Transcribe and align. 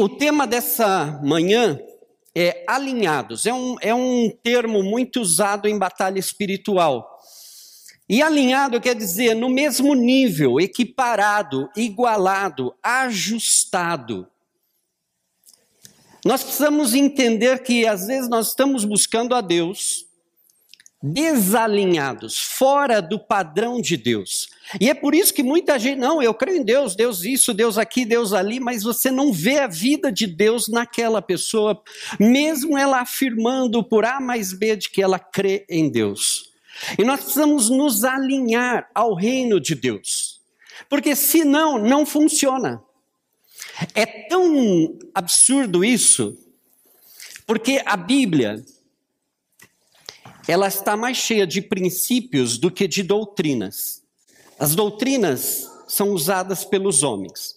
o 0.00 0.08
tema 0.08 0.46
dessa 0.46 1.20
manhã 1.22 1.78
é 2.34 2.64
alinhados. 2.66 3.44
É 3.44 3.52
um, 3.52 3.76
é 3.80 3.94
um 3.94 4.30
termo 4.42 4.82
muito 4.82 5.20
usado 5.20 5.68
em 5.68 5.78
batalha 5.78 6.18
espiritual. 6.18 7.20
E 8.08 8.22
alinhado 8.22 8.80
quer 8.80 8.94
dizer 8.96 9.34
no 9.34 9.48
mesmo 9.48 9.94
nível, 9.94 10.58
equiparado, 10.58 11.70
igualado, 11.76 12.74
ajustado. 12.82 14.26
Nós 16.24 16.42
precisamos 16.42 16.94
entender 16.94 17.62
que 17.62 17.86
às 17.86 18.06
vezes 18.06 18.28
nós 18.28 18.48
estamos 18.48 18.84
buscando 18.84 19.34
a 19.34 19.40
Deus 19.40 20.06
desalinhados, 21.02 22.38
fora 22.38 23.00
do 23.00 23.18
padrão 23.18 23.80
de 23.80 23.96
Deus. 23.96 24.50
E 24.78 24.90
é 24.90 24.94
por 24.94 25.14
isso 25.14 25.32
que 25.32 25.42
muita 25.42 25.78
gente, 25.78 25.98
não, 25.98 26.22
eu 26.22 26.34
creio 26.34 26.58
em 26.58 26.62
Deus, 26.62 26.94
Deus 26.94 27.24
isso, 27.24 27.54
Deus 27.54 27.78
aqui, 27.78 28.04
Deus 28.04 28.32
ali, 28.34 28.60
mas 28.60 28.82
você 28.82 29.10
não 29.10 29.32
vê 29.32 29.60
a 29.60 29.66
vida 29.66 30.12
de 30.12 30.26
Deus 30.26 30.68
naquela 30.68 31.22
pessoa, 31.22 31.82
mesmo 32.18 32.76
ela 32.76 33.00
afirmando 33.00 33.82
por 33.82 34.04
A 34.04 34.20
mais 34.20 34.52
B 34.52 34.76
de 34.76 34.90
que 34.90 35.02
ela 35.02 35.18
crê 35.18 35.64
em 35.70 35.90
Deus. 35.90 36.50
E 36.98 37.04
nós 37.04 37.20
precisamos 37.20 37.70
nos 37.70 38.04
alinhar 38.04 38.88
ao 38.94 39.14
reino 39.14 39.58
de 39.58 39.74
Deus, 39.74 40.40
porque 40.88 41.16
senão 41.16 41.78
não 41.78 42.04
funciona. 42.04 42.82
É 43.94 44.04
tão 44.04 44.98
absurdo 45.14 45.82
isso, 45.82 46.36
porque 47.46 47.82
a 47.84 47.96
Bíblia, 47.96 48.62
ela 50.50 50.66
está 50.66 50.96
mais 50.96 51.16
cheia 51.16 51.46
de 51.46 51.62
princípios 51.62 52.58
do 52.58 52.72
que 52.72 52.88
de 52.88 53.04
doutrinas. 53.04 54.02
As 54.58 54.74
doutrinas 54.74 55.70
são 55.86 56.10
usadas 56.10 56.64
pelos 56.64 57.04
homens. 57.04 57.54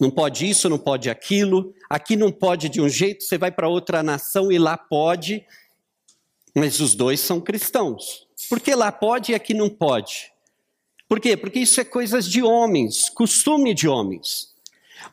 Não 0.00 0.10
pode 0.10 0.50
isso, 0.50 0.68
não 0.68 0.76
pode 0.76 1.08
aquilo, 1.08 1.72
aqui 1.88 2.16
não 2.16 2.32
pode 2.32 2.68
de 2.68 2.80
um 2.80 2.88
jeito, 2.88 3.22
você 3.22 3.38
vai 3.38 3.52
para 3.52 3.68
outra 3.68 4.02
nação 4.02 4.50
e 4.50 4.58
lá 4.58 4.76
pode, 4.76 5.46
mas 6.52 6.80
os 6.80 6.96
dois 6.96 7.20
são 7.20 7.40
cristãos. 7.40 8.26
Por 8.48 8.58
que 8.58 8.74
lá 8.74 8.90
pode 8.90 9.30
e 9.30 9.36
aqui 9.36 9.54
não 9.54 9.70
pode? 9.70 10.32
Por 11.08 11.20
quê? 11.20 11.36
Porque 11.36 11.60
isso 11.60 11.80
é 11.80 11.84
coisas 11.84 12.28
de 12.28 12.42
homens, 12.42 13.08
costume 13.08 13.72
de 13.72 13.86
homens. 13.86 14.52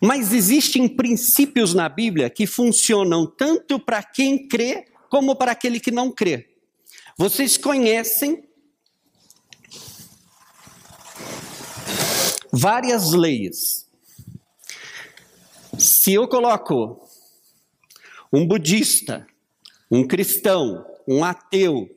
Mas 0.01 0.33
existem 0.33 0.87
princípios 0.87 1.75
na 1.75 1.87
Bíblia 1.87 2.27
que 2.27 2.47
funcionam 2.47 3.27
tanto 3.27 3.79
para 3.79 4.01
quem 4.01 4.47
crê 4.47 4.87
como 5.11 5.35
para 5.35 5.51
aquele 5.51 5.79
que 5.79 5.91
não 5.91 6.11
crê. 6.11 6.50
Vocês 7.21 7.55
conhecem 7.55 8.49
várias 12.51 13.11
leis. 13.11 13.87
Se 15.77 16.13
eu 16.13 16.27
coloco 16.27 17.07
um 18.33 18.43
budista, 18.47 19.27
um 19.91 20.07
cristão, 20.07 20.83
um 21.07 21.23
ateu, 21.23 21.95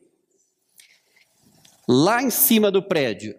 lá 1.89 2.23
em 2.23 2.29
cima 2.29 2.71
do 2.71 2.83
prédio 2.83 3.35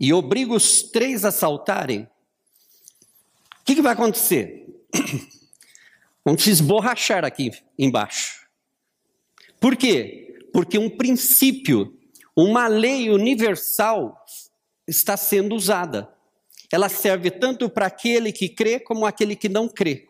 e 0.00 0.14
obrigo 0.14 0.56
os 0.56 0.82
três 0.82 1.26
a 1.26 1.30
saltarem, 1.30 2.08
o 3.60 3.64
que, 3.66 3.74
que 3.74 3.82
vai 3.82 3.92
acontecer? 3.92 4.66
Vão 6.24 6.38
se 6.38 6.48
esborrachar 6.48 7.22
aqui 7.22 7.50
embaixo. 7.78 8.48
Por 9.60 9.76
quê? 9.76 10.31
Porque 10.52 10.78
um 10.78 10.90
princípio, 10.90 11.96
uma 12.36 12.66
lei 12.66 13.10
universal 13.10 14.16
está 14.86 15.16
sendo 15.16 15.54
usada. 15.54 16.08
Ela 16.70 16.88
serve 16.88 17.30
tanto 17.30 17.68
para 17.68 17.86
aquele 17.86 18.32
que 18.32 18.48
crê 18.48 18.80
como 18.80 19.06
aquele 19.06 19.36
que 19.36 19.48
não 19.48 19.68
crê. 19.68 20.08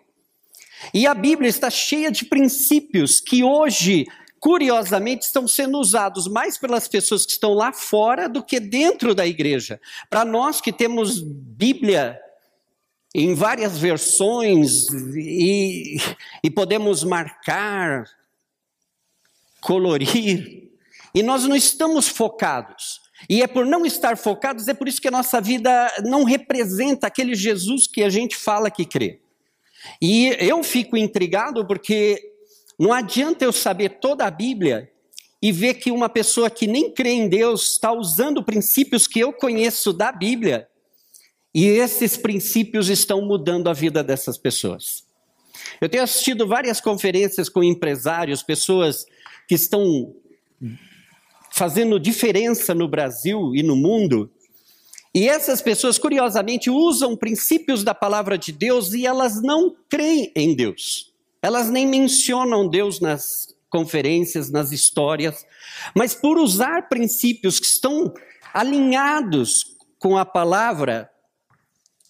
E 0.93 1.07
a 1.07 1.15
Bíblia 1.15 1.49
está 1.49 1.71
cheia 1.71 2.11
de 2.11 2.25
princípios 2.25 3.21
que 3.21 3.45
hoje, 3.45 4.07
curiosamente, 4.41 5.27
estão 5.27 5.47
sendo 5.47 5.79
usados 5.79 6.27
mais 6.27 6.59
pelas 6.59 6.89
pessoas 6.89 7.25
que 7.25 7.33
estão 7.33 7.53
lá 7.53 7.73
fora 7.73 8.29
do 8.29 8.43
que 8.43 8.59
dentro 8.59 9.15
da 9.15 9.27
igreja. 9.27 9.81
Para 10.09 10.25
nós 10.25 10.61
que 10.61 10.73
temos 10.73 11.21
Bíblia 11.21 12.19
em 13.15 13.35
várias 13.35 13.79
versões 13.79 14.87
e, 15.15 15.99
e 16.43 16.51
podemos 16.51 17.05
marcar, 17.05 18.05
colorir, 19.63 20.71
e 21.15 21.23
nós 21.23 21.45
não 21.45 21.57
estamos 21.57 22.09
focados. 22.09 23.01
E 23.31 23.43
é 23.43 23.47
por 23.47 23.65
não 23.65 23.87
estar 23.87 24.17
focados, 24.17 24.67
é 24.67 24.75
por 24.75 24.89
isso 24.89 25.01
que 25.01 25.09
a 25.09 25.13
nossa 25.13 25.41
vida 25.41 25.91
não 26.05 26.25
representa 26.25 27.07
aquele 27.07 27.35
Jesus 27.35 27.87
que 27.87 28.03
a 28.03 28.11
gente 28.11 28.37
fala 28.37 28.71
que 28.71 28.85
crê. 28.85 29.21
E 30.01 30.37
eu 30.41 30.63
fico 30.63 30.97
intrigado 30.97 31.65
porque 31.67 32.21
não 32.79 32.93
adianta 32.93 33.45
eu 33.45 33.53
saber 33.53 34.01
toda 34.01 34.27
a 34.27 34.31
Bíblia 34.31 34.91
e 35.41 35.53
ver 35.53 35.75
que 35.75 35.91
uma 35.91 36.09
pessoa 36.09 36.51
que 36.51 36.67
nem 36.67 36.91
crê 36.91 37.11
em 37.11 37.29
Deus 37.29 37.73
está 37.73 37.93
usando 37.93 38.43
princípios 38.43 39.07
que 39.07 39.21
eu 39.21 39.33
conheço 39.33 39.93
da 39.93 40.11
Bíblia 40.11 40.69
e 41.55 41.67
esses 41.67 42.17
princípios 42.17 42.89
estão 42.89 43.21
mudando 43.23 43.69
a 43.69 43.73
vida 43.73 44.03
dessas 44.03 44.39
pessoas. 44.39 45.05
Eu 45.81 45.89
tenho 45.89 46.03
assistido 46.03 46.47
várias 46.47 46.81
conferências 46.81 47.49
com 47.49 47.63
empresários, 47.63 48.43
pessoas 48.43 49.05
que 49.49 49.55
estão 49.55 50.15
fazendo 51.53 52.01
diferença 52.01 52.75
no 52.75 52.89
Brasil 52.89 53.55
e 53.55 53.63
no 53.63 53.77
mundo. 53.77 54.31
E 55.15 55.29
essas 55.29 55.61
pessoas, 55.61 55.99
curiosamente, 55.99 56.71
usam 56.71 57.17
princípios 57.17 57.85
da 57.85 57.95
palavra 57.95 58.39
de 58.39 58.51
Deus 58.51 58.95
e 58.95 59.07
elas 59.07 59.43
não 59.43 59.77
creem 59.89 60.33
em 60.35 60.55
Deus. 60.55 61.13
Elas 61.43 61.69
nem 61.69 61.87
mencionam 61.87 62.69
Deus 62.69 63.01
nas 63.01 63.55
conferências, 63.69 64.51
nas 64.51 64.71
histórias, 64.71 65.47
mas 65.97 66.15
por 66.15 66.39
usar 66.39 66.89
princípios 66.89 67.59
que 67.59 67.67
estão 67.67 68.13
alinhados 68.53 69.77
com 69.99 70.17
a 70.19 70.27
palavra, 70.27 71.11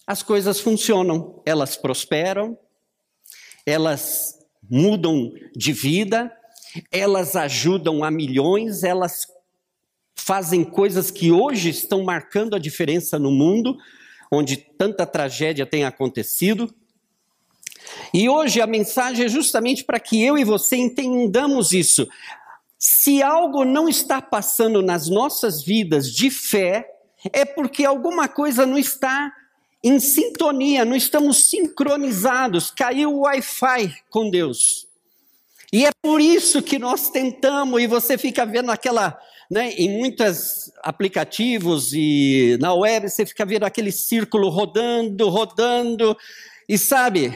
as 0.05 0.21
coisas 0.21 0.59
funcionam, 0.59 1.41
elas 1.45 1.77
prosperam, 1.77 2.57
elas 3.65 4.37
mudam 4.69 5.31
de 5.55 5.71
vida, 5.71 6.31
elas 6.91 7.35
ajudam 7.35 8.03
a 8.03 8.11
milhões, 8.11 8.83
elas 8.83 9.27
fazem 10.15 10.63
coisas 10.63 11.11
que 11.11 11.31
hoje 11.31 11.69
estão 11.69 12.03
marcando 12.03 12.55
a 12.55 12.59
diferença 12.59 13.19
no 13.19 13.31
mundo, 13.31 13.77
onde 14.31 14.57
tanta 14.57 15.05
tragédia 15.05 15.65
tem 15.65 15.83
acontecido. 15.83 16.73
E 18.13 18.29
hoje 18.29 18.61
a 18.61 18.67
mensagem 18.67 19.25
é 19.25 19.29
justamente 19.29 19.83
para 19.83 19.99
que 19.99 20.23
eu 20.23 20.37
e 20.37 20.43
você 20.43 20.75
entendamos 20.75 21.73
isso. 21.73 22.07
Se 22.79 23.21
algo 23.21 23.63
não 23.63 23.87
está 23.87 24.21
passando 24.21 24.81
nas 24.81 25.07
nossas 25.09 25.63
vidas 25.63 26.11
de 26.11 26.29
fé, 26.29 26.89
é 27.31 27.45
porque 27.45 27.85
alguma 27.85 28.27
coisa 28.27 28.65
não 28.65 28.77
está 28.77 29.31
em 29.83 29.99
sintonia, 29.99 30.85
não 30.85 30.95
estamos 30.95 31.49
sincronizados, 31.49 32.71
caiu 32.71 33.13
o 33.13 33.19
Wi-Fi 33.21 33.93
com 34.09 34.29
Deus. 34.29 34.87
E 35.73 35.87
é 35.87 35.89
por 36.03 36.21
isso 36.21 36.61
que 36.61 36.77
nós 36.77 37.09
tentamos, 37.09 37.81
e 37.81 37.87
você 37.87 38.15
fica 38.15 38.45
vendo 38.45 38.71
aquela, 38.71 39.19
né, 39.49 39.71
em 39.71 39.89
muitos 39.89 40.71
aplicativos 40.83 41.93
e 41.93 42.59
na 42.61 42.75
web, 42.75 43.09
você 43.09 43.25
fica 43.25 43.43
vendo 43.43 43.63
aquele 43.63 43.91
círculo 43.91 44.49
rodando, 44.49 45.27
rodando, 45.29 46.15
e 46.69 46.77
sabe, 46.77 47.35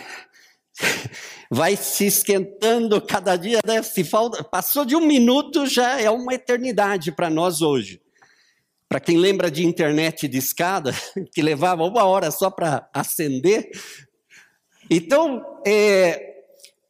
vai 1.49 1.75
se 1.75 2.05
esquentando 2.05 3.01
cada 3.01 3.35
dia, 3.35 3.59
né? 3.65 3.81
Se 3.81 4.03
falta, 4.03 4.43
passou 4.43 4.85
de 4.85 4.95
um 4.95 5.01
minuto, 5.01 5.65
já 5.65 5.99
é 5.99 6.11
uma 6.11 6.35
eternidade 6.35 7.11
para 7.11 7.31
nós 7.31 7.63
hoje. 7.63 7.99
Para 8.87 8.99
quem 8.99 9.17
lembra 9.17 9.49
de 9.49 9.65
internet 9.65 10.27
de 10.27 10.37
escada, 10.37 10.93
que 11.33 11.41
levava 11.41 11.83
uma 11.83 12.03
hora 12.03 12.29
só 12.29 12.51
para 12.51 12.87
acender. 12.93 13.67
Então, 14.91 15.43
é, 15.65 16.36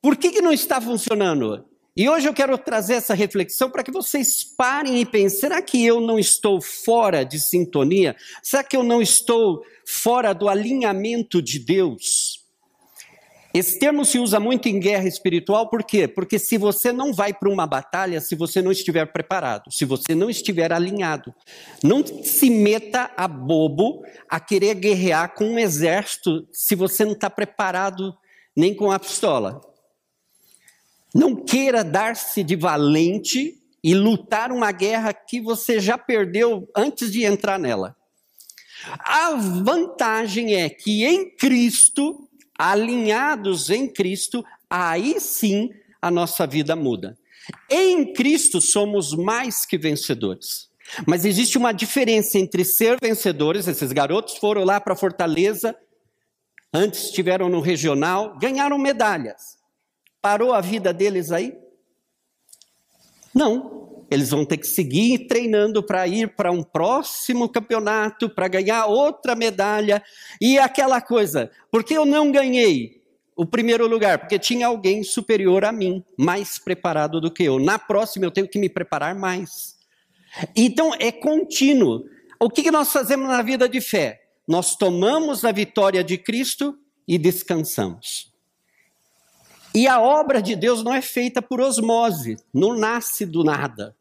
por 0.02 0.18
que, 0.18 0.32
que 0.32 0.42
não 0.42 0.54
está 0.54 0.80
funcionando? 0.80 1.66
E 1.96 2.08
hoje 2.08 2.28
eu 2.30 2.34
quero 2.34 2.56
trazer 2.60 2.94
essa 2.94 3.16
reflexão 3.16 3.72
para 3.72 3.84
que 3.84 3.90
vocês 3.90 4.44
parem 4.44 5.02
e 5.02 5.06
pensem: 5.06 5.40
será 5.40 5.62
que 5.62 5.84
eu 5.84 6.00
não 6.00 6.20
estou 6.20 6.62
fora 6.62 7.24
de 7.24 7.40
sintonia? 7.40 8.16
Será 8.44 8.64
que 8.64 8.78
eu 8.78 8.84
não 8.84 9.02
estou 9.02 9.64
fora 9.84 10.32
do 10.32 10.48
alinhamento 10.48 11.42
de 11.42 11.58
Deus? 11.58 12.46
Esse 13.52 13.80
termo 13.80 14.06
se 14.06 14.20
usa 14.20 14.40
muito 14.40 14.70
em 14.70 14.80
guerra 14.80 15.08
espiritual, 15.08 15.68
por 15.68 15.84
quê? 15.84 16.08
Porque 16.08 16.38
se 16.38 16.60
você 16.60 16.92
não 16.92 17.12
vai 17.12 17.34
para 17.34 17.50
uma 17.50 17.66
batalha, 17.66 18.22
se 18.22 18.36
você 18.36 18.62
não 18.62 18.72
estiver 18.72 19.12
preparado, 19.12 19.72
se 19.72 19.84
você 19.84 20.14
não 20.14 20.30
estiver 20.30 20.72
alinhado, 20.72 21.34
não 21.84 22.06
se 22.06 22.52
meta 22.52 23.10
a 23.18 23.28
bobo 23.28 24.04
a 24.30 24.40
querer 24.40 24.76
guerrear 24.76 25.34
com 25.34 25.46
um 25.46 25.58
exército 25.58 26.48
se 26.52 26.76
você 26.76 27.04
não 27.04 27.14
está 27.14 27.32
preparado 27.32 28.16
nem 28.56 28.76
com 28.76 28.92
a 28.92 29.00
pistola. 29.00 29.60
Não 31.18 31.36
queira 31.36 31.84
dar-se 31.84 32.44
de 32.44 32.56
valente 32.56 33.60
e 33.84 33.96
lutar 33.96 34.52
uma 34.52 34.72
guerra 34.72 35.12
que 35.14 35.42
você 35.42 35.80
já 35.80 35.98
perdeu 35.98 36.70
antes 36.76 37.12
de 37.12 37.24
entrar 37.26 37.58
nela. 37.58 37.96
A 39.00 39.34
vantagem 39.34 40.54
é 40.54 40.70
que 40.70 41.04
em 41.04 41.36
Cristo 41.36 42.28
alinhados 42.58 43.72
em 43.72 43.88
Cristo, 43.88 44.46
aí 44.70 45.20
sim 45.20 45.72
a 46.00 46.10
nossa 46.10 46.46
vida 46.46 46.76
muda. 46.76 47.18
Em 47.68 48.14
Cristo 48.14 48.60
somos 48.60 49.14
mais 49.14 49.66
que 49.66 49.78
vencedores. 49.78 50.70
Mas 51.08 51.26
existe 51.26 51.58
uma 51.58 51.72
diferença 51.72 52.38
entre 52.38 52.64
ser 52.64 52.98
vencedores, 53.02 53.68
esses 53.68 53.92
garotos 53.92 54.38
foram 54.38 54.64
lá 54.64 54.80
para 54.80 54.96
Fortaleza, 54.96 55.76
antes 56.72 57.06
estiveram 57.06 57.50
no 57.50 57.60
regional, 57.60 58.38
ganharam 58.38 58.78
medalhas. 58.78 59.58
Parou 60.22 60.54
a 60.54 60.62
vida 60.62 60.94
deles 60.94 61.32
aí? 61.32 61.58
Não. 63.34 64.06
Eles 64.10 64.30
vão 64.30 64.46
ter 64.46 64.58
que 64.58 64.68
seguir 64.68 65.28
treinando 65.28 65.84
para 65.84 66.08
ir 66.08 66.34
para 66.36 66.52
um 66.52 66.64
próximo 66.64 67.50
campeonato, 67.50 68.30
para 68.30 68.48
ganhar 68.48 68.86
outra 68.86 69.36
medalha. 69.36 70.02
E 70.40 70.58
aquela 70.58 71.02
coisa, 71.02 71.52
porque 71.70 71.94
eu 71.94 72.06
não 72.06 72.32
ganhei 72.32 72.98
o 73.38 73.46
primeiro 73.46 73.86
lugar? 73.86 74.18
Porque 74.18 74.40
tinha 74.40 74.66
alguém 74.68 75.04
superior 75.04 75.64
a 75.64 75.72
mim, 75.72 76.04
mais 76.18 76.58
preparado 76.58 77.22
do 77.22 77.32
que 77.32 77.44
eu. 77.44 77.60
Na 77.60 77.78
próxima 77.78 78.26
eu 78.26 78.32
tenho 78.32 78.48
que 78.48 78.58
me 78.58 78.68
preparar 78.68 79.14
mais. 79.14 79.76
Então 80.56 80.92
é 81.00 81.12
contínuo. 81.12 82.06
O 82.40 82.50
que 82.50 82.72
nós 82.72 82.92
fazemos 82.92 83.28
na 83.28 83.42
vida 83.42 83.70
de 83.70 83.80
fé? 83.80 84.22
Nós 84.48 84.76
tomamos 84.76 85.46
a 85.46 85.52
vitória 85.52 86.04
de 86.04 86.18
Cristo 86.18 86.76
e 87.08 87.18
descansamos. 87.18 88.34
E 89.74 89.88
a 89.88 90.00
obra 90.00 90.42
de 90.42 90.56
Deus 90.56 90.84
não 90.84 90.94
é 90.94 91.02
feita 91.02 91.42
por 91.42 91.62
osmose, 91.62 92.38
não 92.54 92.76
nasce 92.76 93.26
do 93.26 93.44
nada. 93.44 93.96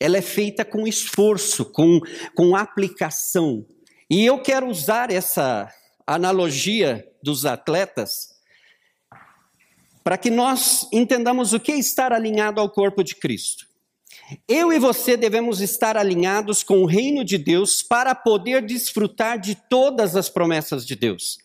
Ela 0.00 0.18
é 0.18 0.22
feita 0.22 0.64
com 0.64 0.86
esforço, 0.86 1.64
com, 1.64 2.00
com 2.34 2.54
aplicação. 2.54 3.66
E 4.08 4.24
eu 4.24 4.40
quero 4.40 4.68
usar 4.68 5.10
essa 5.10 5.72
analogia 6.06 7.06
dos 7.22 7.44
atletas 7.44 8.36
para 10.04 10.16
que 10.16 10.30
nós 10.30 10.86
entendamos 10.92 11.52
o 11.52 11.58
que 11.58 11.72
é 11.72 11.78
estar 11.78 12.12
alinhado 12.12 12.60
ao 12.60 12.70
corpo 12.70 13.02
de 13.02 13.16
Cristo. 13.16 13.66
Eu 14.46 14.72
e 14.72 14.78
você 14.78 15.16
devemos 15.16 15.60
estar 15.60 15.96
alinhados 15.96 16.62
com 16.62 16.82
o 16.82 16.86
reino 16.86 17.24
de 17.24 17.36
Deus 17.38 17.82
para 17.82 18.14
poder 18.14 18.64
desfrutar 18.64 19.38
de 19.38 19.56
todas 19.68 20.14
as 20.14 20.28
promessas 20.28 20.86
de 20.86 20.94
Deus. 20.94 21.38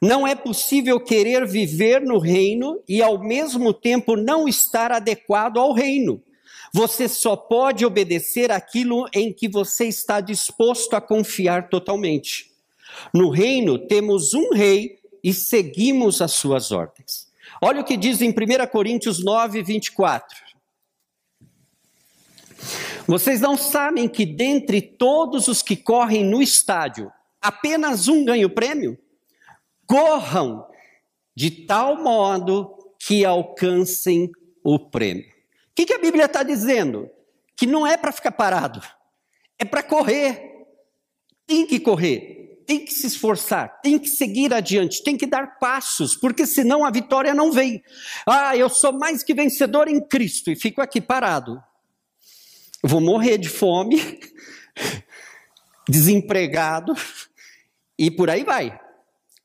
Não 0.00 0.26
é 0.26 0.34
possível 0.34 0.98
querer 1.00 1.46
viver 1.46 2.00
no 2.00 2.18
reino 2.18 2.82
e 2.88 3.02
ao 3.02 3.18
mesmo 3.18 3.72
tempo 3.72 4.16
não 4.16 4.48
estar 4.48 4.92
adequado 4.92 5.58
ao 5.58 5.72
reino. 5.72 6.22
Você 6.72 7.06
só 7.08 7.36
pode 7.36 7.84
obedecer 7.84 8.50
aquilo 8.50 9.06
em 9.12 9.32
que 9.32 9.48
você 9.48 9.86
está 9.86 10.20
disposto 10.20 10.94
a 10.94 11.00
confiar 11.00 11.68
totalmente. 11.68 12.50
No 13.12 13.30
reino 13.30 13.78
temos 13.78 14.32
um 14.32 14.50
rei 14.54 14.98
e 15.22 15.32
seguimos 15.32 16.22
as 16.22 16.32
suas 16.32 16.72
ordens. 16.72 17.30
Olha 17.60 17.80
o 17.80 17.84
que 17.84 17.96
diz 17.96 18.22
em 18.22 18.30
1 18.30 18.66
Coríntios 18.70 19.22
9, 19.22 19.62
24. 19.62 20.36
Vocês 23.06 23.40
não 23.40 23.56
sabem 23.56 24.08
que 24.08 24.24
dentre 24.24 24.80
todos 24.80 25.48
os 25.48 25.60
que 25.62 25.76
correm 25.76 26.24
no 26.24 26.40
estádio, 26.40 27.12
apenas 27.40 28.08
um 28.08 28.24
ganha 28.24 28.46
o 28.46 28.50
prêmio? 28.50 28.98
Corram 29.92 30.66
de 31.36 31.50
tal 31.50 32.02
modo 32.02 32.74
que 32.98 33.26
alcancem 33.26 34.30
o 34.64 34.78
prêmio. 34.78 35.28
O 35.28 35.74
que, 35.74 35.84
que 35.84 35.92
a 35.92 35.98
Bíblia 35.98 36.24
está 36.24 36.42
dizendo? 36.42 37.10
Que 37.54 37.66
não 37.66 37.86
é 37.86 37.98
para 37.98 38.10
ficar 38.10 38.32
parado, 38.32 38.80
é 39.58 39.66
para 39.66 39.82
correr. 39.82 40.50
Tem 41.46 41.66
que 41.66 41.78
correr, 41.78 42.62
tem 42.66 42.82
que 42.82 42.94
se 42.94 43.06
esforçar, 43.06 43.80
tem 43.82 43.98
que 43.98 44.08
seguir 44.08 44.54
adiante, 44.54 45.02
tem 45.02 45.18
que 45.18 45.26
dar 45.26 45.58
passos, 45.58 46.16
porque 46.16 46.46
senão 46.46 46.86
a 46.86 46.90
vitória 46.90 47.34
não 47.34 47.52
vem. 47.52 47.82
Ah, 48.26 48.56
eu 48.56 48.70
sou 48.70 48.92
mais 48.92 49.22
que 49.22 49.34
vencedor 49.34 49.88
em 49.88 50.00
Cristo 50.00 50.50
e 50.50 50.56
fico 50.56 50.80
aqui 50.80 51.02
parado 51.02 51.62
vou 52.82 53.00
morrer 53.00 53.38
de 53.38 53.48
fome, 53.48 54.18
desempregado 55.88 56.94
e 57.96 58.10
por 58.10 58.28
aí 58.28 58.42
vai. 58.42 58.81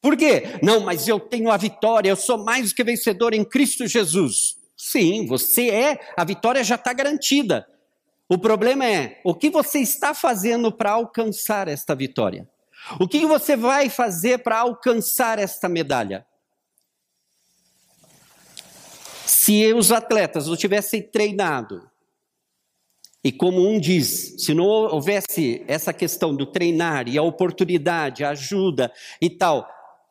Por 0.07 0.15
quê? 0.15 0.57
Não, 0.63 0.79
mas 0.79 1.05
eu 1.05 1.19
tenho 1.19 1.51
a 1.51 1.57
vitória, 1.57 2.09
eu 2.09 2.15
sou 2.15 2.37
mais 2.37 2.71
que 2.71 2.81
vencedor 2.81 3.33
em 3.33 3.43
Cristo 3.43 3.85
Jesus. 3.85 4.55
Sim, 4.77 5.27
você 5.27 5.69
é, 5.69 5.99
a 6.15 6.23
vitória 6.23 6.63
já 6.63 6.75
está 6.75 6.93
garantida. 6.93 7.67
O 8.29 8.37
problema 8.37 8.85
é 8.85 9.19
o 9.25 9.35
que 9.35 9.49
você 9.49 9.79
está 9.79 10.13
fazendo 10.13 10.71
para 10.71 10.91
alcançar 10.91 11.67
esta 11.67 11.93
vitória. 11.93 12.47
O 13.01 13.05
que 13.05 13.25
você 13.25 13.57
vai 13.57 13.89
fazer 13.89 14.37
para 14.37 14.59
alcançar 14.59 15.39
esta 15.39 15.67
medalha? 15.67 16.25
Se 19.25 19.73
os 19.73 19.91
atletas 19.91 20.47
não 20.47 20.55
tivessem 20.55 21.01
treinado, 21.01 21.85
e 23.21 23.31
como 23.33 23.67
um 23.67 23.77
diz, 23.77 24.35
se 24.37 24.53
não 24.53 24.63
houvesse 24.63 25.65
essa 25.67 25.91
questão 25.91 26.33
do 26.33 26.45
treinar 26.45 27.09
e 27.09 27.17
a 27.17 27.21
oportunidade, 27.21 28.23
a 28.23 28.29
ajuda 28.29 28.89
e 29.21 29.29
tal, 29.29 29.67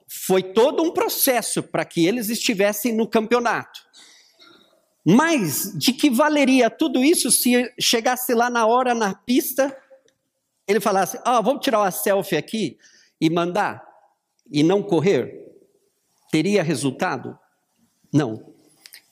foi 0.07 0.43
todo 0.43 0.83
um 0.83 0.93
processo 0.93 1.63
para 1.63 1.85
que 1.85 2.07
eles 2.07 2.29
estivessem 2.29 2.93
no 2.93 3.07
campeonato. 3.09 3.81
Mas 5.05 5.73
de 5.77 5.93
que 5.93 6.11
valeria 6.11 6.69
tudo 6.69 7.03
isso 7.05 7.31
se 7.31 7.73
chegasse 7.81 8.35
lá 8.35 8.51
na 8.51 8.67
hora 8.67 8.95
na 8.95 9.15
pista, 9.15 9.77
ele 10.67 10.81
falasse: 10.81 11.19
"Ah, 11.25 11.41
vamos 11.41 11.63
tirar 11.63 11.81
uma 11.81 11.91
selfie 11.91 12.37
aqui 12.37 12.79
e 13.21 13.31
mandar 13.31 13.87
e 14.51 14.63
não 14.63 14.83
correr"? 14.83 15.47
Teria 16.31 16.63
resultado? 16.63 17.39
Não. 18.13 18.53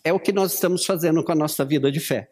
É 0.02 0.12
o 0.12 0.20
que 0.20 0.32
nós 0.32 0.55
estamos 0.55 0.85
fazendo 0.85 1.23
com 1.23 1.32
a 1.32 1.37
nossa 1.37 1.64
vida 1.64 1.90
de 1.90 2.00
fé. 2.00 2.31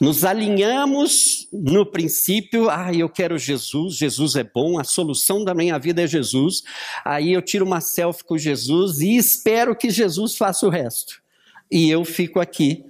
Nos 0.00 0.24
alinhamos 0.24 1.48
no 1.52 1.86
princípio, 1.86 2.68
ah, 2.68 2.92
eu 2.92 3.08
quero 3.08 3.38
Jesus, 3.38 3.94
Jesus 3.94 4.34
é 4.34 4.42
bom, 4.42 4.78
a 4.78 4.84
solução 4.84 5.44
da 5.44 5.54
minha 5.54 5.78
vida 5.78 6.02
é 6.02 6.06
Jesus. 6.06 6.62
Aí 7.04 7.32
eu 7.32 7.40
tiro 7.40 7.64
uma 7.64 7.80
selfie 7.80 8.24
com 8.24 8.36
Jesus 8.36 9.00
e 9.00 9.16
espero 9.16 9.76
que 9.76 9.90
Jesus 9.90 10.36
faça 10.36 10.66
o 10.66 10.70
resto. 10.70 11.22
E 11.70 11.88
eu 11.88 12.04
fico 12.04 12.40
aqui 12.40 12.84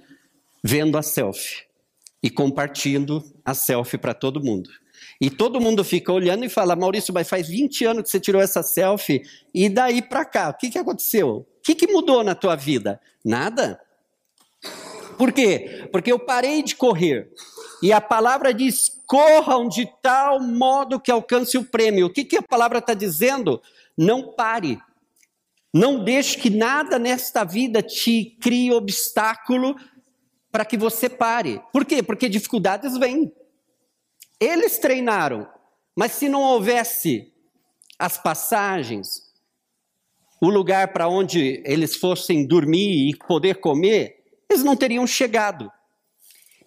vendo 0.63 0.97
a 0.97 1.03
selfie 1.03 1.63
e 2.23 2.29
compartilhando 2.29 3.23
a 3.45 3.53
selfie 3.53 3.99
para 3.99 4.13
todo 4.13 4.43
mundo. 4.43 4.69
E 5.21 5.29
todo 5.29 5.61
mundo 5.61 5.83
fica 5.83 6.11
olhando 6.11 6.43
e 6.43 6.49
fala: 6.49 6.75
Maurício, 6.75 7.13
mas 7.13 7.29
faz 7.29 7.47
20 7.47 7.85
anos 7.85 8.03
que 8.03 8.09
você 8.09 8.19
tirou 8.19 8.41
essa 8.41 8.63
selfie, 8.63 9.21
e 9.53 9.69
daí 9.69 10.01
para 10.01 10.25
cá? 10.25 10.49
O 10.49 10.53
que, 10.57 10.69
que 10.69 10.79
aconteceu? 10.79 11.29
O 11.29 11.45
que, 11.63 11.75
que 11.75 11.87
mudou 11.87 12.23
na 12.23 12.35
tua 12.35 12.55
vida? 12.55 12.99
Nada. 13.23 13.79
Por 15.17 15.31
quê? 15.31 15.87
Porque 15.91 16.11
eu 16.11 16.19
parei 16.19 16.61
de 16.61 16.75
correr. 16.75 17.31
E 17.81 17.91
a 17.91 18.01
palavra 18.01 18.53
diz: 18.53 19.01
corram 19.05 19.67
de 19.67 19.87
tal 20.01 20.39
modo 20.39 20.99
que 20.99 21.11
alcance 21.11 21.57
o 21.57 21.65
prêmio. 21.65 22.07
O 22.07 22.09
que, 22.09 22.23
que 22.23 22.37
a 22.37 22.41
palavra 22.41 22.79
está 22.79 22.93
dizendo? 22.93 23.61
Não 23.97 24.33
pare. 24.33 24.79
Não 25.73 26.03
deixe 26.03 26.37
que 26.37 26.49
nada 26.49 26.97
nesta 26.97 27.43
vida 27.43 27.81
te 27.81 28.37
crie 28.41 28.71
obstáculo 28.71 29.75
para 30.51 30.63
que 30.63 30.77
você 30.77 31.09
pare. 31.09 31.61
Por 31.73 31.83
quê? 31.83 32.01
Porque 32.01 32.29
dificuldades 32.29 32.97
vêm. 32.97 33.31
Eles 34.39 34.77
treinaram, 34.77 35.47
mas 35.95 36.13
se 36.13 36.29
não 36.29 36.41
houvesse 36.41 37.33
as 37.99 38.17
passagens, 38.17 39.25
o 40.41 40.49
lugar 40.49 40.93
para 40.93 41.07
onde 41.07 41.61
eles 41.65 41.95
fossem 41.95 42.45
dormir 42.45 43.09
e 43.09 43.17
poder 43.17 43.55
comer, 43.55 44.24
eles 44.49 44.63
não 44.63 44.75
teriam 44.75 45.05
chegado. 45.05 45.71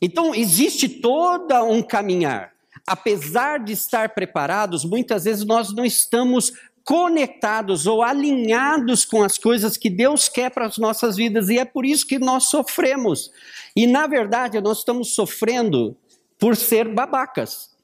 Então, 0.01 0.35
existe 0.35 0.89
todo 0.89 1.55
um 1.65 1.83
caminhar. 1.83 2.53
Apesar 2.87 3.59
de 3.59 3.73
estar 3.73 4.11
preparados, 4.11 4.85
muitas 4.85 5.25
vezes 5.25 5.45
nós 5.45 5.75
não 5.75 5.85
estamos 5.85 6.53
conectados 6.85 7.87
ou 7.87 8.03
alinhados 8.03 9.05
com 9.05 9.23
as 9.23 9.37
coisas 9.37 9.77
que 9.77 9.91
Deus 9.91 10.29
quer 10.29 10.51
para 10.51 10.67
as 10.67 10.79
nossas 10.79 11.17
vidas, 11.17 11.51
e 11.51 11.59
é 11.59 11.65
por 11.65 11.85
isso 11.85 12.07
que 12.07 12.19
nós 12.19 12.45
sofremos. 12.45 13.31
E, 13.77 13.87
na 13.87 14.07
verdade, 14.07 14.59
nós 14.61 14.79
estamos 14.79 15.15
sofrendo 15.15 15.95
por 16.39 16.57
ser 16.57 16.89
babacas. 16.89 17.77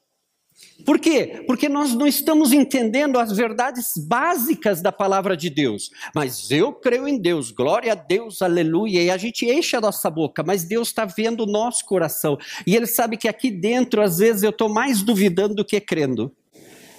Por 0.84 0.98
quê? 0.98 1.44
Porque 1.46 1.68
nós 1.68 1.94
não 1.94 2.06
estamos 2.06 2.52
entendendo 2.52 3.18
as 3.18 3.32
verdades 3.32 3.92
básicas 3.96 4.82
da 4.82 4.90
palavra 4.90 5.36
de 5.36 5.48
Deus. 5.48 5.90
Mas 6.14 6.50
eu 6.50 6.72
creio 6.72 7.06
em 7.06 7.18
Deus, 7.18 7.50
glória 7.50 7.92
a 7.92 7.94
Deus, 7.94 8.42
aleluia. 8.42 9.02
E 9.02 9.10
a 9.10 9.16
gente 9.16 9.46
enche 9.46 9.76
a 9.76 9.80
nossa 9.80 10.10
boca, 10.10 10.42
mas 10.42 10.64
Deus 10.64 10.88
está 10.88 11.04
vendo 11.04 11.44
o 11.44 11.46
nosso 11.46 11.84
coração. 11.84 12.36
E 12.66 12.74
Ele 12.74 12.86
sabe 12.86 13.16
que 13.16 13.28
aqui 13.28 13.50
dentro, 13.50 14.02
às 14.02 14.18
vezes, 14.18 14.42
eu 14.42 14.50
estou 14.50 14.68
mais 14.68 15.02
duvidando 15.02 15.54
do 15.54 15.64
que 15.64 15.80
crendo. 15.80 16.34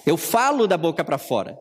Eu 0.05 0.17
falo 0.17 0.67
da 0.67 0.77
boca 0.77 1.03
para 1.03 1.17
fora. 1.17 1.57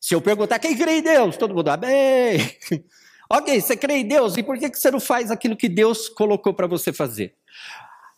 Se 0.00 0.14
eu 0.14 0.20
perguntar 0.20 0.58
quem 0.58 0.76
crê 0.76 0.98
em 0.98 1.02
Deus, 1.02 1.36
todo 1.36 1.54
mundo, 1.54 1.68
amém. 1.68 2.38
ok, 3.30 3.60
você 3.60 3.76
crê 3.76 3.98
em 3.98 4.08
Deus, 4.08 4.36
e 4.36 4.42
por 4.42 4.58
que 4.58 4.68
você 4.68 4.90
não 4.90 4.98
faz 4.98 5.30
aquilo 5.30 5.56
que 5.56 5.68
Deus 5.68 6.08
colocou 6.08 6.52
para 6.52 6.66
você 6.66 6.92
fazer? 6.92 7.34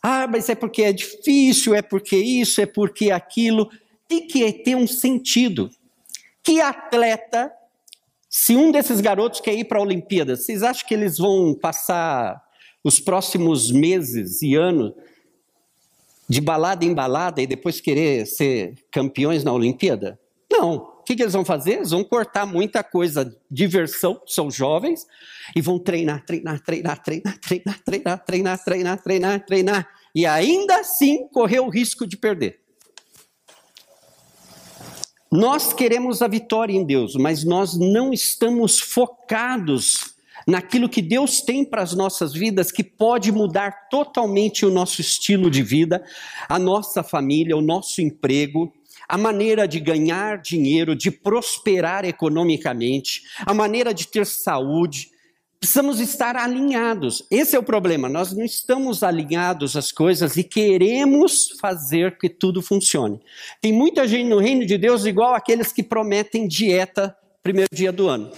Ah, 0.07 0.27
mas 0.27 0.47
é 0.49 0.53
porque 0.53 0.83
é 0.83 0.93
difícil, 0.93 1.73
é 1.73 1.81
porque 1.81 2.15
isso, 2.15 2.61
é 2.61 2.67
porque 2.67 3.09
aquilo. 3.09 3.67
Tem 4.07 4.27
que 4.27 4.53
ter 4.53 4.75
um 4.75 4.85
sentido. 4.85 5.67
Que 6.43 6.61
atleta 6.61 7.51
Se 8.29 8.55
um 8.55 8.71
desses 8.71 9.01
garotos 9.01 9.41
quer 9.41 9.55
ir 9.55 9.63
para 9.63 9.79
a 9.79 9.81
Olimpíada, 9.81 10.35
vocês 10.35 10.61
acham 10.61 10.87
que 10.87 10.93
eles 10.93 11.17
vão 11.17 11.55
passar 11.55 12.39
os 12.83 12.99
próximos 12.99 13.71
meses 13.71 14.43
e 14.43 14.53
anos 14.53 14.93
de 16.29 16.39
balada 16.39 16.85
em 16.85 16.93
balada 16.93 17.41
e 17.41 17.47
depois 17.47 17.81
querer 17.81 18.27
ser 18.27 18.75
campeões 18.91 19.43
na 19.43 19.53
Olimpíada? 19.53 20.19
Não. 20.51 20.94
Que, 21.05 21.15
que 21.15 21.21
eles 21.21 21.33
vão 21.33 21.45
fazer? 21.45 21.73
Eles 21.73 21.91
vão 21.91 22.03
cortar 22.03 22.45
muita 22.45 22.83
coisa, 22.83 23.35
diversão, 23.49 24.21
são 24.25 24.49
jovens, 24.49 25.05
e 25.55 25.61
vão 25.61 25.77
treinar, 25.77 26.25
treinar, 26.25 26.59
treinar, 26.61 27.01
treinar, 27.01 27.39
treinar, 27.39 27.79
treinar, 27.83 28.19
treinar, 28.25 28.63
treinar, 28.63 29.03
treinar, 29.03 29.45
treinar, 29.45 29.89
e 30.13 30.25
ainda 30.25 30.79
assim 30.79 31.27
correr 31.27 31.59
o 31.59 31.69
risco 31.69 32.07
de 32.07 32.17
perder. 32.17 32.59
Nós 35.31 35.73
queremos 35.73 36.21
a 36.21 36.27
vitória 36.27 36.73
em 36.73 36.85
Deus, 36.85 37.15
mas 37.15 37.43
nós 37.43 37.77
não 37.77 38.13
estamos 38.13 38.79
focados 38.79 40.15
naquilo 40.47 40.87
que 40.87 41.01
Deus 41.01 41.41
tem 41.41 41.65
para 41.65 41.81
as 41.81 41.93
nossas 41.93 42.33
vidas, 42.33 42.71
que 42.71 42.83
pode 42.83 43.31
mudar 43.31 43.89
totalmente 43.89 44.65
o 44.65 44.71
nosso 44.71 45.01
estilo 45.01 45.49
de 45.49 45.63
vida, 45.63 46.03
a 46.47 46.59
nossa 46.59 47.03
família, 47.03 47.57
o 47.57 47.61
nosso 47.61 48.01
emprego, 48.01 48.71
a 49.07 49.17
maneira 49.17 49.67
de 49.67 49.79
ganhar 49.79 50.41
dinheiro, 50.41 50.95
de 50.95 51.11
prosperar 51.11 52.05
economicamente, 52.05 53.23
a 53.45 53.53
maneira 53.53 53.93
de 53.93 54.07
ter 54.07 54.25
saúde, 54.25 55.13
Precisamos 55.57 55.99
estar 55.99 56.35
alinhados. 56.35 57.25
Esse 57.31 57.55
é 57.55 57.59
o 57.59 57.63
problema. 57.63 58.07
Nós 58.07 58.31
não 58.31 58.45
estamos 58.45 59.01
alinhados 59.01 59.75
às 59.75 59.91
coisas 59.91 60.37
e 60.37 60.43
queremos 60.43 61.55
fazer 61.59 62.19
que 62.19 62.29
tudo 62.29 62.61
funcione. 62.61 63.19
Tem 63.61 63.73
muita 63.73 64.07
gente 64.07 64.29
no 64.29 64.37
reino 64.37 64.63
de 64.63 64.77
Deus 64.77 65.05
igual 65.05 65.33
aqueles 65.33 65.71
que 65.71 65.81
prometem 65.81 66.47
dieta 66.47 67.15
primeiro 67.41 67.69
dia 67.73 67.91
do 67.91 68.07
ano. 68.07 68.31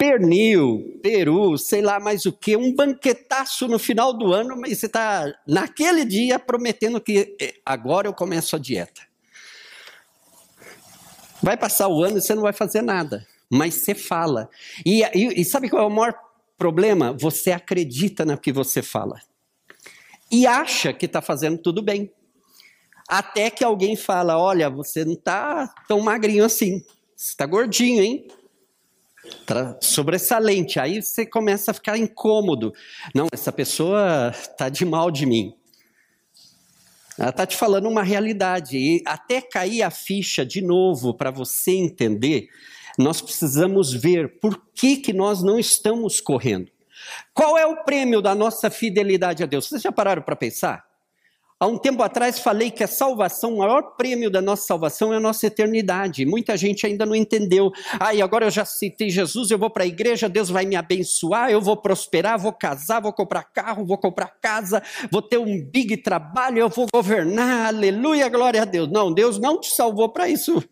Pernil, 0.00 0.98
peru, 1.02 1.58
sei 1.58 1.82
lá 1.82 2.00
mais 2.00 2.24
o 2.24 2.32
que, 2.32 2.56
um 2.56 2.74
banquetaço 2.74 3.68
no 3.68 3.78
final 3.78 4.14
do 4.14 4.32
ano, 4.32 4.56
mas 4.58 4.78
você 4.78 4.86
está 4.86 5.30
naquele 5.46 6.06
dia 6.06 6.38
prometendo 6.38 6.98
que 7.02 7.36
eh, 7.38 7.56
agora 7.66 8.08
eu 8.08 8.14
começo 8.14 8.56
a 8.56 8.58
dieta. 8.58 9.02
Vai 11.42 11.54
passar 11.54 11.86
o 11.88 12.02
ano 12.02 12.16
e 12.16 12.22
você 12.22 12.34
não 12.34 12.40
vai 12.40 12.54
fazer 12.54 12.80
nada, 12.80 13.26
mas 13.50 13.74
você 13.74 13.94
fala. 13.94 14.48
E, 14.86 15.02
e, 15.02 15.42
e 15.42 15.44
sabe 15.44 15.68
qual 15.68 15.82
é 15.82 15.86
o 15.86 15.90
maior 15.90 16.14
problema? 16.56 17.12
Você 17.12 17.52
acredita 17.52 18.24
no 18.24 18.38
que 18.38 18.52
você 18.54 18.80
fala 18.80 19.20
e 20.32 20.46
acha 20.46 20.94
que 20.94 21.04
está 21.04 21.20
fazendo 21.20 21.58
tudo 21.58 21.82
bem. 21.82 22.10
Até 23.06 23.50
que 23.50 23.62
alguém 23.62 23.96
fala: 23.96 24.38
Olha, 24.38 24.70
você 24.70 25.04
não 25.04 25.12
está 25.12 25.68
tão 25.86 26.00
magrinho 26.00 26.42
assim, 26.42 26.82
você 27.14 27.32
está 27.32 27.44
gordinho, 27.44 28.02
hein? 28.02 28.26
Tá 29.46 29.76
sobressalente. 29.80 30.78
Aí 30.78 31.02
você 31.02 31.26
começa 31.26 31.70
a 31.70 31.74
ficar 31.74 31.98
incômodo. 31.98 32.72
Não, 33.14 33.26
essa 33.32 33.52
pessoa 33.52 34.32
está 34.32 34.68
de 34.68 34.84
mal 34.84 35.10
de 35.10 35.26
mim. 35.26 35.54
Ela 37.18 37.30
está 37.30 37.46
te 37.46 37.56
falando 37.56 37.88
uma 37.88 38.02
realidade. 38.02 38.78
E 38.78 39.02
até 39.06 39.40
cair 39.40 39.82
a 39.82 39.90
ficha 39.90 40.44
de 40.44 40.62
novo 40.62 41.12
para 41.14 41.30
você 41.30 41.72
entender, 41.72 42.48
nós 42.98 43.20
precisamos 43.20 43.92
ver 43.92 44.40
por 44.40 44.60
que, 44.74 44.96
que 44.96 45.12
nós 45.12 45.42
não 45.42 45.58
estamos 45.58 46.20
correndo. 46.20 46.70
Qual 47.34 47.56
é 47.56 47.66
o 47.66 47.84
prêmio 47.84 48.20
da 48.20 48.34
nossa 48.34 48.70
fidelidade 48.70 49.42
a 49.42 49.46
Deus? 49.46 49.68
Vocês 49.68 49.82
já 49.82 49.92
pararam 49.92 50.22
para 50.22 50.36
pensar? 50.36 50.89
Há 51.62 51.66
um 51.66 51.76
tempo 51.76 52.02
atrás 52.02 52.38
falei 52.38 52.70
que 52.70 52.82
a 52.82 52.86
salvação, 52.86 53.52
o 53.52 53.58
maior 53.58 53.94
prêmio 53.94 54.30
da 54.30 54.40
nossa 54.40 54.66
salvação 54.66 55.12
é 55.12 55.18
a 55.18 55.20
nossa 55.20 55.46
eternidade. 55.46 56.24
Muita 56.24 56.56
gente 56.56 56.86
ainda 56.86 57.04
não 57.04 57.14
entendeu. 57.14 57.70
Ah, 58.00 58.14
e 58.14 58.22
agora 58.22 58.46
eu 58.46 58.50
já 58.50 58.64
citei 58.64 59.10
Jesus, 59.10 59.50
eu 59.50 59.58
vou 59.58 59.68
para 59.68 59.84
a 59.84 59.86
igreja, 59.86 60.26
Deus 60.26 60.48
vai 60.48 60.64
me 60.64 60.74
abençoar, 60.74 61.50
eu 61.50 61.60
vou 61.60 61.76
prosperar, 61.76 62.38
vou 62.38 62.54
casar, 62.54 63.02
vou 63.02 63.12
comprar 63.12 63.42
carro, 63.42 63.84
vou 63.84 63.98
comprar 63.98 64.28
casa, 64.40 64.82
vou 65.12 65.20
ter 65.20 65.36
um 65.36 65.62
big 65.62 65.98
trabalho, 65.98 66.60
eu 66.60 66.70
vou 66.70 66.86
governar, 66.90 67.66
aleluia, 67.66 68.30
glória 68.30 68.62
a 68.62 68.64
Deus. 68.64 68.88
Não, 68.90 69.12
Deus 69.12 69.38
não 69.38 69.60
te 69.60 69.68
salvou 69.68 70.08
para 70.08 70.30
isso. 70.30 70.64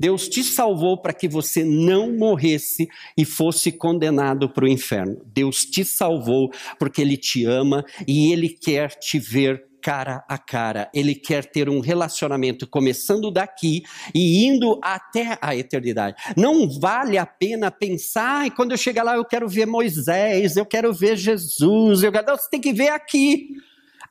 Deus 0.00 0.30
te 0.30 0.42
salvou 0.42 0.96
para 0.96 1.12
que 1.12 1.28
você 1.28 1.62
não 1.62 2.10
morresse 2.16 2.88
e 3.18 3.26
fosse 3.26 3.70
condenado 3.70 4.48
para 4.48 4.64
o 4.64 4.68
inferno. 4.68 5.20
Deus 5.26 5.66
te 5.66 5.84
salvou 5.84 6.50
porque 6.78 7.02
Ele 7.02 7.18
te 7.18 7.44
ama 7.44 7.84
e 8.08 8.32
Ele 8.32 8.48
quer 8.48 8.88
te 8.98 9.18
ver 9.18 9.70
cara 9.82 10.24
a 10.28 10.38
cara. 10.38 10.88
Ele 10.94 11.14
quer 11.14 11.44
ter 11.44 11.68
um 11.68 11.80
relacionamento 11.80 12.66
começando 12.66 13.30
daqui 13.30 13.82
e 14.14 14.46
indo 14.46 14.78
até 14.80 15.36
a 15.42 15.56
eternidade. 15.56 16.16
Não 16.36 16.70
vale 16.70 17.18
a 17.18 17.26
pena 17.26 17.70
pensar, 17.70 18.46
e 18.46 18.50
quando 18.50 18.70
eu 18.70 18.78
chegar 18.78 19.02
lá 19.02 19.16
eu 19.16 19.24
quero 19.24 19.48
ver 19.48 19.66
Moisés, 19.66 20.56
eu 20.56 20.64
quero 20.64 20.92
ver 20.92 21.16
Jesus. 21.16 22.02
Eu... 22.02 22.12
Não, 22.12 22.36
você 22.36 22.48
tem 22.48 22.60
que 22.60 22.72
ver 22.72 22.90
aqui. 22.90 23.48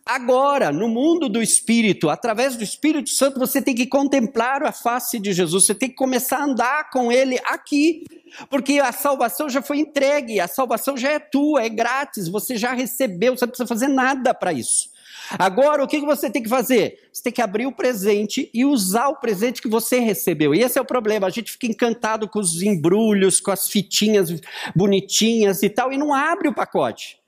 Agora, 0.06 0.72
no 0.72 0.90
mundo 0.90 1.30
do 1.30 1.42
Espírito, 1.42 2.10
através 2.10 2.56
do 2.56 2.64
Espírito 2.64 3.10
Santo, 3.12 3.40
você 3.40 3.62
tem 3.62 3.76
que 3.76 3.86
contemplar 3.86 4.64
a 4.64 4.72
face 4.72 5.20
de 5.20 5.32
Jesus, 5.32 5.66
você 5.66 5.76
tem 5.76 5.90
que 5.90 5.96
começar 5.96 6.40
a 6.40 6.46
andar 6.46 6.90
com 6.90 7.12
Ele 7.12 7.40
aqui, 7.46 8.04
porque 8.50 8.80
a 8.80 8.92
salvação 8.92 9.48
já 9.48 9.62
foi 9.62 9.78
entregue, 9.78 10.40
a 10.40 10.48
salvação 10.48 10.98
já 10.98 11.12
é 11.12 11.20
tua, 11.20 11.64
é 11.64 11.70
grátis, 11.70 12.28
você 12.28 12.58
já 12.58 12.74
recebeu, 12.74 13.38
você 13.38 13.46
não 13.46 13.52
precisa 13.52 13.68
fazer 13.68 13.88
nada 13.88 14.34
para 14.34 14.52
isso. 14.52 14.91
Agora, 15.38 15.84
o 15.84 15.88
que 15.88 16.00
você 16.02 16.30
tem 16.30 16.44
que 16.44 16.50
fazer? 16.50 17.10
Você 17.12 17.24
tem 17.24 17.34
que 17.34 17.42
abrir 17.42 17.66
o 17.66 17.72
presente 17.72 18.50
e 18.54 18.66
usar 18.66 19.08
o 19.10 19.16
presente 19.16 19.62
que 19.62 19.68
você 19.68 20.00
recebeu. 20.00 20.54
E 20.54 20.62
esse 20.62 20.78
é 20.78 20.82
o 20.82 20.86
problema. 20.86 21.28
A 21.28 21.30
gente 21.30 21.52
fica 21.52 21.68
encantado 21.68 22.28
com 22.28 22.40
os 22.40 22.62
embrulhos, 22.62 23.40
com 23.40 23.52
as 23.52 23.70
fitinhas 23.70 24.30
bonitinhas 24.76 25.64
e 25.64 25.70
tal, 25.70 25.92
e 25.92 25.98
não 25.98 26.14
abre 26.14 26.48
o 26.48 26.54
pacote. 26.54 27.20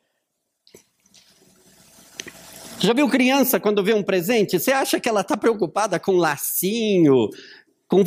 Já 2.80 2.94
viu 2.94 3.08
criança 3.08 3.62
quando 3.62 3.82
vê 3.82 3.94
um 3.94 4.04
presente? 4.04 4.60
Você 4.60 4.72
acha 4.72 5.00
que 5.00 5.08
ela 5.08 5.22
está 5.22 5.38
preocupada 5.38 5.98
com 6.00 6.18
lacinho, 6.18 7.30
com, 7.88 8.04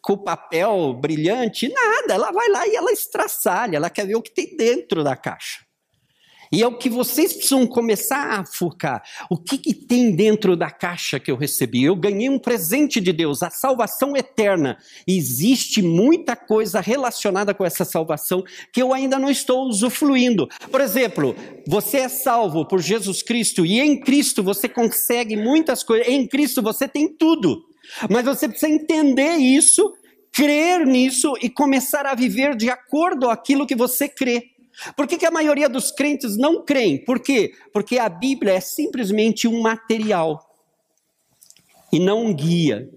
com 0.00 0.16
papel 0.16 0.94
brilhante? 0.94 1.68
Nada, 1.68 2.14
ela 2.14 2.30
vai 2.30 2.48
lá 2.48 2.66
e 2.66 2.74
ela 2.74 2.90
estraçalha, 2.90 3.76
ela 3.76 3.90
quer 3.90 4.06
ver 4.06 4.14
o 4.14 4.22
que 4.22 4.30
tem 4.30 4.56
dentro 4.56 5.04
da 5.04 5.14
caixa. 5.14 5.67
E 6.52 6.62
é 6.62 6.66
o 6.66 6.76
que 6.76 6.88
vocês 6.88 7.32
precisam 7.32 7.66
começar 7.66 8.40
a 8.40 8.46
focar. 8.46 9.02
O 9.30 9.36
que, 9.36 9.58
que, 9.58 9.74
tem 9.74 10.14
dentro 10.14 10.56
da 10.56 10.70
caixa 10.70 11.20
que 11.20 11.30
eu 11.30 11.36
recebi? 11.36 11.84
Eu 11.84 11.96
ganhei 11.96 12.28
um 12.28 12.38
presente 12.38 13.00
de 13.00 13.12
Deus, 13.12 13.42
a 13.42 13.50
salvação 13.50 14.16
eterna. 14.16 14.78
Existe 15.06 15.82
muita 15.82 16.34
coisa 16.36 16.80
relacionada 16.80 17.54
com 17.54 17.64
essa 17.64 17.84
salvação 17.84 18.42
que 18.72 18.82
eu 18.82 18.92
ainda 18.92 19.18
não 19.18 19.30
estou 19.30 19.66
usufruindo. 19.66 20.48
Por 20.70 20.80
exemplo, 20.80 21.34
você 21.66 21.98
é 21.98 22.08
salvo 22.08 22.66
por 22.66 22.80
Jesus 22.80 23.22
Cristo 23.22 23.64
e 23.64 23.80
em 23.80 24.00
Cristo 24.00 24.42
você 24.42 24.68
consegue 24.68 25.36
muitas 25.36 25.82
coisas. 25.82 26.08
Em 26.08 26.26
Cristo 26.26 26.62
você 26.62 26.88
tem 26.88 27.08
tudo. 27.08 27.64
Mas 28.10 28.24
você 28.24 28.48
precisa 28.48 28.70
entender 28.70 29.36
isso, 29.36 29.94
crer 30.32 30.86
nisso 30.86 31.34
e 31.40 31.48
começar 31.48 32.06
a 32.06 32.14
viver 32.14 32.56
de 32.56 32.70
acordo 32.70 33.26
com 33.26 33.32
aquilo 33.32 33.66
que 33.66 33.74
você 33.74 34.08
crê. 34.08 34.57
Por 34.96 35.06
que, 35.06 35.18
que 35.18 35.26
a 35.26 35.30
maioria 35.30 35.68
dos 35.68 35.90
crentes 35.90 36.36
não 36.36 36.64
creem? 36.64 37.04
Por 37.04 37.20
quê? 37.20 37.52
Porque 37.72 37.98
a 37.98 38.08
Bíblia 38.08 38.54
é 38.54 38.60
simplesmente 38.60 39.48
um 39.48 39.60
material 39.60 40.48
e 41.92 41.98
não 41.98 42.26
um 42.26 42.34
guia. 42.34 42.88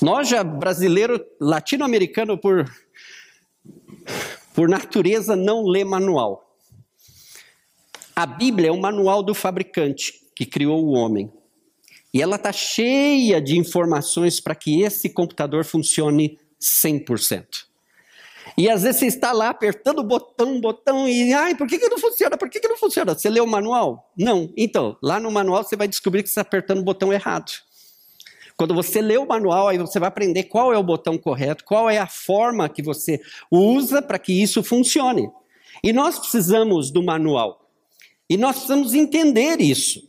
Nós 0.00 0.28
já 0.28 0.42
brasileiro, 0.42 1.24
latino-americano 1.40 2.38
por 2.38 2.70
por 4.54 4.68
natureza 4.68 5.34
não 5.34 5.64
lê 5.64 5.84
manual. 5.84 6.56
A 8.14 8.24
Bíblia 8.24 8.68
é 8.68 8.72
o 8.72 8.80
manual 8.80 9.20
do 9.20 9.34
fabricante 9.34 10.14
que 10.34 10.46
criou 10.46 10.84
o 10.84 10.92
homem. 10.92 11.30
E 12.12 12.22
ela 12.22 12.36
está 12.36 12.52
cheia 12.52 13.40
de 13.42 13.58
informações 13.58 14.38
para 14.38 14.54
que 14.54 14.82
esse 14.82 15.10
computador 15.10 15.64
funcione 15.64 16.38
100%. 16.60 17.66
E 18.56 18.70
às 18.70 18.82
vezes 18.82 19.00
você 19.00 19.06
está 19.06 19.32
lá 19.32 19.48
apertando 19.48 19.98
o 19.98 20.04
botão, 20.04 20.60
botão, 20.60 21.08
e 21.08 21.32
ai, 21.32 21.56
por 21.56 21.66
que, 21.66 21.78
que 21.78 21.88
não 21.88 21.98
funciona? 21.98 22.36
Por 22.36 22.48
que, 22.48 22.60
que 22.60 22.68
não 22.68 22.76
funciona? 22.76 23.14
Você 23.14 23.28
leu 23.28 23.44
o 23.44 23.48
manual? 23.48 24.12
Não. 24.16 24.52
Então, 24.56 24.96
lá 25.02 25.18
no 25.18 25.30
manual 25.30 25.64
você 25.64 25.76
vai 25.76 25.88
descobrir 25.88 26.22
que 26.22 26.28
você 26.28 26.32
está 26.32 26.42
apertando 26.42 26.78
o 26.78 26.84
botão 26.84 27.12
errado. 27.12 27.50
Quando 28.56 28.72
você 28.72 29.00
lê 29.00 29.16
o 29.16 29.26
manual, 29.26 29.68
aí 29.68 29.78
você 29.78 29.98
vai 29.98 30.08
aprender 30.08 30.44
qual 30.44 30.72
é 30.72 30.78
o 30.78 30.82
botão 30.82 31.18
correto, 31.18 31.64
qual 31.64 31.90
é 31.90 31.98
a 31.98 32.06
forma 32.06 32.68
que 32.68 32.82
você 32.82 33.20
usa 33.50 34.00
para 34.00 34.18
que 34.18 34.32
isso 34.40 34.62
funcione. 34.62 35.28
E 35.82 35.92
nós 35.92 36.18
precisamos 36.18 36.92
do 36.92 37.02
manual. 37.02 37.68
E 38.30 38.36
nós 38.36 38.56
precisamos 38.56 38.94
entender 38.94 39.60
isso. 39.60 40.00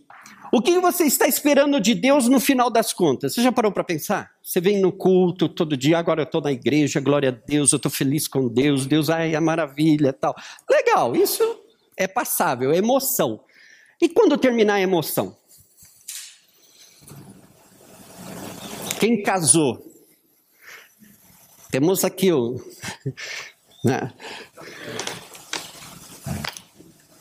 O 0.53 0.61
que 0.61 0.79
você 0.79 1.05
está 1.05 1.27
esperando 1.27 1.81
de 1.81 1.95
Deus 1.95 2.29
no 2.29 2.39
final 2.39 2.69
das 2.69 2.93
contas? 2.93 3.33
Você 3.33 3.41
já 3.41 3.51
parou 3.51 3.71
para 3.71 3.83
pensar? 3.83 4.34
Você 4.45 4.61
vem 4.61 4.79
no 4.79 4.91
culto 4.91 5.49
todo 5.49 5.75
dia, 5.75 5.97
agora 5.97 6.21
eu 6.21 6.25
estou 6.25 6.39
na 6.39 6.51
igreja, 6.51 6.99
glória 6.99 7.29
a 7.29 7.31
Deus, 7.31 7.71
eu 7.71 7.77
estou 7.77 7.91
feliz 7.91 8.27
com 8.27 8.47
Deus, 8.47 8.85
Deus, 8.85 9.09
ai, 9.09 9.33
é 9.33 9.39
maravilha 9.39 10.13
tal. 10.13 10.35
Legal, 10.69 11.15
isso 11.15 11.43
é 11.97 12.07
passável, 12.07 12.71
é 12.71 12.77
emoção. 12.77 13.43
E 13.99 14.07
quando 14.07 14.37
terminar 14.37 14.75
a 14.75 14.81
emoção? 14.81 15.35
Quem 18.99 19.23
casou? 19.23 19.83
Temos 21.71 22.05
aqui 22.05 22.31
o. 22.31 22.55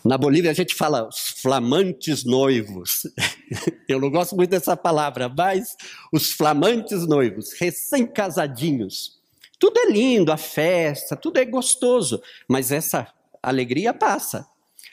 Na 0.05 0.19
Bolívia 0.19 0.51
a 0.51 0.55
gente 0.55 0.75
fala 0.75 1.09
os 1.09 1.41
flamantes 1.41 2.25
noivos. 2.25 3.05
Eu 3.89 3.99
não 3.99 4.11
gosto 4.11 4.37
muito 4.37 4.51
dessa 4.51 4.77
palavra, 4.77 5.31
mas 5.31 5.75
os 6.13 6.31
flamantes 6.31 7.07
noivos, 7.07 7.55
recém-casadinhos. 7.55 9.19
Tudo 9.59 9.79
é 9.81 9.91
lindo, 9.91 10.31
a 10.31 10.37
festa, 10.37 11.17
tudo 11.17 11.39
é 11.39 11.45
gostoso, 11.47 12.23
mas 12.47 12.71
essa 12.71 13.11
alegria 13.43 13.95
passa. 13.95 14.47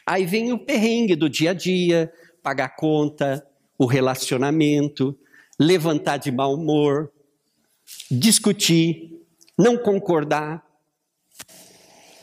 Aí 0.06 0.26
vem 0.26 0.54
o 0.54 0.60
perrengue 0.60 1.16
do 1.16 1.30
dia 1.30 1.52
a 1.52 1.54
dia, 1.54 2.12
pagar 2.42 2.76
conta, 2.76 3.46
o 3.78 3.86
relacionamento, 3.86 5.18
levantar 5.60 6.18
de 6.18 6.32
mau 6.32 6.54
humor, 6.54 7.12
discutir, 8.10 9.20
não 9.58 9.78
concordar. 9.78 10.64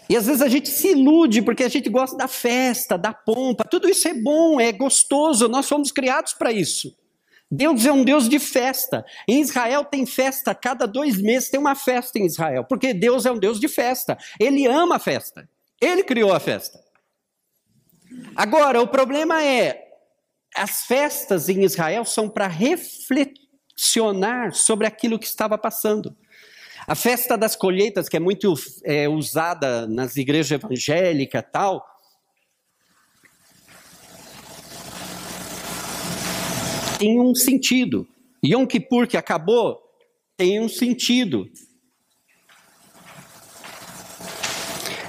E 0.09 0.17
às 0.17 0.27
vezes 0.27 0.41
a 0.41 0.49
gente 0.49 0.69
se 0.69 0.93
ilude 0.93 1.43
porque 1.43 1.65
a 1.65 1.69
gente 1.69 1.91
gosta 1.91 2.17
da 2.17 2.27
festa, 2.27 2.97
da 2.97 3.13
pompa, 3.13 3.65
tudo 3.65 3.89
isso 3.89 4.09
é 4.09 4.15
bom, 4.15 4.61
é 4.61 4.73
gostoso, 4.73 5.49
nós 5.49 5.69
fomos 5.69 5.93
criados 5.93 6.33
para 6.33 6.51
isso. 6.51 6.97
Deus 7.51 7.87
é 7.87 7.93
um 7.93 8.05
Deus 8.05 8.29
de 8.29 8.39
festa. 8.39 9.05
Em 9.27 9.41
Israel 9.41 9.85
tem 9.85 10.05
festa, 10.05 10.55
cada 10.55 10.87
dois 10.87 11.21
meses 11.21 11.49
tem 11.49 11.59
uma 11.59 11.75
festa 11.75 12.19
em 12.19 12.27
Israel, 12.27 12.65
porque 12.65 12.93
Deus 12.93 13.25
é 13.27 13.33
um 13.33 13.39
Deus 13.39 13.59
de 13.59 13.69
festa. 13.69 14.19
Ele 14.39 14.67
ama 14.67 14.97
a 14.97 14.99
festa. 14.99 15.49
Ele 15.81 16.05
criou 16.05 16.33
a 16.33 16.41
festa. 16.41 16.79
Agora, 18.35 18.81
o 18.81 18.87
problema 18.87 19.43
é, 19.43 19.89
as 20.55 20.85
festas 20.85 21.49
em 21.49 21.65
Israel 21.65 22.05
são 22.05 22.29
para 22.29 22.47
reflexionar 22.47 24.55
sobre 24.55 24.87
aquilo 24.87 25.19
que 25.19 25.27
estava 25.27 25.57
passando. 25.57 26.15
A 26.89 26.95
festa 26.95 27.37
das 27.37 27.55
colheitas, 27.55 28.09
que 28.09 28.17
é 28.17 28.21
muito 28.21 28.55
é, 28.83 29.07
usada 29.07 29.87
nas 29.87 30.17
igrejas 30.17 30.53
evangélicas 30.53 31.45
tal, 31.53 31.87
tem 36.99 37.21
um 37.21 37.35
sentido. 37.35 38.09
Yom 38.43 38.67
Kippur, 38.67 39.07
que 39.07 39.19
acabou, 39.19 39.79
tem 40.35 40.63
um 40.63 40.69
sentido. 40.69 41.47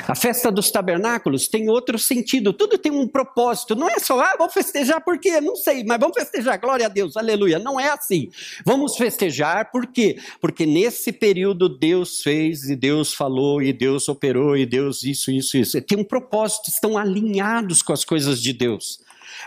A 0.09 0.15
festa 0.15 0.51
dos 0.51 0.71
tabernáculos 0.71 1.47
tem 1.47 1.69
outro 1.69 1.99
sentido, 1.99 2.51
tudo 2.51 2.79
tem 2.79 2.91
um 2.91 3.07
propósito. 3.07 3.75
Não 3.75 3.87
é 3.87 3.99
só, 3.99 4.19
ah, 4.19 4.35
vamos 4.39 4.55
festejar 4.55 5.03
por 5.03 5.19
quê? 5.19 5.39
Não 5.39 5.55
sei, 5.55 5.83
mas 5.83 5.99
vamos 5.99 6.17
festejar, 6.17 6.59
glória 6.59 6.87
a 6.87 6.89
Deus, 6.89 7.15
aleluia. 7.15 7.59
Não 7.59 7.79
é 7.79 7.91
assim. 7.91 8.31
Vamos 8.65 8.97
festejar 8.97 9.71
por 9.71 9.85
quê? 9.85 10.17
Porque 10.41 10.65
nesse 10.65 11.11
período 11.11 11.69
Deus 11.69 12.23
fez 12.23 12.71
e 12.71 12.75
Deus 12.75 13.13
falou 13.13 13.61
e 13.61 13.71
Deus 13.71 14.09
operou 14.09 14.57
e 14.57 14.65
Deus 14.65 15.03
isso, 15.03 15.29
isso, 15.29 15.55
isso. 15.57 15.79
Tem 15.83 15.99
um 15.99 16.03
propósito, 16.03 16.69
estão 16.69 16.97
alinhados 16.97 17.83
com 17.83 17.93
as 17.93 18.03
coisas 18.03 18.41
de 18.41 18.51
Deus. 18.51 19.01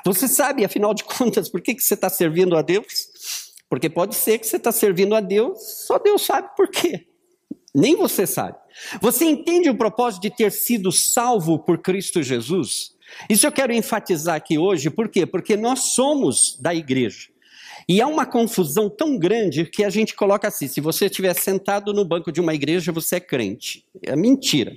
Você 0.05 0.29
sabe, 0.29 0.65
afinal 0.65 0.95
de 0.95 1.03
contas, 1.03 1.49
por 1.49 1.61
que, 1.61 1.75
que 1.75 1.83
você 1.83 1.95
está 1.95 2.09
servindo 2.09 2.57
a 2.57 2.63
Deus? 2.63 3.11
Porque 3.69 3.91
pode 3.91 4.15
ser 4.15 4.39
que 4.39 4.47
você 4.47 4.59
está 4.59 4.71
servindo 4.71 5.17
a 5.17 5.21
Deus, 5.21 5.59
só 5.89 5.99
Deus 5.99 6.23
sabe 6.23 6.55
por 6.57 6.69
quê. 6.69 7.05
Nem 7.75 7.97
você 7.97 8.27
sabe. 8.27 8.59
Você 9.01 9.25
entende 9.25 9.71
o 9.71 9.77
propósito 9.77 10.23
de 10.23 10.31
ter 10.31 10.53
sido 10.53 10.93
salvo 10.93 11.59
por 11.59 11.79
Cristo 11.79 12.23
Jesus? 12.23 12.93
Isso 13.29 13.47
eu 13.47 13.53
quero 13.53 13.73
enfatizar 13.73 14.37
aqui 14.37 14.59
hoje, 14.59 14.91
por 14.91 15.09
quê? 15.09 15.27
Porque 15.27 15.57
nós 15.57 15.95
somos 15.95 16.57
da 16.61 16.75
igreja. 16.75 17.29
E 17.89 18.01
há 18.01 18.07
uma 18.07 18.27
confusão 18.27 18.89
tão 18.89 19.19
grande 19.19 19.65
que 19.65 19.85
a 19.85 19.91
gente 19.91 20.15
coloca 20.15 20.49
assim: 20.49 20.69
se 20.69 20.81
você 20.81 21.07
estiver 21.07 21.35
sentado 21.35 21.93
no 21.93 22.05
banco 22.05 22.31
de 22.31 22.41
uma 22.41 22.55
igreja, 22.55 22.93
você 22.93 23.17
é 23.17 23.21
crente. 23.21 23.85
É 24.05 24.15
mentira. 24.15 24.73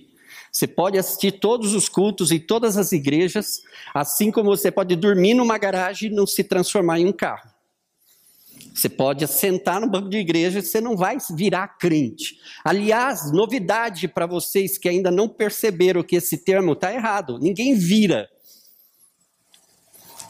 Você 0.52 0.68
pode 0.68 0.98
assistir 0.98 1.34
todos 1.34 1.74
os 1.74 1.90
cultos 1.90 2.32
em 2.32 2.40
todas 2.40 2.78
as 2.78 2.94
igrejas, 2.94 3.62
assim 3.94 4.32
como 4.32 4.56
você 4.56 4.72
pode 4.72 4.96
dormir 4.96 5.34
numa 5.34 5.58
garagem 5.58 6.10
e 6.10 6.16
não 6.16 6.26
se 6.26 6.44
transformar 6.46 7.00
em 7.00 7.06
um 7.06 7.12
carro. 7.12 7.55
Você 8.76 8.90
pode 8.90 9.26
sentar 9.26 9.80
no 9.80 9.90
banco 9.90 10.10
de 10.10 10.18
igreja 10.18 10.60
e 10.60 10.62
você 10.62 10.82
não 10.82 10.98
vai 10.98 11.18
virar 11.32 11.78
crente. 11.78 12.38
Aliás, 12.62 13.32
novidade 13.32 14.06
para 14.06 14.26
vocês 14.26 14.78
que 14.78 14.90
ainda 14.90 15.10
não 15.10 15.30
perceberam 15.30 16.04
que 16.04 16.18
esse 16.18 16.44
termo 16.44 16.74
está 16.74 16.94
errado. 16.94 17.40
Ninguém 17.40 17.74
vira 17.74 18.30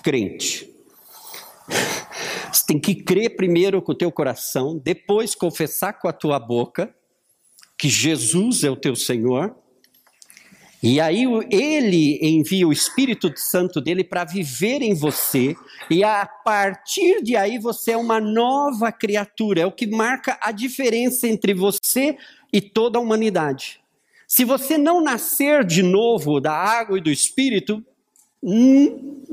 crente. 0.03 0.71
Você 2.53 2.67
tem 2.67 2.79
que 2.79 2.93
crer 2.93 3.36
primeiro 3.36 3.81
com 3.81 3.93
o 3.93 3.97
teu 3.97 4.12
coração, 4.12 4.77
depois 4.77 5.34
confessar 5.34 5.93
com 5.93 6.08
a 6.08 6.13
tua 6.13 6.38
boca 6.38 6.95
que 7.75 7.89
Jesus 7.89 8.63
é 8.63 8.69
o 8.69 8.77
teu 8.77 8.95
Senhor 8.95 9.55
e 10.87 11.01
aí 11.01 11.23
ele 11.49 12.19
envia 12.21 12.67
o 12.67 12.71
Espírito 12.71 13.33
Santo 13.35 13.81
dele 13.81 14.03
para 14.03 14.23
viver 14.23 14.83
em 14.83 14.93
você, 14.93 15.55
e 15.89 16.03
a 16.03 16.27
partir 16.27 17.23
de 17.23 17.35
aí 17.35 17.57
você 17.57 17.93
é 17.93 17.97
uma 17.97 18.19
nova 18.21 18.91
criatura, 18.91 19.61
é 19.61 19.65
o 19.65 19.71
que 19.71 19.87
marca 19.87 20.37
a 20.39 20.51
diferença 20.51 21.27
entre 21.27 21.55
você 21.55 22.15
e 22.53 22.61
toda 22.61 22.99
a 22.99 23.01
humanidade. 23.01 23.81
Se 24.27 24.45
você 24.45 24.77
não 24.77 25.01
nascer 25.01 25.65
de 25.65 25.81
novo 25.81 26.39
da 26.39 26.53
água 26.53 26.99
e 26.99 27.01
do 27.01 27.09
Espírito, 27.09 27.83
hum, 28.43 29.23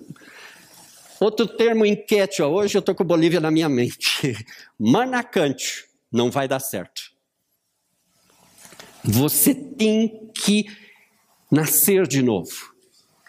outro 1.20 1.46
termo 1.46 1.84
em 1.84 1.94
quechua, 1.94 2.46
hoje 2.46 2.78
eu 2.78 2.80
estou 2.80 2.94
com 2.94 3.04
Bolívia 3.04 3.40
na 3.40 3.50
minha 3.50 3.68
mente, 3.68 4.34
manacante, 4.80 5.84
não 6.10 6.30
vai 6.30 6.48
dar 6.48 6.60
certo. 6.60 7.12
Você 9.04 9.54
tem 9.54 10.30
que 10.34 10.80
nascer 11.52 12.06
de 12.06 12.22
novo, 12.22 12.72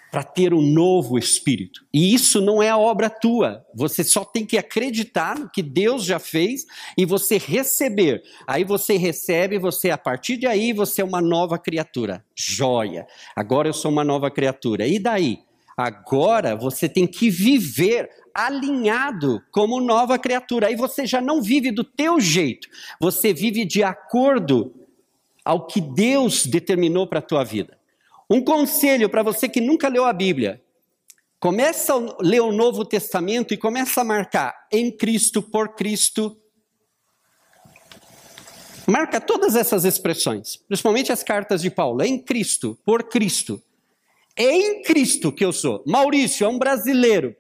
para 0.10 0.24
ter 0.24 0.54
um 0.54 0.62
novo 0.62 1.18
espírito. 1.18 1.86
E 1.94 2.14
isso 2.14 2.40
não 2.40 2.64
é 2.64 2.74
obra 2.74 3.10
tua. 3.10 3.66
Você 3.76 4.02
só 4.02 4.24
tem 4.24 4.46
que 4.46 4.58
acreditar 4.58 5.38
no 5.38 5.50
que 5.50 5.62
Deus 5.62 6.06
já 6.06 6.20
fez 6.20 6.66
e 6.98 7.04
você 7.04 7.38
receber. 7.38 8.24
Aí 8.48 8.64
você 8.64 8.96
recebe, 8.96 9.60
você 9.60 9.90
a 9.90 9.98
partir 9.98 10.38
de 10.38 10.48
aí 10.48 10.72
você 10.72 11.02
é 11.02 11.06
uma 11.06 11.20
nova 11.20 11.60
criatura. 11.60 12.24
Joia. 12.34 13.06
Agora 13.36 13.68
eu 13.68 13.74
sou 13.74 13.92
uma 13.92 14.06
nova 14.06 14.32
criatura. 14.32 14.88
E 14.88 15.00
daí? 15.00 15.40
Agora 15.76 16.56
você 16.56 16.88
tem 16.88 17.06
que 17.08 17.30
viver 17.30 18.08
alinhado 18.34 19.42
como 19.52 19.82
nova 19.82 20.18
criatura. 20.18 20.68
Aí 20.68 20.76
você 20.76 21.06
já 21.06 21.20
não 21.20 21.42
vive 21.42 21.72
do 21.72 21.84
teu 21.84 22.22
jeito. 22.22 22.70
Você 23.02 23.34
vive 23.34 23.66
de 23.66 23.84
acordo 23.84 24.74
ao 25.44 25.68
que 25.68 25.82
Deus 25.82 26.46
determinou 26.46 27.06
para 27.06 27.20
a 27.20 27.24
tua 27.24 27.44
vida. 27.44 27.78
Um 28.30 28.44
conselho 28.44 29.10
para 29.10 29.24
você 29.24 29.48
que 29.50 29.62
nunca 29.62 29.88
leu 29.88 30.06
a 30.06 30.14
Bíblia. 30.14 30.62
Começa 31.40 31.94
a 31.94 32.18
ler 32.22 32.42
o 32.42 32.54
Novo 32.54 32.86
Testamento 32.86 33.54
e 33.54 33.58
começa 33.58 34.02
a 34.02 34.04
marcar 34.04 34.56
em 34.72 34.90
Cristo, 34.90 35.42
por 35.42 35.76
Cristo. 35.76 36.38
Marca 38.88 39.20
todas 39.20 39.56
essas 39.56 39.84
expressões, 39.86 40.56
principalmente 40.56 41.12
as 41.12 41.22
cartas 41.22 41.62
de 41.62 41.70
Paulo. 41.70 42.02
Em 42.02 42.18
Cristo, 42.18 42.78
por 42.86 43.04
Cristo. 43.04 43.62
É 44.36 44.52
em 44.52 44.82
Cristo 44.84 45.32
que 45.32 45.44
eu 45.44 45.52
sou. 45.52 45.84
Maurício 45.86 46.46
é 46.46 46.48
um 46.48 46.58
brasileiro. 46.58 47.36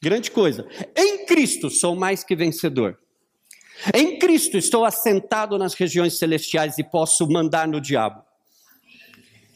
Grande 0.00 0.30
coisa. 0.30 0.66
Em 0.96 1.26
Cristo 1.26 1.70
sou 1.70 1.96
mais 1.96 2.22
que 2.22 2.36
vencedor. 2.36 2.98
Em 3.92 4.18
Cristo 4.18 4.56
estou 4.56 4.84
assentado 4.84 5.58
nas 5.58 5.74
regiões 5.74 6.18
celestiais 6.18 6.78
e 6.78 6.84
posso 6.84 7.28
mandar 7.28 7.66
no 7.66 7.80
diabo 7.80 8.27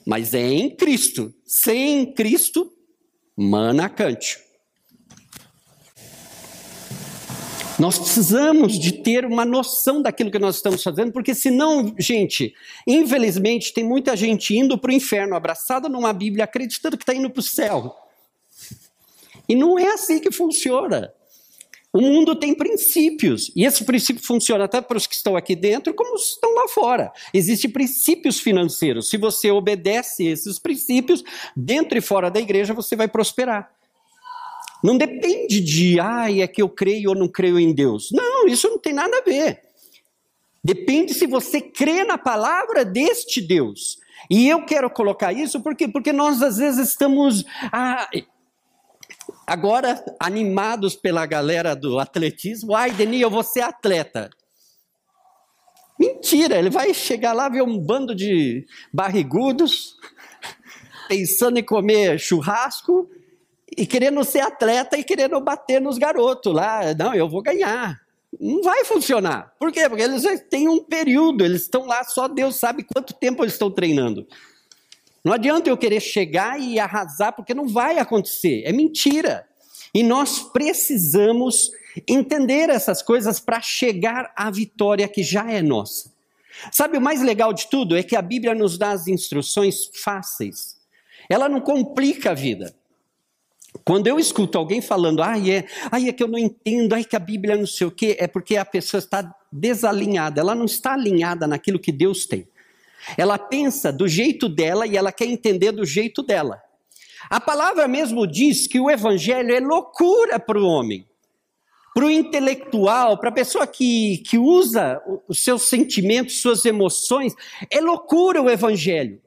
mas 0.07 0.35
é 0.35 0.49
em 0.49 0.75
Cristo. 0.75 1.33
Sem 1.45 2.13
Cristo, 2.13 2.73
manacante. 3.37 4.39
Nós 7.79 7.99
precisamos 7.99 8.79
de 8.79 8.93
ter 8.93 9.25
uma 9.25 9.45
noção 9.45 10.03
daquilo 10.03 10.31
que 10.31 10.39
nós 10.39 10.57
estamos 10.57 10.83
fazendo, 10.83 11.11
porque 11.11 11.35
senão, 11.35 11.95
gente, 11.99 12.55
infelizmente 12.87 13.73
tem 13.73 13.83
muita 13.83 14.15
gente 14.15 14.57
indo 14.57 14.79
para 14.79 14.91
o 14.91 14.95
inferno, 14.95 15.35
abraçada 15.35 15.89
numa 15.89 16.13
Bíblia, 16.13 16.45
acreditando 16.45 16.97
que 16.97 17.03
está 17.03 17.15
indo 17.15 17.31
para 17.31 17.41
o 17.41 17.43
céu. 17.43 17.97
E 19.49 19.57
não 19.57 19.79
é 19.79 19.89
assim 19.89 20.21
que 20.21 20.31
funciona. 20.31 21.13
O 21.93 22.01
mundo 22.01 22.35
tem 22.35 22.55
princípios, 22.55 23.53
e 23.55 23.67
esse 23.67 23.85
princípio 23.85 24.25
funciona 24.25 24.65
até 24.65 24.81
para 24.81 24.97
os 24.97 25.07
que 25.07 25.15
estão 25.15 25.37
aqui 25.37 25.55
dentro, 25.55 25.93
como 25.93 26.15
os 26.15 26.23
que 26.23 26.35
estão 26.35 26.55
lá 26.55 26.67
fora. 26.69 27.13
Existem 27.35 27.71
princípios 27.71 28.41
financeiros. 28.41 29.11
Se 29.11 29.19
você 29.19 29.51
obedece 29.51 30.25
esses 30.25 30.59
princípios, 30.59 31.23
dentro 31.55 31.99
e 31.99 32.01
fora 32.01 32.31
da 32.31 32.41
igreja, 32.41 32.73
você 32.73 32.97
vai 32.97 33.09
prosperar. 33.09 33.71
Não 34.83 34.97
depende 34.97 35.61
de, 35.61 36.01
ai, 36.01 36.41
é 36.41 36.49
que 36.49 36.63
eu 36.63 36.69
creio 36.69 37.11
ou 37.11 37.15
não 37.15 37.29
creio 37.29 37.59
em 37.59 37.75
Deus. 37.75 38.09
Não, 38.11 38.49
isso 38.49 38.69
não 38.69 38.79
tem 38.79 38.95
nada 38.95 39.19
a 39.19 39.23
ver. 39.23 39.61
Depende 40.65 41.13
se 41.13 41.27
você 41.27 41.61
crê 41.61 42.05
na 42.05 42.17
palavra 42.17 42.85
deste 42.85 43.41
Deus. 43.41 43.99
E 44.31 44.49
eu 44.49 44.65
quero 44.65 44.89
colocar 44.89 45.33
isso 45.33 45.61
porque, 45.61 45.89
porque 45.89 46.13
nós 46.13 46.41
às 46.41 46.57
vezes 46.57 46.89
estamos. 46.89 47.45
Ah, 47.73 48.09
Agora, 49.47 50.03
animados 50.19 50.95
pela 50.97 51.27
galera 51.27 51.75
do 51.75 51.99
atletismo, 51.99 52.75
ai, 52.75 52.91
Denil, 52.91 53.21
eu 53.21 53.31
vou 53.31 53.43
ser 53.43 53.61
atleta. 53.61 54.31
Mentira, 55.99 56.59
ele 56.59 56.71
vai 56.71 56.93
chegar 56.95 57.33
lá 57.33 57.49
ver 57.49 57.63
um 57.63 57.79
bando 57.79 58.15
de 58.15 58.67
barrigudos 58.93 59.97
pensando 61.09 61.59
em 61.59 61.65
comer 61.65 62.19
churrasco 62.19 63.09
e 63.77 63.87
querendo 63.87 64.25
ser 64.25 64.41
atleta 64.41 64.99
e 64.99 65.05
querendo 65.05 65.41
bater 65.41 65.81
nos 65.81 65.99
garotos 65.99 66.53
lá. 66.53 66.95
Não, 66.95 67.15
eu 67.15 67.29
vou 67.29 67.43
ganhar. 67.43 68.01
Não 68.41 68.63
vai 68.63 68.85
funcionar. 68.85 69.53
Por 69.59 69.71
quê? 69.71 69.89
Porque 69.89 70.03
eles 70.03 70.25
têm 70.49 70.69
um 70.69 70.83
período, 70.83 71.45
eles 71.45 71.63
estão 71.63 71.87
lá, 71.87 72.03
só 72.05 72.27
Deus 72.27 72.57
sabe 72.57 72.83
quanto 72.83 73.13
tempo 73.15 73.43
eles 73.45 73.53
estão 73.53 73.71
treinando. 73.71 74.27
Não 75.25 75.33
adianta 75.33 75.71
eu 75.71 75.77
querer 75.77 76.01
chegar 76.01 76.59
e 76.59 76.79
arrasar, 76.79 77.33
porque 77.33 77.55
não 77.55 77.69
vai 77.69 77.99
acontecer. 77.99 78.63
É 78.65 78.73
mentira. 78.73 79.47
E 79.95 80.03
nós 80.03 80.41
precisamos 80.41 81.71
entender 82.09 82.71
essas 82.71 83.03
coisas 83.03 83.39
para 83.39 83.61
chegar 83.61 84.33
à 84.35 84.51
vitória 84.51 85.07
que 85.07 85.23
já 85.23 85.51
é 85.51 85.63
nossa. 85.63 86.11
Sabe 86.71 86.99
o 86.99 87.01
mais 87.01 87.23
legal 87.23 87.53
de 87.53 87.69
tudo? 87.69 87.97
É 87.97 88.03
que 88.03 88.17
a 88.17 88.23
Bíblia 88.23 88.55
nos 88.55 88.77
dá 88.77 88.91
as 88.91 89.07
instruções 89.07 89.91
fáceis. 90.03 90.77
Ela 91.29 91.49
não 91.49 91.61
complica 91.61 92.31
a 92.31 92.35
vida. 92.35 92.75
Quando 93.85 94.07
eu 94.07 94.19
escuto 94.19 94.59
alguém 94.59 94.83
falando, 94.83 95.23
ai 95.23 95.51
é, 95.51 95.65
ai 95.91 96.09
é 96.09 96.13
que 96.13 96.23
eu 96.23 96.29
não 96.29 96.39
entendo, 96.39 96.93
ai 96.93 97.05
que 97.05 97.17
a 97.17 97.19
Bíblia 97.19 97.57
não 97.57 97.67
sei 97.67 97.87
o 97.87 97.91
quê, 97.91 98.17
é 98.19 98.27
porque 98.27 98.57
a 98.57 98.65
pessoa 98.65 98.99
está 98.99 99.35
desalinhada, 99.51 100.41
ela 100.41 100.55
não 100.55 100.67
está 100.67 100.93
alinhada 100.93 101.47
naquilo 101.47 101.79
que 101.79 101.91
Deus 101.91 102.27
tem. 102.27 102.47
Ela 103.17 103.39
pensa 103.39 103.93
do 103.93 104.07
jeito 104.07 104.49
dela 104.49 104.87
e 104.87 104.97
ela 104.97 105.13
quer 105.13 105.27
entender 105.27 105.73
do 105.73 105.85
jeito 105.85 106.23
dela. 106.23 106.63
A 107.31 107.41
palavra 107.41 107.87
mesmo 107.87 108.27
diz 108.27 108.67
que 108.67 108.81
o 108.81 108.91
evangelho 108.91 109.55
é 109.55 109.61
loucura 109.61 110.39
para 110.39 110.59
o 110.59 110.67
homem, 110.67 111.07
para 111.95 112.07
o 112.07 112.11
intelectual, 112.11 113.19
para 113.19 113.29
a 113.29 113.33
pessoa 113.33 113.67
que, 113.67 114.19
que 114.19 114.39
usa 114.39 115.01
os 115.29 115.43
seus 115.43 115.63
sentimentos, 115.63 116.41
suas 116.41 116.65
emoções, 116.65 117.35
é 117.71 117.81
loucura 117.81 118.43
o 118.43 118.51
evangelho. 118.51 119.21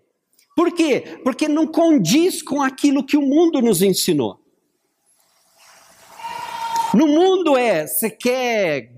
Por 0.56 0.72
quê? 0.72 1.20
Porque 1.24 1.48
não 1.48 1.68
condiz 1.68 2.42
com 2.42 2.62
aquilo 2.62 3.06
que 3.06 3.18
o 3.18 3.22
mundo 3.22 3.62
nos 3.62 3.82
ensinou. 3.82 4.40
No 6.94 7.08
mundo 7.08 7.58
é, 7.58 7.86
você 7.86 8.10
quer 8.10 8.94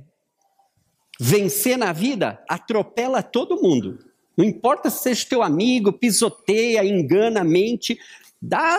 vencer 1.19 1.77
na 1.77 1.91
vida? 1.91 2.43
Atropela 2.47 3.23
todo 3.23 3.61
mundo. 3.61 4.06
Não 4.37 4.45
importa 4.45 4.89
se 4.91 5.01
seja 5.01 5.27
teu 5.27 5.41
amigo, 5.41 5.91
pisoteia, 5.91 6.85
engana, 6.85 7.43
mente, 7.43 7.99
dá. 8.39 8.77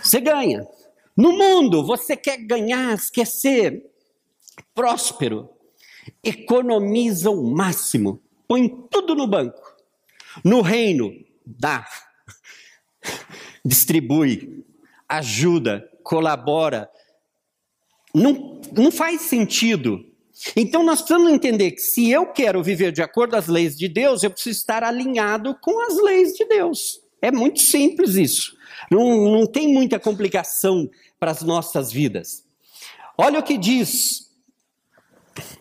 Você 0.00 0.20
ganha. 0.20 0.64
No 1.16 1.32
mundo, 1.32 1.84
você 1.84 2.16
quer 2.16 2.36
ganhar, 2.36 2.96
quer 3.12 3.26
ser 3.26 3.84
próspero, 4.72 5.50
economiza 6.22 7.30
o 7.30 7.50
máximo, 7.50 8.22
põe 8.46 8.68
tudo 8.90 9.14
no 9.16 9.26
banco. 9.26 9.74
No 10.44 10.60
reino, 10.60 11.12
dá, 11.44 11.88
distribui, 13.64 14.64
ajuda, 15.08 15.90
colabora. 16.04 16.88
Não, 18.14 18.60
não 18.72 18.92
faz 18.92 19.22
sentido. 19.22 20.05
Então 20.54 20.82
nós 20.82 21.00
precisamos 21.00 21.32
entender 21.32 21.72
que 21.72 21.80
se 21.80 22.10
eu 22.10 22.26
quero 22.26 22.62
viver 22.62 22.92
de 22.92 23.02
acordo 23.02 23.36
as 23.36 23.46
leis 23.46 23.76
de 23.76 23.88
Deus, 23.88 24.22
eu 24.22 24.30
preciso 24.30 24.58
estar 24.58 24.84
alinhado 24.84 25.56
com 25.60 25.80
as 25.86 25.96
leis 25.96 26.34
de 26.34 26.44
Deus. 26.44 27.00
É 27.22 27.30
muito 27.30 27.60
simples 27.60 28.14
isso. 28.14 28.56
Não, 28.90 29.30
não 29.30 29.46
tem 29.46 29.72
muita 29.72 29.98
complicação 29.98 30.88
para 31.18 31.30
as 31.30 31.42
nossas 31.42 31.90
vidas. 31.90 32.44
Olha 33.16 33.38
o 33.38 33.42
que 33.42 33.56
diz 33.56 34.30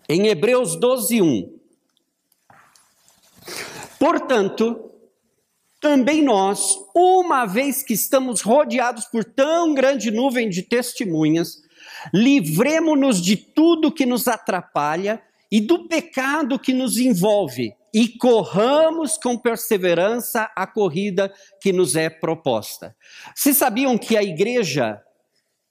em 0.07 0.27
Hebreus 0.27 0.77
12, 0.79 1.21
1. 1.21 1.59
Portanto, 3.97 4.91
também 5.79 6.21
nós, 6.21 6.77
uma 6.95 7.45
vez 7.45 7.81
que 7.81 7.93
estamos 7.93 8.41
rodeados 8.41 9.05
por 9.05 9.23
tão 9.23 9.73
grande 9.73 10.11
nuvem 10.11 10.49
de 10.49 10.63
testemunhas, 10.63 11.61
livremos-nos 12.13 13.21
de 13.21 13.35
tudo 13.35 13.91
que 13.91 14.05
nos 14.05 14.27
atrapalha 14.27 15.21
e 15.51 15.61
do 15.61 15.87
pecado 15.87 16.59
que 16.59 16.73
nos 16.73 16.97
envolve 16.97 17.73
e 17.93 18.09
corramos 18.09 19.17
com 19.17 19.37
perseverança 19.37 20.51
a 20.53 20.67
corrida 20.67 21.33
que 21.61 21.71
nos 21.71 21.95
é 21.95 22.09
proposta. 22.09 22.93
Vocês 23.33 23.55
sabiam 23.55 23.97
que 23.97 24.17
a 24.17 24.23
igreja 24.23 25.01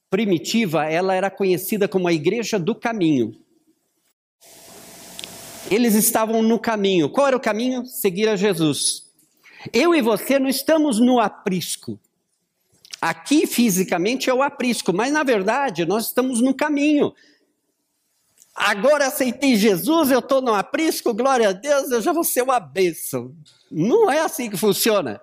primitiva, 0.09 0.87
ela 0.87 1.15
era 1.15 1.31
conhecida 1.31 1.87
como 1.87 2.09
a 2.09 2.13
igreja 2.13 2.59
do 2.59 2.75
caminho. 2.75 3.33
Eles 5.71 5.95
estavam 5.95 6.43
no 6.43 6.59
caminho. 6.59 7.11
Qual 7.11 7.27
era 7.27 7.37
o 7.37 7.41
caminho? 7.41 7.85
Seguir 7.85 8.29
a 8.29 8.37
Jesus. 8.37 9.11
Eu 9.73 9.95
e 9.95 10.01
você 10.01 10.39
não 10.39 10.49
estamos 10.49 11.01
no 11.01 11.19
aprisco. 11.19 11.99
Aqui 13.05 13.47
fisicamente 13.47 14.31
é 14.31 14.33
o 14.33 14.43
aprisco, 14.43 14.91
mas 14.91 15.13
na 15.13 15.23
verdade 15.23 15.85
nós 15.85 16.07
estamos 16.07 16.41
no 16.41 16.55
caminho. 16.55 17.13
Agora 18.55 19.09
aceitei 19.09 19.57
Jesus, 19.57 20.11
eu 20.11 20.21
estou 20.21 20.41
no 20.41 20.55
aprisco, 20.55 21.13
glória 21.13 21.51
a 21.51 21.53
Deus, 21.53 21.91
eu 21.91 22.01
já 22.01 22.15
vou 22.15 22.25
ser 22.25 22.41
uma 22.41 22.59
bênção. 22.59 23.31
Não 23.71 24.11
é 24.11 24.21
assim 24.21 24.49
que 24.49 24.57
funciona. 24.57 25.21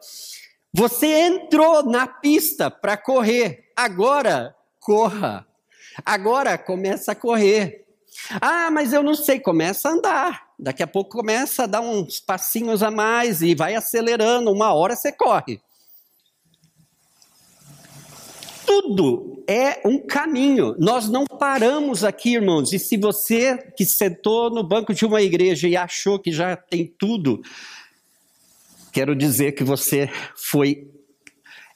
Você 0.71 1.07
entrou 1.07 1.81
na 1.81 2.05
pista 2.05 2.69
para 2.69 2.95
correr, 2.95 3.71
agora 3.75 4.55
corra. 4.79 5.47
Agora 6.05 6.59
começa 6.59 7.13
a 7.13 7.15
correr. 7.15 7.83
Ah, 8.39 8.69
mas 8.69 8.93
eu 8.93 9.01
não 9.01 9.15
sei, 9.15 9.39
começa 9.39 9.89
a 9.89 9.93
andar. 9.93 10.49
Daqui 10.59 10.83
a 10.83 10.87
pouco 10.87 11.17
começa 11.17 11.63
a 11.63 11.67
dar 11.67 11.81
uns 11.81 12.19
passinhos 12.19 12.83
a 12.83 12.91
mais 12.91 13.41
e 13.41 13.55
vai 13.55 13.73
acelerando, 13.73 14.51
uma 14.51 14.71
hora 14.71 14.95
você 14.95 15.11
corre. 15.11 15.59
Tudo 18.71 19.43
é 19.49 19.85
um 19.85 19.99
caminho. 19.99 20.77
Nós 20.79 21.09
não 21.09 21.25
paramos 21.25 22.05
aqui, 22.05 22.35
irmãos. 22.35 22.71
E 22.71 22.79
se 22.79 22.95
você 22.95 23.57
que 23.75 23.83
sentou 23.83 24.49
no 24.49 24.63
banco 24.63 24.93
de 24.93 25.05
uma 25.05 25.21
igreja 25.21 25.67
e 25.67 25.75
achou 25.75 26.17
que 26.17 26.31
já 26.31 26.55
tem 26.55 26.87
tudo, 26.97 27.41
quero 28.93 29.13
dizer 29.13 29.51
que 29.51 29.63
você 29.65 30.09
foi 30.37 30.89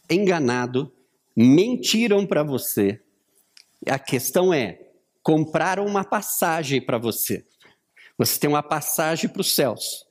enganado, 0.10 0.90
mentiram 1.36 2.26
para 2.26 2.44
você. 2.44 3.02
A 3.86 4.00
questão 4.00 4.54
é: 4.54 4.80
compraram 5.22 5.86
uma 5.86 6.06
passagem 6.06 6.80
para 6.82 6.98
você. 6.98 7.46
Você 8.18 8.40
tem 8.40 8.50
uma 8.50 8.64
passagem 8.64 9.30
para 9.30 9.42
os 9.42 9.54
céus. 9.54 10.06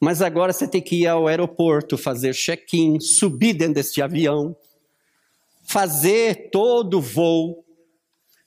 Mas 0.00 0.20
agora 0.20 0.52
você 0.52 0.66
tem 0.66 0.82
que 0.82 1.02
ir 1.02 1.06
ao 1.06 1.28
aeroporto, 1.28 1.96
fazer 1.96 2.34
check-in, 2.34 2.98
subir 2.98 3.54
dentro 3.54 3.74
desse 3.74 4.02
avião, 4.02 4.56
fazer 5.68 6.50
todo 6.50 6.98
o 6.98 7.02
voo 7.02 7.62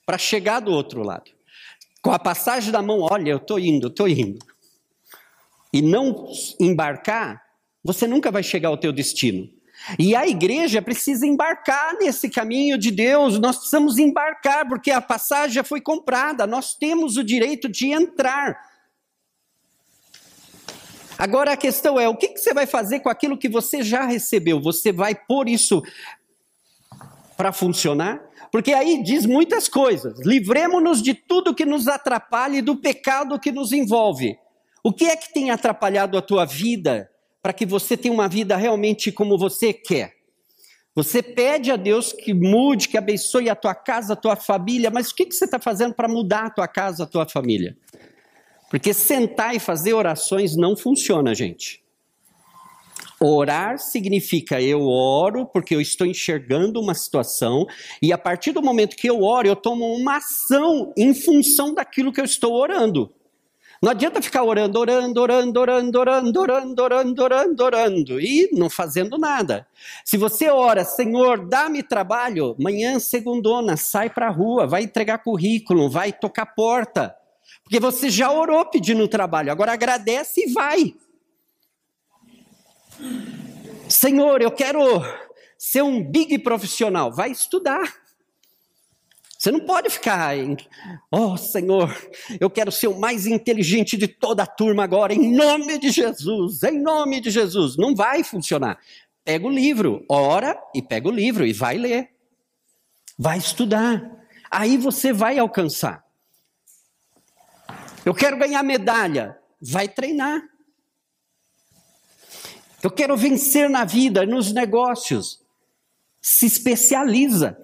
para 0.05 0.17
chegar 0.17 0.59
do 0.59 0.71
outro 0.71 1.03
lado. 1.03 1.29
Com 2.01 2.11
a 2.11 2.17
passagem 2.17 2.71
da 2.71 2.81
mão, 2.81 3.01
olha, 3.01 3.29
eu 3.29 3.37
estou 3.37 3.59
indo, 3.59 3.87
estou 3.87 4.07
indo. 4.07 4.39
E 5.71 5.81
não 5.81 6.27
embarcar, 6.59 7.39
você 7.83 8.07
nunca 8.07 8.31
vai 8.31 8.41
chegar 8.41 8.69
ao 8.69 8.77
teu 8.77 8.91
destino. 8.91 9.47
E 9.97 10.15
a 10.15 10.27
igreja 10.27 10.81
precisa 10.81 11.25
embarcar 11.25 11.93
nesse 11.99 12.29
caminho 12.29 12.77
de 12.77 12.89
Deus, 12.89 13.39
nós 13.39 13.57
precisamos 13.57 13.97
embarcar, 13.99 14.67
porque 14.67 14.89
a 14.89 15.01
passagem 15.01 15.53
já 15.53 15.63
foi 15.63 15.79
comprada, 15.79 16.47
nós 16.47 16.73
temos 16.75 17.17
o 17.17 17.23
direito 17.23 17.69
de 17.69 17.87
entrar. 17.87 18.71
Agora 21.17 21.53
a 21.53 21.57
questão 21.57 21.99
é: 21.99 22.09
o 22.09 22.15
que, 22.15 22.35
você 22.35 22.51
vai 22.51 22.65
fazer 22.65 22.99
com 22.99 23.09
aquilo 23.09 23.37
que 23.37 23.47
você 23.47 23.83
já 23.83 24.05
recebeu? 24.05 24.59
Você 24.59 24.91
vai 24.91 25.13
pôr 25.13 25.47
isso 25.47 25.83
para 27.41 27.51
funcionar? 27.51 28.21
Porque 28.51 28.71
aí 28.71 29.01
diz 29.01 29.25
muitas 29.25 29.67
coisas. 29.67 30.19
Livremos-nos 30.23 31.01
de 31.01 31.15
tudo 31.15 31.55
que 31.55 31.65
nos 31.65 31.87
atrapalha 31.87 32.57
e 32.57 32.61
do 32.61 32.75
pecado 32.75 33.39
que 33.39 33.51
nos 33.51 33.71
envolve. 33.71 34.37
O 34.83 34.93
que 34.93 35.05
é 35.05 35.15
que 35.15 35.33
tem 35.33 35.49
atrapalhado 35.49 36.17
a 36.17 36.21
tua 36.21 36.45
vida? 36.45 37.09
para 37.41 37.53
que 37.53 37.65
você 37.65 37.97
tenha 37.97 38.13
uma 38.13 38.27
vida 38.27 38.55
realmente 38.55 39.11
como 39.11 39.37
você 39.37 39.73
quer. 39.73 40.13
Você 40.93 41.23
pede 41.23 41.71
a 41.71 41.75
Deus 41.75 42.13
que 42.13 42.33
mude, 42.33 42.89
que 42.89 42.97
abençoe 42.97 43.49
a 43.49 43.55
tua 43.55 43.73
casa, 43.73 44.13
a 44.13 44.15
tua 44.15 44.35
família, 44.35 44.91
mas 44.91 45.09
o 45.09 45.15
que, 45.15 45.25
que 45.25 45.33
você 45.33 45.45
está 45.45 45.57
fazendo 45.59 45.93
para 45.93 46.07
mudar 46.07 46.45
a 46.45 46.49
tua 46.49 46.67
casa, 46.67 47.03
a 47.03 47.07
tua 47.07 47.27
família? 47.27 47.75
Porque 48.69 48.93
sentar 48.93 49.55
e 49.55 49.59
fazer 49.59 49.93
orações 49.93 50.55
não 50.55 50.75
funciona, 50.75 51.33
gente. 51.33 51.81
Orar 53.23 53.77
significa 53.77 54.59
eu 54.59 54.87
oro 54.87 55.45
porque 55.45 55.75
eu 55.75 55.81
estou 55.81 56.07
enxergando 56.07 56.81
uma 56.81 56.95
situação 56.95 57.67
e 58.01 58.11
a 58.11 58.17
partir 58.17 58.51
do 58.51 58.63
momento 58.63 58.95
que 58.95 59.07
eu 59.07 59.21
oro, 59.21 59.47
eu 59.47 59.55
tomo 59.55 59.93
uma 59.93 60.17
ação 60.17 60.91
em 60.97 61.13
função 61.13 61.71
daquilo 61.71 62.11
que 62.11 62.19
eu 62.19 62.25
estou 62.25 62.53
orando. 62.53 63.13
Não 63.79 63.91
adianta 63.91 64.21
ficar 64.21 64.43
orando, 64.43 64.79
orando, 64.79 65.21
orando, 65.21 65.59
orando, 65.59 65.99
orando, 65.99 66.39
orando, 66.39 66.81
orando, 66.81 67.23
orando, 67.23 67.63
orando 67.63 68.21
e 68.21 68.49
não 68.53 68.69
fazendo 68.69 69.17
nada. 69.19 69.67
Se 70.03 70.17
você 70.17 70.49
ora, 70.49 70.83
Senhor, 70.83 71.47
dá-me 71.47 71.83
trabalho, 71.83 72.55
manhã 72.59 72.99
segundona, 72.99 73.77
sai 73.77 74.09
para 74.09 74.27
a 74.27 74.31
rua, 74.31 74.65
vai 74.65 74.83
entregar 74.83 75.23
currículo, 75.23 75.89
vai 75.89 76.11
tocar 76.11 76.47
porta. 76.47 77.15
Porque 77.63 77.79
você 77.79 78.09
já 78.09 78.31
orou 78.31 78.65
pedindo 78.65 79.07
trabalho, 79.07 79.51
agora 79.51 79.73
agradece 79.73 80.41
e 80.41 80.53
vai. 80.53 80.93
Senhor, 83.87 84.41
eu 84.41 84.51
quero 84.51 84.79
ser 85.57 85.81
um 85.81 86.03
big 86.03 86.39
profissional. 86.39 87.11
Vai 87.11 87.31
estudar. 87.31 88.01
Você 89.37 89.51
não 89.51 89.61
pode 89.61 89.89
ficar 89.89 90.37
em, 90.37 90.55
oh 91.09 91.35
Senhor, 91.35 91.91
eu 92.39 92.47
quero 92.47 92.71
ser 92.71 92.87
o 92.87 92.99
mais 92.99 93.25
inteligente 93.25 93.97
de 93.97 94.07
toda 94.07 94.43
a 94.43 94.45
turma 94.45 94.83
agora, 94.83 95.15
em 95.15 95.35
nome 95.35 95.79
de 95.79 95.89
Jesus, 95.89 96.61
em 96.61 96.79
nome 96.79 97.19
de 97.19 97.31
Jesus. 97.31 97.75
Não 97.75 97.95
vai 97.95 98.23
funcionar. 98.23 98.77
Pega 99.25 99.47
o 99.47 99.49
livro, 99.49 100.05
ora 100.07 100.55
e 100.75 100.81
pega 100.81 101.07
o 101.07 101.11
livro 101.11 101.43
e 101.43 101.53
vai 101.53 101.75
ler. 101.75 102.11
Vai 103.17 103.39
estudar. 103.39 104.11
Aí 104.51 104.77
você 104.77 105.11
vai 105.11 105.39
alcançar. 105.39 106.05
Eu 108.05 108.13
quero 108.13 108.37
ganhar 108.37 108.61
medalha. 108.61 109.39
Vai 109.59 109.87
treinar. 109.87 110.50
Eu 112.83 112.89
quero 112.89 113.15
vencer 113.15 113.69
na 113.69 113.85
vida, 113.85 114.25
nos 114.25 114.51
negócios. 114.51 115.39
Se 116.21 116.45
especializa. 116.45 117.57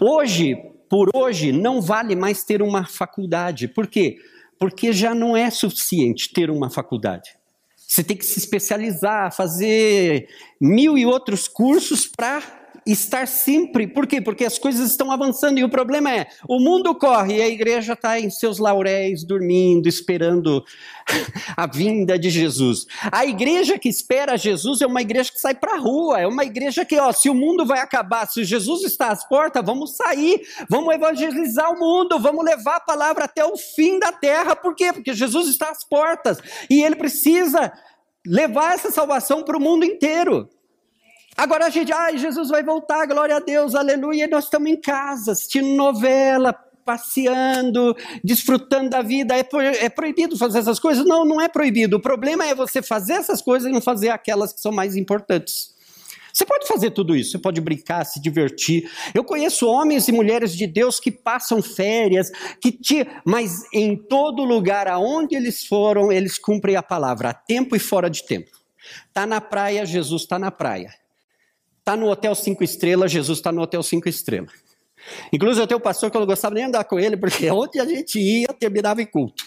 Hoje, 0.00 0.56
por 0.88 1.10
hoje, 1.14 1.52
não 1.52 1.80
vale 1.80 2.16
mais 2.16 2.44
ter 2.44 2.62
uma 2.62 2.86
faculdade. 2.86 3.68
Por 3.68 3.86
quê? 3.86 4.16
Porque 4.58 4.92
já 4.92 5.14
não 5.14 5.36
é 5.36 5.50
suficiente 5.50 6.32
ter 6.32 6.50
uma 6.50 6.70
faculdade. 6.70 7.36
Você 7.76 8.02
tem 8.02 8.16
que 8.16 8.24
se 8.24 8.38
especializar, 8.38 9.32
fazer 9.34 10.28
mil 10.60 10.98
e 10.98 11.06
outros 11.06 11.46
cursos 11.46 12.06
para 12.06 12.55
estar 12.86 13.26
sempre. 13.26 13.86
Por 13.86 14.06
quê? 14.06 14.20
Porque 14.20 14.44
as 14.44 14.58
coisas 14.58 14.90
estão 14.90 15.10
avançando 15.10 15.58
e 15.58 15.64
o 15.64 15.68
problema 15.68 16.10
é: 16.12 16.28
o 16.48 16.60
mundo 16.60 16.94
corre 16.94 17.38
e 17.38 17.42
a 17.42 17.48
igreja 17.48 17.94
está 17.94 18.20
em 18.20 18.30
seus 18.30 18.58
lauréis, 18.58 19.24
dormindo, 19.24 19.88
esperando 19.88 20.64
a 21.56 21.66
vinda 21.66 22.18
de 22.18 22.30
Jesus. 22.30 22.86
A 23.10 23.26
igreja 23.26 23.78
que 23.78 23.88
espera 23.88 24.36
Jesus 24.36 24.80
é 24.80 24.86
uma 24.86 25.02
igreja 25.02 25.32
que 25.32 25.40
sai 25.40 25.54
para 25.54 25.74
a 25.74 25.78
rua, 25.78 26.20
é 26.20 26.26
uma 26.26 26.44
igreja 26.44 26.84
que, 26.84 26.98
ó, 26.98 27.12
se 27.12 27.28
o 27.28 27.34
mundo 27.34 27.66
vai 27.66 27.80
acabar, 27.80 28.26
se 28.26 28.44
Jesus 28.44 28.84
está 28.84 29.08
às 29.08 29.28
portas, 29.28 29.64
vamos 29.64 29.96
sair, 29.96 30.40
vamos 30.70 30.94
evangelizar 30.94 31.72
o 31.72 31.78
mundo, 31.78 32.18
vamos 32.18 32.44
levar 32.44 32.76
a 32.76 32.80
palavra 32.80 33.24
até 33.24 33.44
o 33.44 33.56
fim 33.56 33.98
da 33.98 34.12
terra. 34.12 34.54
Por 34.54 34.74
quê? 34.74 34.92
Porque 34.92 35.12
Jesus 35.12 35.48
está 35.48 35.70
às 35.70 35.82
portas 35.84 36.38
e 36.70 36.82
ele 36.82 36.96
precisa 36.96 37.72
levar 38.26 38.74
essa 38.74 38.90
salvação 38.90 39.42
para 39.42 39.56
o 39.56 39.60
mundo 39.60 39.84
inteiro. 39.84 40.48
Agora 41.36 41.66
a 41.66 41.70
gente, 41.70 41.92
ai, 41.92 42.16
Jesus 42.16 42.48
vai 42.48 42.62
voltar, 42.62 43.06
glória 43.06 43.36
a 43.36 43.40
Deus, 43.40 43.74
aleluia, 43.74 44.24
e 44.24 44.28
nós 44.28 44.44
estamos 44.44 44.70
em 44.70 44.80
casa, 44.80 45.32
assistindo 45.32 45.68
novela, 45.76 46.52
passeando, 46.86 47.94
desfrutando 48.24 48.88
da 48.88 49.02
vida. 49.02 49.36
É, 49.36 49.42
pro, 49.42 49.60
é 49.60 49.88
proibido 49.90 50.38
fazer 50.38 50.60
essas 50.60 50.78
coisas? 50.78 51.04
Não, 51.04 51.24
não 51.24 51.40
é 51.40 51.48
proibido. 51.48 51.96
O 51.96 52.00
problema 52.00 52.46
é 52.46 52.54
você 52.54 52.80
fazer 52.80 53.14
essas 53.14 53.42
coisas 53.42 53.68
e 53.68 53.72
não 53.72 53.82
fazer 53.82 54.08
aquelas 54.08 54.52
que 54.52 54.60
são 54.60 54.72
mais 54.72 54.96
importantes. 54.96 55.74
Você 56.32 56.44
pode 56.44 56.68
fazer 56.68 56.90
tudo 56.90 57.16
isso, 57.16 57.32
você 57.32 57.38
pode 57.38 57.60
brincar, 57.62 58.04
se 58.04 58.20
divertir. 58.20 58.90
Eu 59.14 59.24
conheço 59.24 59.66
homens 59.66 60.06
e 60.06 60.12
mulheres 60.12 60.54
de 60.54 60.66
Deus 60.66 61.00
que 61.00 61.10
passam 61.10 61.62
férias, 61.62 62.30
que 62.60 62.70
te, 62.70 63.06
mas 63.24 63.62
em 63.72 63.96
todo 63.96 64.44
lugar 64.44 64.86
aonde 64.86 65.34
eles 65.34 65.64
foram, 65.64 66.12
eles 66.12 66.38
cumprem 66.38 66.76
a 66.76 66.82
palavra, 66.82 67.30
a 67.30 67.34
tempo 67.34 67.74
e 67.74 67.78
fora 67.78 68.10
de 68.10 68.22
tempo. 68.22 68.50
Tá 69.14 69.26
na 69.26 69.40
praia, 69.40 69.86
Jesus 69.86 70.22
está 70.22 70.38
na 70.38 70.50
praia. 70.50 70.90
Está 71.86 71.96
no 71.96 72.10
hotel 72.10 72.34
cinco 72.34 72.64
estrelas, 72.64 73.12
Jesus 73.12 73.38
está 73.38 73.52
no 73.52 73.62
hotel 73.62 73.80
cinco 73.80 74.08
estrelas. 74.08 74.50
Inclusive, 75.32 75.62
eu 75.62 75.66
tenho 75.68 75.78
um 75.78 75.82
pastor 75.82 76.10
que 76.10 76.16
eu 76.16 76.20
não 76.20 76.26
gostava 76.26 76.56
nem 76.56 76.64
andar 76.64 76.82
com 76.82 76.98
ele, 76.98 77.16
porque 77.16 77.48
onde 77.52 77.78
a 77.78 77.84
gente 77.84 78.18
ia, 78.18 78.48
terminava 78.48 79.00
em 79.00 79.06
culto. 79.06 79.44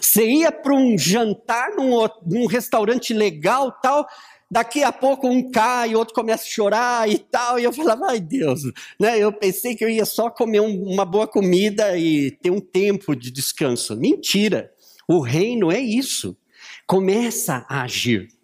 Você 0.00 0.24
ia 0.26 0.50
para 0.50 0.74
um 0.74 0.96
jantar 0.96 1.76
num, 1.76 2.08
num, 2.24 2.46
restaurante 2.46 3.12
legal, 3.12 3.70
tal, 3.82 4.06
daqui 4.50 4.82
a 4.82 4.90
pouco 4.90 5.28
um 5.28 5.50
cai, 5.50 5.94
outro 5.94 6.14
começa 6.14 6.44
a 6.44 6.48
chorar 6.48 7.06
e 7.06 7.18
tal, 7.18 7.58
e 7.58 7.64
eu 7.64 7.72
falava, 7.74 8.06
ai 8.06 8.18
Deus, 8.18 8.62
né? 8.98 9.18
eu 9.18 9.30
pensei 9.34 9.74
que 9.74 9.84
eu 9.84 9.90
ia 9.90 10.06
só 10.06 10.30
comer 10.30 10.60
um, 10.60 10.84
uma 10.84 11.04
boa 11.04 11.28
comida 11.28 11.98
e 11.98 12.30
ter 12.30 12.50
um 12.50 12.60
tempo 12.62 13.14
de 13.14 13.30
descanso. 13.30 13.94
Mentira, 13.94 14.70
o 15.06 15.20
reino 15.20 15.70
é 15.70 15.80
isso, 15.80 16.34
começa 16.86 17.66
a 17.68 17.82
agir. 17.82 18.34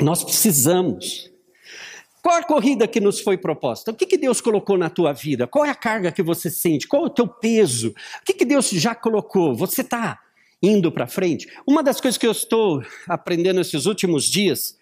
Nós 0.00 0.22
precisamos. 0.22 1.30
Qual 2.22 2.36
a 2.36 2.42
corrida 2.42 2.86
que 2.86 3.00
nos 3.00 3.20
foi 3.20 3.36
proposta? 3.36 3.90
O 3.90 3.94
que, 3.94 4.06
que 4.06 4.18
Deus 4.18 4.40
colocou 4.40 4.76
na 4.76 4.90
tua 4.90 5.12
vida? 5.12 5.46
Qual 5.46 5.64
é 5.64 5.70
a 5.70 5.74
carga 5.74 6.12
que 6.12 6.22
você 6.22 6.50
sente? 6.50 6.86
Qual 6.86 7.04
é 7.04 7.06
o 7.06 7.10
teu 7.10 7.26
peso? 7.26 7.90
O 7.90 8.24
que, 8.24 8.34
que 8.34 8.44
Deus 8.44 8.68
já 8.70 8.94
colocou? 8.94 9.54
Você 9.54 9.80
está 9.80 10.20
indo 10.62 10.92
para 10.92 11.06
frente? 11.06 11.48
Uma 11.66 11.82
das 11.82 12.00
coisas 12.00 12.18
que 12.18 12.26
eu 12.26 12.32
estou 12.32 12.82
aprendendo 13.08 13.60
esses 13.60 13.86
últimos 13.86 14.24
dias 14.24 14.76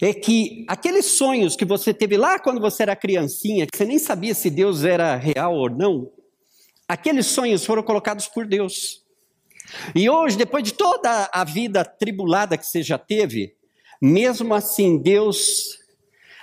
é 0.00 0.12
que 0.12 0.64
aqueles 0.68 1.06
sonhos 1.06 1.56
que 1.56 1.64
você 1.64 1.92
teve 1.92 2.16
lá 2.16 2.38
quando 2.38 2.60
você 2.60 2.82
era 2.82 2.94
criancinha, 2.94 3.66
que 3.66 3.76
você 3.76 3.84
nem 3.84 3.98
sabia 3.98 4.34
se 4.34 4.50
Deus 4.50 4.84
era 4.84 5.16
real 5.16 5.54
ou 5.54 5.70
não, 5.70 6.10
aqueles 6.88 7.26
sonhos 7.26 7.64
foram 7.64 7.82
colocados 7.82 8.26
por 8.28 8.46
Deus. 8.46 9.02
E 9.94 10.08
hoje, 10.08 10.36
depois 10.36 10.62
de 10.62 10.72
toda 10.72 11.28
a 11.32 11.44
vida 11.44 11.84
tribulada 11.84 12.56
que 12.56 12.66
você 12.66 12.82
já 12.82 12.98
teve, 12.98 13.56
mesmo 14.00 14.54
assim, 14.54 14.98
Deus 14.98 15.78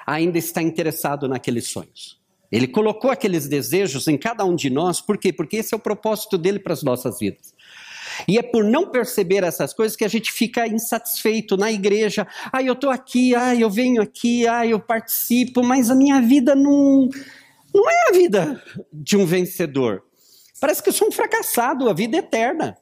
ainda 0.05 0.37
está 0.37 0.61
interessado 0.61 1.27
naqueles 1.27 1.67
sonhos. 1.67 2.21
Ele 2.51 2.67
colocou 2.67 3.09
aqueles 3.09 3.47
desejos 3.47 4.07
em 4.07 4.17
cada 4.17 4.45
um 4.45 4.55
de 4.55 4.69
nós, 4.69 5.01
por 5.01 5.17
quê? 5.17 5.33
Porque 5.33 5.57
esse 5.57 5.73
é 5.73 5.77
o 5.77 5.79
propósito 5.79 6.37
dele 6.37 6.59
para 6.59 6.73
as 6.73 6.83
nossas 6.83 7.17
vidas. 7.19 7.53
E 8.27 8.37
é 8.37 8.43
por 8.43 8.63
não 8.63 8.91
perceber 8.91 9.43
essas 9.43 9.73
coisas 9.73 9.95
que 9.95 10.05
a 10.05 10.07
gente 10.07 10.31
fica 10.31 10.67
insatisfeito 10.67 11.57
na 11.57 11.71
igreja. 11.71 12.27
Ah, 12.51 12.61
eu 12.61 12.73
estou 12.73 12.91
aqui, 12.91 13.33
ah, 13.33 13.55
eu 13.55 13.69
venho 13.69 14.01
aqui, 14.01 14.47
ah, 14.47 14.67
eu 14.67 14.79
participo, 14.79 15.63
mas 15.63 15.89
a 15.89 15.95
minha 15.95 16.21
vida 16.21 16.53
não, 16.53 17.09
não 17.73 17.89
é 17.89 18.09
a 18.09 18.11
vida 18.11 18.63
de 18.91 19.17
um 19.17 19.25
vencedor. 19.25 20.03
Parece 20.61 20.81
que 20.81 20.89
eu 20.89 20.93
sou 20.93 21.07
um 21.07 21.11
fracassado, 21.11 21.89
a 21.89 21.93
vida 21.93 22.17
é 22.17 22.19
eterna. 22.19 22.77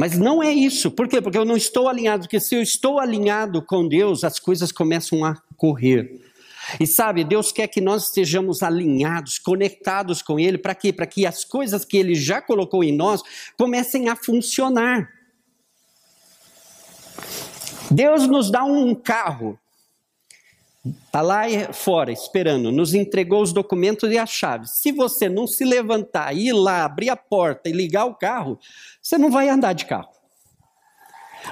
Mas 0.00 0.16
não 0.16 0.42
é 0.42 0.50
isso. 0.50 0.90
Por 0.90 1.06
quê? 1.06 1.20
Porque 1.20 1.36
eu 1.36 1.44
não 1.44 1.58
estou 1.58 1.86
alinhado. 1.86 2.22
Porque 2.22 2.40
se 2.40 2.54
eu 2.54 2.62
estou 2.62 2.98
alinhado 2.98 3.60
com 3.60 3.86
Deus, 3.86 4.24
as 4.24 4.38
coisas 4.38 4.72
começam 4.72 5.22
a 5.26 5.36
correr. 5.58 6.18
E 6.80 6.86
sabe, 6.86 7.22
Deus 7.22 7.52
quer 7.52 7.68
que 7.68 7.82
nós 7.82 8.06
estejamos 8.06 8.62
alinhados, 8.62 9.38
conectados 9.38 10.22
com 10.22 10.40
Ele, 10.40 10.56
para 10.56 10.74
quê? 10.74 10.90
Para 10.90 11.04
que 11.04 11.26
as 11.26 11.44
coisas 11.44 11.84
que 11.84 11.98
Ele 11.98 12.14
já 12.14 12.40
colocou 12.40 12.82
em 12.82 12.96
nós 12.96 13.20
comecem 13.58 14.08
a 14.08 14.16
funcionar. 14.16 15.06
Deus 17.90 18.26
nos 18.26 18.50
dá 18.50 18.64
um 18.64 18.94
carro, 18.94 19.59
Está 20.86 21.20
lá 21.20 21.42
fora 21.74 22.10
esperando, 22.10 22.72
nos 22.72 22.94
entregou 22.94 23.42
os 23.42 23.52
documentos 23.52 24.10
e 24.10 24.16
a 24.16 24.24
chave. 24.24 24.66
Se 24.66 24.90
você 24.92 25.28
não 25.28 25.46
se 25.46 25.62
levantar, 25.62 26.34
ir 26.34 26.52
lá, 26.52 26.84
abrir 26.84 27.10
a 27.10 27.16
porta 27.16 27.68
e 27.68 27.72
ligar 27.72 28.06
o 28.06 28.14
carro, 28.14 28.58
você 29.02 29.18
não 29.18 29.30
vai 29.30 29.50
andar 29.50 29.74
de 29.74 29.84
carro. 29.84 30.08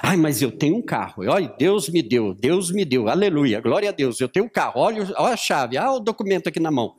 Ai, 0.01 0.17
mas 0.17 0.41
eu 0.41 0.51
tenho 0.51 0.77
um 0.77 0.81
carro. 0.81 1.23
Olha, 1.27 1.53
Deus 1.57 1.89
me 1.89 2.01
deu, 2.01 2.33
Deus 2.33 2.71
me 2.71 2.83
deu, 2.83 3.07
aleluia, 3.07 3.61
glória 3.61 3.89
a 3.89 3.91
Deus, 3.91 4.19
eu 4.19 4.27
tenho 4.27 4.45
um 4.45 4.49
carro. 4.49 4.79
Olha, 4.81 5.03
olha 5.17 5.33
a 5.33 5.37
chave, 5.37 5.77
olha 5.77 5.91
o 5.91 5.99
documento 5.99 6.49
aqui 6.49 6.59
na 6.59 6.71
mão. 6.71 6.95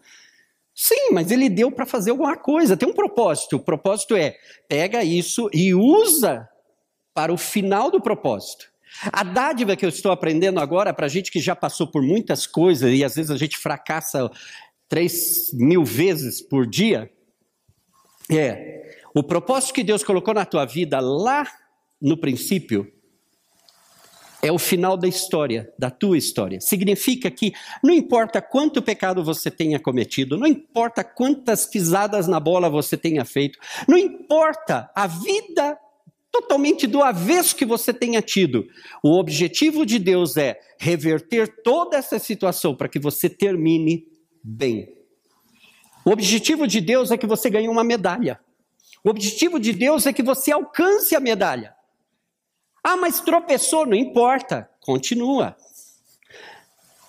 Sim, 0.75 1.11
mas 1.13 1.31
ele 1.31 1.49
deu 1.49 1.71
para 1.73 1.85
fazer 1.85 2.11
alguma 2.11 2.37
coisa, 2.37 2.77
tem 2.77 2.89
um 2.89 2.95
propósito. 2.95 3.57
O 3.57 3.61
propósito 3.61 4.15
é: 4.15 4.37
pega 4.69 5.03
isso 5.03 5.51
e 5.53 5.75
usa 5.75 6.49
para 7.13 7.33
o 7.33 7.37
final 7.37 7.91
do 7.91 8.01
propósito. 8.01 8.70
A 9.13 9.23
dádiva 9.23 9.77
que 9.77 9.85
eu 9.85 9.89
estou 9.89 10.13
aprendendo 10.13 10.61
agora, 10.61 10.93
para 10.93 11.09
gente 11.09 11.31
que 11.31 11.41
já 11.41 11.57
passou 11.57 11.87
por 11.87 12.03
muitas 12.03 12.47
coisas 12.47 12.93
e 12.93 13.05
às 13.05 13.15
vezes 13.15 13.31
a 13.31 13.37
gente 13.37 13.57
fracassa 13.57 14.31
três 14.89 15.53
mil 15.55 15.85
vezes 15.85 16.43
por 16.43 16.67
dia, 16.67 17.11
é 18.31 18.97
o 19.15 19.23
propósito 19.23 19.75
que 19.75 19.85
Deus 19.85 20.05
colocou 20.05 20.35
na 20.35 20.45
tua 20.45 20.65
vida 20.65 21.01
lá 21.01 21.47
no 22.01 22.17
princípio 22.17 22.93
é 24.43 24.51
o 24.51 24.59
final 24.59 24.97
da 24.97 25.07
história, 25.07 25.73
da 25.79 25.91
tua 25.91 26.17
história. 26.17 26.61
Significa 26.61 27.31
que 27.31 27.53
não 27.83 27.93
importa 27.93 28.41
quanto 28.41 28.81
pecado 28.81 29.23
você 29.23 29.51
tenha 29.51 29.79
cometido, 29.79 30.39
não 30.39 30.47
importa 30.47 31.05
quantas 31.05 31.67
pisadas 31.67 32.27
na 32.27 32.41
bola 32.41 32.71
você 32.71 32.97
tenha 32.97 33.25
feito, 33.25 33.59
não 33.87 33.99
importa 33.99 34.91
a 34.95 35.07
vida 35.07 35.79
totalmente 36.31 36.87
do 36.87 37.03
avesso 37.03 37.57
que 37.57 37.65
você 37.65 37.93
tenha 37.93 38.23
tido. 38.23 38.67
O 39.03 39.19
objetivo 39.19 39.85
de 39.85 39.99
Deus 39.99 40.37
é 40.37 40.61
reverter 40.79 41.63
toda 41.63 41.97
essa 41.97 42.19
situação 42.19 42.75
para 42.75 42.89
que 42.89 42.99
você 42.99 43.29
termine 43.29 44.07
bem. 44.43 44.97
O 46.05 46.11
objetivo 46.11 46.67
de 46.67 46.81
Deus 46.81 47.11
é 47.11 47.19
que 47.19 47.27
você 47.27 47.51
ganhe 47.51 47.69
uma 47.69 47.85
medalha. 47.85 48.41
O 49.05 49.11
objetivo 49.11 49.59
de 49.59 49.73
Deus 49.73 50.07
é 50.07 50.13
que 50.13 50.23
você 50.23 50.53
alcance 50.53 51.15
a 51.15 51.21
medalha. 51.21 51.75
Ah, 52.83 52.97
mas 52.97 53.21
tropeçou, 53.21 53.85
não 53.87 53.97
importa, 53.97 54.71
continua. 54.81 55.57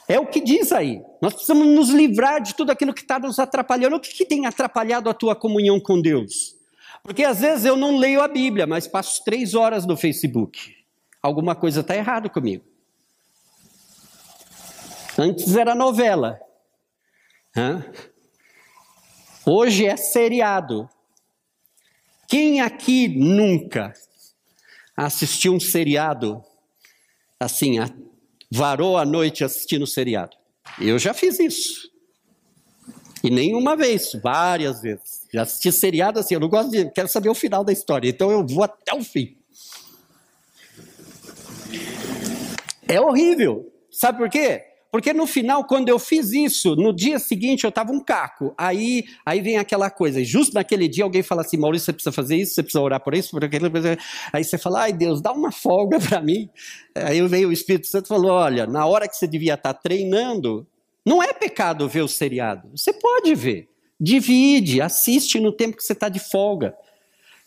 É 0.07 0.19
o 0.19 0.27
que 0.27 0.41
diz 0.41 0.73
aí. 0.73 1.01
Nós 1.21 1.33
precisamos 1.33 1.65
nos 1.67 1.89
livrar 1.89 2.41
de 2.41 2.53
tudo 2.53 2.71
aquilo 2.71 2.93
que 2.93 3.01
está 3.01 3.17
nos 3.17 3.39
atrapalhando. 3.39 3.95
O 3.95 3.99
que, 3.99 4.13
que 4.13 4.25
tem 4.25 4.45
atrapalhado 4.45 5.09
a 5.09 5.13
tua 5.13 5.35
comunhão 5.35 5.79
com 5.79 6.01
Deus? 6.01 6.60
Porque 7.03 7.23
às 7.23 7.39
vezes 7.39 7.65
eu 7.65 7.75
não 7.75 7.97
leio 7.97 8.21
a 8.21 8.27
Bíblia, 8.27 8.67
mas 8.67 8.87
passo 8.87 9.23
três 9.23 9.53
horas 9.53 9.85
no 9.85 9.97
Facebook. 9.97 10.75
Alguma 11.21 11.55
coisa 11.55 11.81
está 11.81 11.95
errada 11.95 12.29
comigo. 12.29 12.63
Antes 15.17 15.55
era 15.55 15.75
novela. 15.75 16.39
Hã? 17.55 17.83
Hoje 19.45 19.85
é 19.85 19.97
seriado. 19.97 20.89
Quem 22.27 22.61
aqui 22.61 23.07
nunca 23.07 23.93
assistiu 24.95 25.53
um 25.53 25.59
seriado 25.59 26.43
assim, 27.39 27.77
varou 28.49 28.97
a 28.97 29.05
noite 29.05 29.43
assistindo 29.43 29.85
seriado? 29.85 30.37
Eu 30.79 30.97
já 30.97 31.13
fiz 31.13 31.39
isso. 31.39 31.91
E 33.23 33.29
nenhuma 33.29 33.75
vez, 33.75 34.13
várias 34.23 34.81
vezes. 34.81 35.20
Já 35.33 35.43
assisti 35.43 35.71
seriado 35.71 36.19
assim, 36.19 36.33
eu 36.33 36.39
não 36.39 36.49
gosto 36.49 36.71
de. 36.71 36.89
Quero 36.91 37.07
saber 37.07 37.29
o 37.29 37.35
final 37.35 37.63
da 37.63 37.71
história, 37.71 38.09
então 38.09 38.29
eu 38.31 38.45
vou 38.45 38.63
até 38.63 38.93
o 38.93 39.03
fim. 39.03 39.37
É 42.87 42.99
horrível. 42.99 43.71
Sabe 43.89 44.17
por 44.17 44.29
quê? 44.29 44.65
Porque 44.91 45.13
no 45.13 45.25
final, 45.25 45.63
quando 45.63 45.87
eu 45.87 45.97
fiz 45.97 46.33
isso, 46.33 46.75
no 46.75 46.93
dia 46.93 47.17
seguinte 47.17 47.63
eu 47.63 47.69
estava 47.69 47.93
um 47.93 48.03
caco. 48.03 48.53
Aí, 48.57 49.05
aí 49.25 49.39
vem 49.39 49.57
aquela 49.57 49.89
coisa. 49.89 50.19
E 50.19 50.25
justo 50.25 50.53
naquele 50.53 50.89
dia 50.89 51.05
alguém 51.05 51.23
fala 51.23 51.43
assim: 51.43 51.55
Maurício, 51.55 51.85
você 51.85 51.93
precisa 51.93 52.11
fazer 52.11 52.35
isso, 52.35 52.53
você 52.53 52.61
precisa 52.61 52.81
orar 52.81 52.99
por 52.99 53.15
isso, 53.15 53.31
por 53.31 53.45
aquilo. 53.45 53.71
Aí 54.33 54.43
você 54.43 54.57
fala: 54.57 54.81
ai 54.81 54.93
Deus, 54.93 55.21
dá 55.21 55.31
uma 55.31 55.51
folga 55.51 55.97
para 55.97 56.19
mim. 56.21 56.49
Aí 56.93 57.25
veio 57.25 57.47
o 57.47 57.53
Espírito 57.53 57.87
Santo 57.87 58.05
e 58.05 58.09
falou: 58.09 58.31
olha, 58.31 58.67
na 58.67 58.85
hora 58.85 59.07
que 59.07 59.15
você 59.15 59.25
devia 59.25 59.53
estar 59.53 59.73
tá 59.73 59.79
treinando, 59.81 60.67
não 61.05 61.23
é 61.23 61.31
pecado 61.31 61.87
ver 61.87 62.01
o 62.01 62.07
seriado. 62.07 62.69
Você 62.75 62.91
pode 62.91 63.33
ver. 63.33 63.70
Divide, 64.03 64.81
assiste 64.81 65.39
no 65.39 65.51
tempo 65.51 65.77
que 65.77 65.83
você 65.83 65.93
está 65.93 66.09
de 66.09 66.19
folga. 66.19 66.75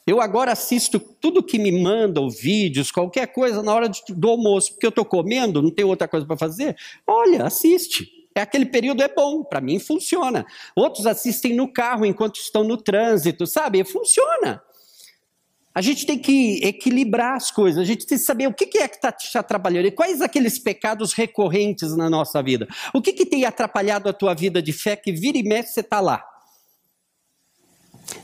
Eu 0.06 0.20
agora 0.20 0.52
assisto 0.52 1.00
tudo 1.00 1.42
que 1.42 1.58
me 1.58 1.82
mandam, 1.82 2.30
vídeos, 2.30 2.92
qualquer 2.92 3.26
coisa, 3.26 3.60
na 3.60 3.74
hora 3.74 3.90
do 4.10 4.28
almoço, 4.28 4.70
porque 4.72 4.86
eu 4.86 4.90
estou 4.90 5.04
comendo, 5.04 5.60
não 5.60 5.70
tenho 5.70 5.88
outra 5.88 6.06
coisa 6.06 6.24
para 6.24 6.36
fazer. 6.36 6.76
Olha, 7.04 7.44
assiste. 7.44 8.08
É 8.36 8.40
aquele 8.40 8.66
período 8.66 9.02
é 9.02 9.08
bom, 9.08 9.42
para 9.42 9.60
mim 9.60 9.80
funciona. 9.80 10.46
Outros 10.76 11.06
assistem 11.06 11.54
no 11.54 11.72
carro 11.72 12.06
enquanto 12.06 12.36
estão 12.36 12.62
no 12.62 12.76
trânsito, 12.76 13.48
sabe? 13.48 13.82
Funciona. 13.82 14.62
A 15.74 15.80
gente 15.80 16.06
tem 16.06 16.16
que 16.16 16.64
equilibrar 16.64 17.34
as 17.34 17.50
coisas, 17.50 17.80
a 17.80 17.84
gente 17.84 18.06
tem 18.06 18.16
que 18.16 18.22
saber 18.24 18.46
o 18.46 18.54
que 18.54 18.78
é 18.78 18.86
que 18.86 18.94
está 18.94 19.10
te 19.10 19.36
atrapalhando 19.36 19.88
e 19.88 19.90
quais 19.90 20.20
aqueles 20.20 20.56
pecados 20.56 21.12
recorrentes 21.14 21.96
na 21.96 22.08
nossa 22.08 22.40
vida. 22.40 22.68
O 22.92 23.02
que, 23.02 23.12
que 23.12 23.26
tem 23.26 23.44
atrapalhado 23.44 24.08
a 24.08 24.12
tua 24.12 24.34
vida 24.34 24.62
de 24.62 24.72
fé 24.72 24.94
que 24.94 25.10
vira 25.10 25.36
e 25.36 25.42
mexe 25.42 25.72
você 25.72 25.80
está 25.80 25.98
lá? 25.98 26.33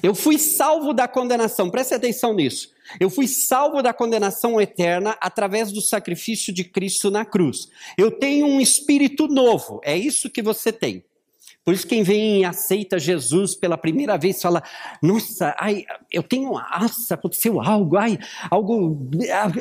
Eu 0.03 0.15
fui 0.15 0.39
salvo 0.39 0.93
da 0.93 1.07
condenação, 1.07 1.71
preste 1.71 1.95
atenção 1.95 2.35
nisso. 2.35 2.71
Eu 2.99 3.09
fui 3.09 3.29
salvo 3.29 3.83
da 3.83 3.93
condenação 3.93 4.61
eterna 4.61 5.17
através 5.21 5.71
do 5.71 5.81
sacrifício 5.81 6.53
de 6.53 6.65
Cristo 6.65 7.11
na 7.11 7.25
cruz. 7.25 7.69
Eu 7.97 8.11
tenho 8.11 8.47
um 8.47 8.61
espírito 8.61 9.29
novo, 9.29 9.81
é 9.85 9.97
isso 9.97 10.31
que 10.31 10.43
você 10.43 10.73
tem. 10.73 11.05
Por 11.63 11.75
isso, 11.75 11.87
quem 11.87 12.03
vem 12.03 12.41
e 12.41 12.45
aceita 12.45 12.99
Jesus 12.99 13.55
pela 13.55 13.77
primeira 13.77 14.17
vez 14.17 14.41
fala: 14.41 14.63
Nossa, 15.03 15.55
ai, 15.59 15.85
eu 16.11 16.23
tenho. 16.23 16.53
Nossa, 16.53 17.15
aconteceu 17.15 17.61
algo, 17.61 17.99
ai, 17.99 18.19
algo. 18.51 18.99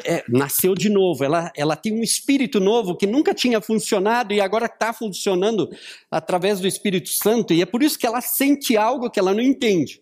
É, 0.06 0.24
nasceu 0.30 0.74
de 0.74 0.90
novo. 0.90 1.24
Ela, 1.26 1.52
ela 1.56 1.76
tem 1.76 1.94
um 1.94 2.02
espírito 2.02 2.60
novo 2.60 2.96
que 2.96 3.06
nunca 3.06 3.34
tinha 3.34 3.60
funcionado 3.60 4.34
e 4.34 4.40
agora 4.40 4.66
está 4.66 4.94
funcionando 4.94 5.70
através 6.10 6.62
do 6.62 6.68
Espírito 6.68 7.10
Santo. 7.10 7.54
E 7.54 7.62
é 7.62 7.66
por 7.66 7.84
isso 7.84 8.00
que 8.00 8.08
ela 8.08 8.22
sente 8.22 8.78
algo 8.78 9.10
que 9.10 9.20
ela 9.20 9.34
não 9.34 9.42
entende. 9.42 10.02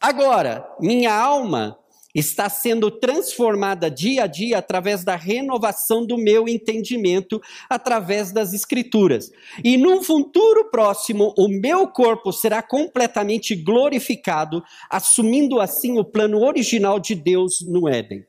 Agora, 0.00 0.68
minha 0.80 1.14
alma 1.14 1.78
está 2.18 2.48
sendo 2.48 2.90
transformada 2.90 3.90
dia 3.90 4.24
a 4.24 4.26
dia 4.26 4.56
através 4.56 5.04
da 5.04 5.16
renovação 5.16 6.06
do 6.06 6.16
meu 6.16 6.48
entendimento, 6.48 7.40
através 7.68 8.32
das 8.32 8.54
Escrituras. 8.54 9.30
E 9.62 9.76
num 9.76 10.02
futuro 10.02 10.70
próximo, 10.70 11.34
o 11.36 11.46
meu 11.46 11.86
corpo 11.88 12.32
será 12.32 12.62
completamente 12.62 13.54
glorificado, 13.54 14.62
assumindo 14.88 15.60
assim 15.60 15.98
o 15.98 16.04
plano 16.04 16.42
original 16.42 16.98
de 16.98 17.14
Deus 17.14 17.60
no 17.60 17.86
Éden. 17.86 18.24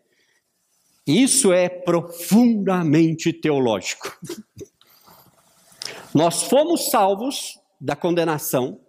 Isso 1.08 1.54
é 1.54 1.70
profundamente 1.70 3.32
teológico. 3.32 4.20
Nós 6.14 6.44
fomos 6.44 6.90
salvos 6.90 7.58
da 7.80 7.96
condenação, 7.96 8.82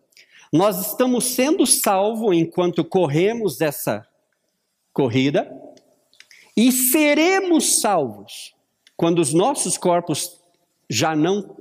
nós 0.52 0.87
estamos 0.87 1.24
sendo 1.24 1.66
salvos 1.66 2.37
enquanto 2.37 2.84
corremos 2.84 3.61
essa 3.61 4.06
corrida 4.92 5.50
e 6.56 6.72
seremos 6.72 7.80
salvos 7.80 8.54
quando 8.96 9.20
os 9.20 9.32
nossos 9.32 9.78
corpos 9.78 10.40
já 10.90 11.14
não 11.14 11.56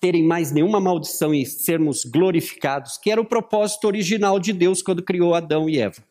terem 0.00 0.22
mais 0.22 0.52
nenhuma 0.52 0.78
maldição 0.78 1.34
e 1.34 1.44
sermos 1.44 2.04
glorificados, 2.04 2.98
que 2.98 3.10
era 3.10 3.20
o 3.20 3.24
propósito 3.24 3.86
original 3.86 4.38
de 4.38 4.52
Deus 4.52 4.82
quando 4.82 5.02
criou 5.02 5.34
Adão 5.34 5.68
e 5.68 5.78
Eva. 5.78 6.04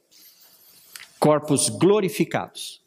Corpos 1.20 1.70
glorificados. 1.70 2.82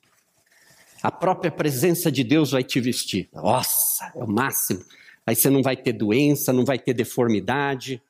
A 1.03 1.11
própria 1.11 1.51
presença 1.51 2.11
de 2.11 2.25
Deus 2.25 2.51
vai 2.51 2.65
te 2.65 2.81
vestir. 2.81 3.29
Nossa, 3.33 4.13
é 4.15 4.23
o 4.23 4.27
máximo. 4.27 4.85
Aí 5.25 5.37
você 5.37 5.49
não 5.49 5.63
vai 5.63 5.77
ter 5.77 5.93
doença, 5.93 6.53
não 6.53 6.65
vai 6.65 6.79
ter 6.79 6.93
deformidade, 6.93 8.03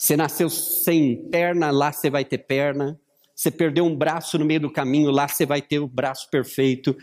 você 0.00 0.16
nasceu 0.16 0.48
sem 0.48 1.28
perna, 1.28 1.70
lá 1.70 1.92
você 1.92 2.08
vai 2.08 2.24
ter 2.24 2.38
perna. 2.38 2.98
Você 3.34 3.50
perdeu 3.50 3.84
um 3.84 3.94
braço 3.94 4.38
no 4.38 4.46
meio 4.46 4.60
do 4.60 4.72
caminho, 4.72 5.10
lá 5.10 5.28
você 5.28 5.44
vai 5.44 5.60
ter 5.60 5.78
o 5.78 5.86
braço 5.86 6.30
perfeito. 6.30 6.96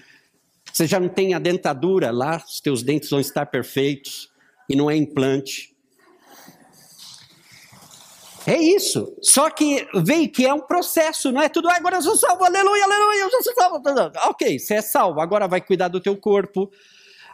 Você 0.73 0.87
já 0.87 0.99
não 0.99 1.07
tem 1.07 1.35
a 1.35 1.39
dentadura, 1.39 2.09
lá 2.09 2.43
os 2.43 2.59
teus 2.59 2.81
dentes 2.81 3.11
vão 3.11 3.19
estar 3.19 3.45
perfeitos 3.45 4.31
e 4.67 4.75
não 4.75 4.89
é 4.89 4.95
implante. 4.95 5.75
É 8.47 8.57
isso. 8.57 9.15
Só 9.21 9.47
que 9.51 9.87
veio 10.03 10.27
que 10.31 10.47
é 10.47 10.53
um 10.53 10.61
processo, 10.61 11.31
não 11.31 11.41
é 11.43 11.49
tudo, 11.49 11.69
ah, 11.69 11.75
agora 11.75 11.97
eu 11.97 12.01
sou 12.01 12.15
salvo, 12.15 12.43
aleluia, 12.45 12.83
aleluia, 12.83 13.19
eu 13.21 13.29
sou 13.29 13.53
salvo. 13.53 13.79
Ok, 14.27 14.57
você 14.57 14.73
é 14.73 14.81
salvo, 14.81 15.21
agora 15.21 15.47
vai 15.47 15.61
cuidar 15.61 15.89
do 15.89 16.01
teu 16.01 16.17
corpo, 16.17 16.71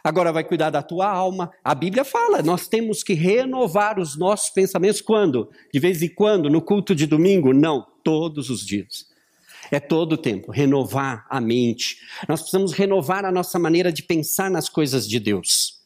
agora 0.04 0.30
vai 0.30 0.44
cuidar 0.44 0.68
da 0.68 0.82
tua 0.82 1.08
alma. 1.08 1.50
A 1.64 1.74
Bíblia 1.74 2.04
fala, 2.04 2.42
nós 2.42 2.68
temos 2.68 3.02
que 3.02 3.14
renovar 3.14 3.98
os 3.98 4.16
nossos 4.16 4.50
pensamentos 4.50 5.00
quando? 5.00 5.50
De 5.72 5.80
vez 5.80 6.02
em 6.02 6.08
quando, 6.08 6.50
no 6.50 6.60
culto 6.60 6.94
de 6.94 7.06
domingo? 7.06 7.54
Não, 7.54 7.86
todos 8.04 8.50
os 8.50 8.64
dias. 8.64 9.06
É 9.70 9.80
todo 9.80 10.12
o 10.12 10.18
tempo, 10.18 10.52
renovar 10.52 11.26
a 11.30 11.40
mente. 11.40 11.96
Nós 12.28 12.42
precisamos 12.42 12.72
renovar 12.72 13.24
a 13.24 13.32
nossa 13.32 13.58
maneira 13.58 13.90
de 13.90 14.02
pensar 14.02 14.50
nas 14.50 14.68
coisas 14.68 15.08
de 15.08 15.18
Deus. 15.18 15.80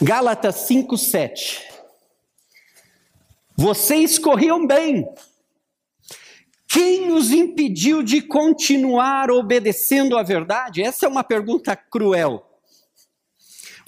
Gálatas 0.00 0.68
5:7. 0.68 1.64
Vocês 3.56 4.20
corriam 4.20 4.64
bem. 4.64 5.04
Quem 6.68 7.10
os 7.12 7.32
impediu 7.32 8.04
de 8.04 8.22
continuar 8.22 9.32
obedecendo 9.32 10.16
à 10.16 10.22
verdade? 10.22 10.80
Essa 10.80 11.06
é 11.06 11.08
uma 11.08 11.24
pergunta 11.24 11.74
cruel. 11.74 12.47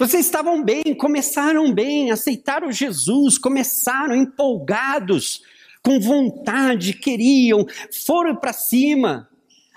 Vocês 0.01 0.24
estavam 0.24 0.64
bem, 0.64 0.94
começaram 0.96 1.74
bem, 1.74 2.11
aceitaram 2.11 2.72
Jesus, 2.72 3.36
começaram 3.36 4.16
empolgados, 4.16 5.42
com 5.82 6.01
vontade, 6.01 6.94
queriam, 6.94 7.66
foram 8.07 8.34
para 8.34 8.55
cima. 8.55 9.28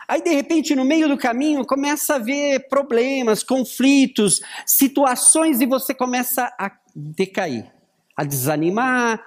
Aí, 0.08 0.22
de 0.22 0.30
repente, 0.30 0.74
no 0.76 0.86
meio 0.86 1.10
do 1.10 1.18
caminho, 1.18 1.66
começa 1.66 2.16
a 2.16 2.20
ver 2.20 2.70
problemas, 2.70 3.44
conflitos, 3.44 4.40
situações 4.66 5.60
e 5.60 5.66
você 5.66 5.94
começa 5.94 6.46
a 6.58 6.72
decair, 6.96 7.70
a 8.16 8.24
desanimar. 8.24 9.22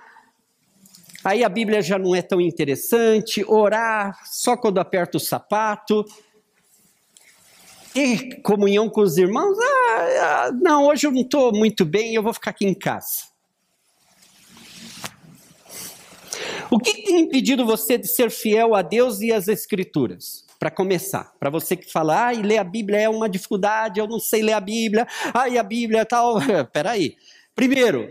Aí 1.23 1.45
a 1.45 1.49
Bíblia 1.51 1.83
já 1.83 1.99
não 1.99 2.17
é 2.17 2.23
tão 2.23 2.41
interessante, 2.41 3.45
orar 3.47 4.19
só 4.25 4.57
quando 4.57 4.79
aperta 4.79 5.19
o 5.19 5.21
sapato 5.21 6.07
comunhão 8.43 8.89
com 8.89 9.01
os 9.01 9.17
irmãos? 9.17 9.57
Ah, 9.59 10.47
ah 10.47 10.53
não, 10.53 10.87
hoje 10.87 11.07
eu 11.07 11.13
não 11.13 11.23
estou 11.23 11.53
muito 11.53 11.85
bem, 11.85 12.15
eu 12.15 12.23
vou 12.23 12.33
ficar 12.33 12.51
aqui 12.51 12.67
em 12.67 12.75
casa. 12.75 13.37
O 16.71 16.79
que 16.79 17.03
tem 17.03 17.21
impedido 17.21 17.65
você 17.65 17.97
de 17.97 18.09
ser 18.09 18.31
fiel 18.31 18.75
a 18.75 18.83
Deus 18.83 19.21
e 19.21 19.33
às 19.33 19.49
Escrituras? 19.49 20.45
Para 20.59 20.71
começar, 20.71 21.33
para 21.39 21.51
você 21.51 21.77
que 21.77 21.91
fala, 21.91 22.29
ah, 22.29 22.33
ler 22.33 22.59
a 22.59 22.65
Bíblia 22.65 23.01
é 23.01 23.09
uma 23.09 23.29
dificuldade, 23.29 24.01
eu 24.01 24.09
não 24.09 24.19
sei 24.19 24.43
ler 24.43 24.55
a 24.55 24.61
Bíblia, 24.61 25.07
ai, 25.33 25.59
a 25.59 25.63
Bíblia 25.63 26.01
é 26.01 26.05
tal. 26.05 26.39
Peraí. 26.73 27.17
Primeiro, 27.55 28.09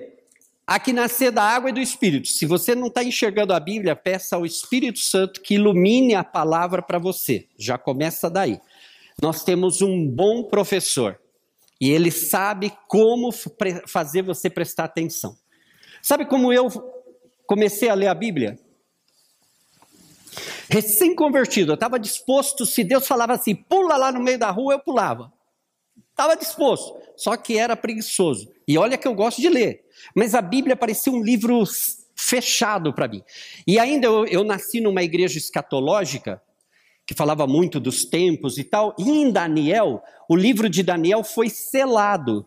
há 0.66 0.80
que 0.80 0.94
nascer 0.94 1.32
da 1.32 1.44
água 1.44 1.70
e 1.70 1.74
do 1.74 1.82
Espírito. 1.82 2.28
Se 2.28 2.46
você 2.46 2.74
não 2.76 2.88
está 2.88 3.04
enxergando 3.04 3.54
a 3.54 3.60
Bíblia, 3.60 3.96
peça 3.96 4.36
ao 4.36 4.46
Espírito 4.46 5.00
Santo 5.00 5.42
que 5.42 5.56
ilumine 5.56 6.16
a 6.16 6.24
palavra 6.24 6.82
para 6.82 7.00
você. 7.00 7.48
Já 7.58 7.78
começa 7.78 8.30
daí 8.30 8.60
nós 9.22 9.44
temos 9.44 9.82
um 9.82 10.08
bom 10.08 10.44
professor. 10.44 11.20
E 11.80 11.90
ele 11.92 12.12
sabe 12.12 12.72
como 12.88 13.32
fazer 13.88 14.22
você 14.22 14.50
prestar 14.50 14.86
atenção. 14.86 15.38
Sabe 16.02 16.26
como 16.26 16.54
eu 16.54 16.70
comecei 17.46 17.90
a 17.90 17.94
ler 17.94 18.08
a 18.08 18.14
Bíblia? 18.14 18.58
Recém-convertido, 20.70 21.72
eu 21.72 21.76
estava 21.76 22.00
disposto, 22.00 22.66
se 22.66 22.84
Deus 22.84 23.08
falava 23.08 23.34
assim, 23.34 23.56
pula 23.56 23.98
lá 23.98 24.12
no 24.12 24.20
meio 24.20 24.40
da 24.40 24.50
rua, 24.50 24.74
eu 24.74 24.80
pulava. 24.80 25.32
Estava 26.12 26.36
disposto, 26.36 26.98
só 27.16 27.36
que 27.36 27.58
era 27.58 27.76
preguiçoso. 27.76 28.52
E 28.68 28.78
olha 28.78 28.98
que 28.98 29.08
eu 29.08 29.14
gosto 29.14 29.42
de 29.42 29.50
ler, 29.50 29.86
mas 30.16 30.34
a 30.34 30.42
Bíblia 30.42 30.76
parecia 30.76 31.12
um 31.12 31.22
livro 31.22 31.64
fechado 32.16 32.94
para 32.94 33.08
mim. 33.08 33.22
E 33.68 33.78
ainda 33.78 34.08
eu, 34.08 34.26
eu 34.26 34.44
nasci 34.44 34.80
numa 34.80 35.04
igreja 35.04 35.38
escatológica, 35.38 36.42
que 37.06 37.14
falava 37.14 37.46
muito 37.46 37.80
dos 37.80 38.06
tempos 38.06 38.58
e 38.58 38.64
tal, 38.64 38.96
e 38.98 39.10
em 39.10 39.32
Daniel, 39.32 40.02
o 40.28 40.36
livro 40.36 40.68
de 40.68 40.82
Daniel 40.82 41.24
foi 41.24 41.50
selado 41.50 42.46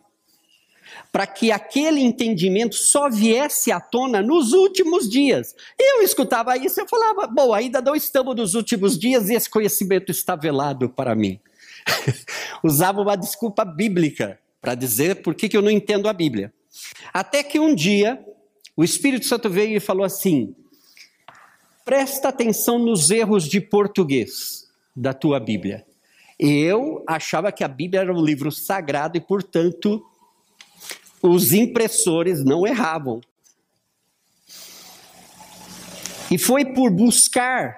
para 1.11 1.25
que 1.25 1.51
aquele 1.51 2.01
entendimento 2.01 2.75
só 2.75 3.09
viesse 3.09 3.71
à 3.71 3.79
tona 3.79 4.21
nos 4.21 4.53
últimos 4.53 5.09
dias. 5.09 5.55
Eu 5.79 6.01
escutava 6.01 6.57
isso, 6.57 6.79
eu 6.79 6.87
falava, 6.87 7.27
bom, 7.27 7.53
ainda 7.53 7.81
não 7.81 7.95
estamos 7.95 8.35
nos 8.35 8.53
últimos 8.53 8.97
dias 8.97 9.29
e 9.29 9.35
esse 9.35 9.49
conhecimento 9.49 10.11
está 10.11 10.35
velado 10.35 10.89
para 10.89 11.15
mim. 11.15 11.39
Usava 12.63 13.01
uma 13.01 13.15
desculpa 13.15 13.63
bíblica 13.63 14.39
para 14.61 14.75
dizer 14.75 15.21
por 15.21 15.33
que, 15.33 15.49
que 15.49 15.57
eu 15.57 15.61
não 15.61 15.71
entendo 15.71 16.07
a 16.07 16.13
Bíblia. 16.13 16.53
Até 17.13 17.43
que 17.43 17.59
um 17.59 17.73
dia, 17.73 18.23
o 18.75 18.83
Espírito 18.83 19.25
Santo 19.25 19.49
veio 19.49 19.77
e 19.77 19.79
falou 19.79 20.03
assim: 20.03 20.55
presta 21.89 22.29
atenção 22.29 22.77
nos 22.77 23.09
erros 23.09 23.45
de 23.47 23.59
português 23.59 24.69
da 24.95 25.11
tua 25.11 25.39
Bíblia. 25.39 25.87
Eu 26.37 27.03
achava 27.07 27.51
que 27.51 27.63
a 27.63 27.67
Bíblia 27.67 28.01
era 28.01 28.13
um 28.13 28.23
livro 28.23 28.51
sagrado 28.51 29.17
e, 29.17 29.19
portanto, 29.19 30.05
os 31.19 31.51
impressores 31.51 32.45
não 32.45 32.67
erravam. 32.67 33.19
E 36.29 36.37
foi 36.37 36.63
por 36.63 36.91
buscar 36.91 37.75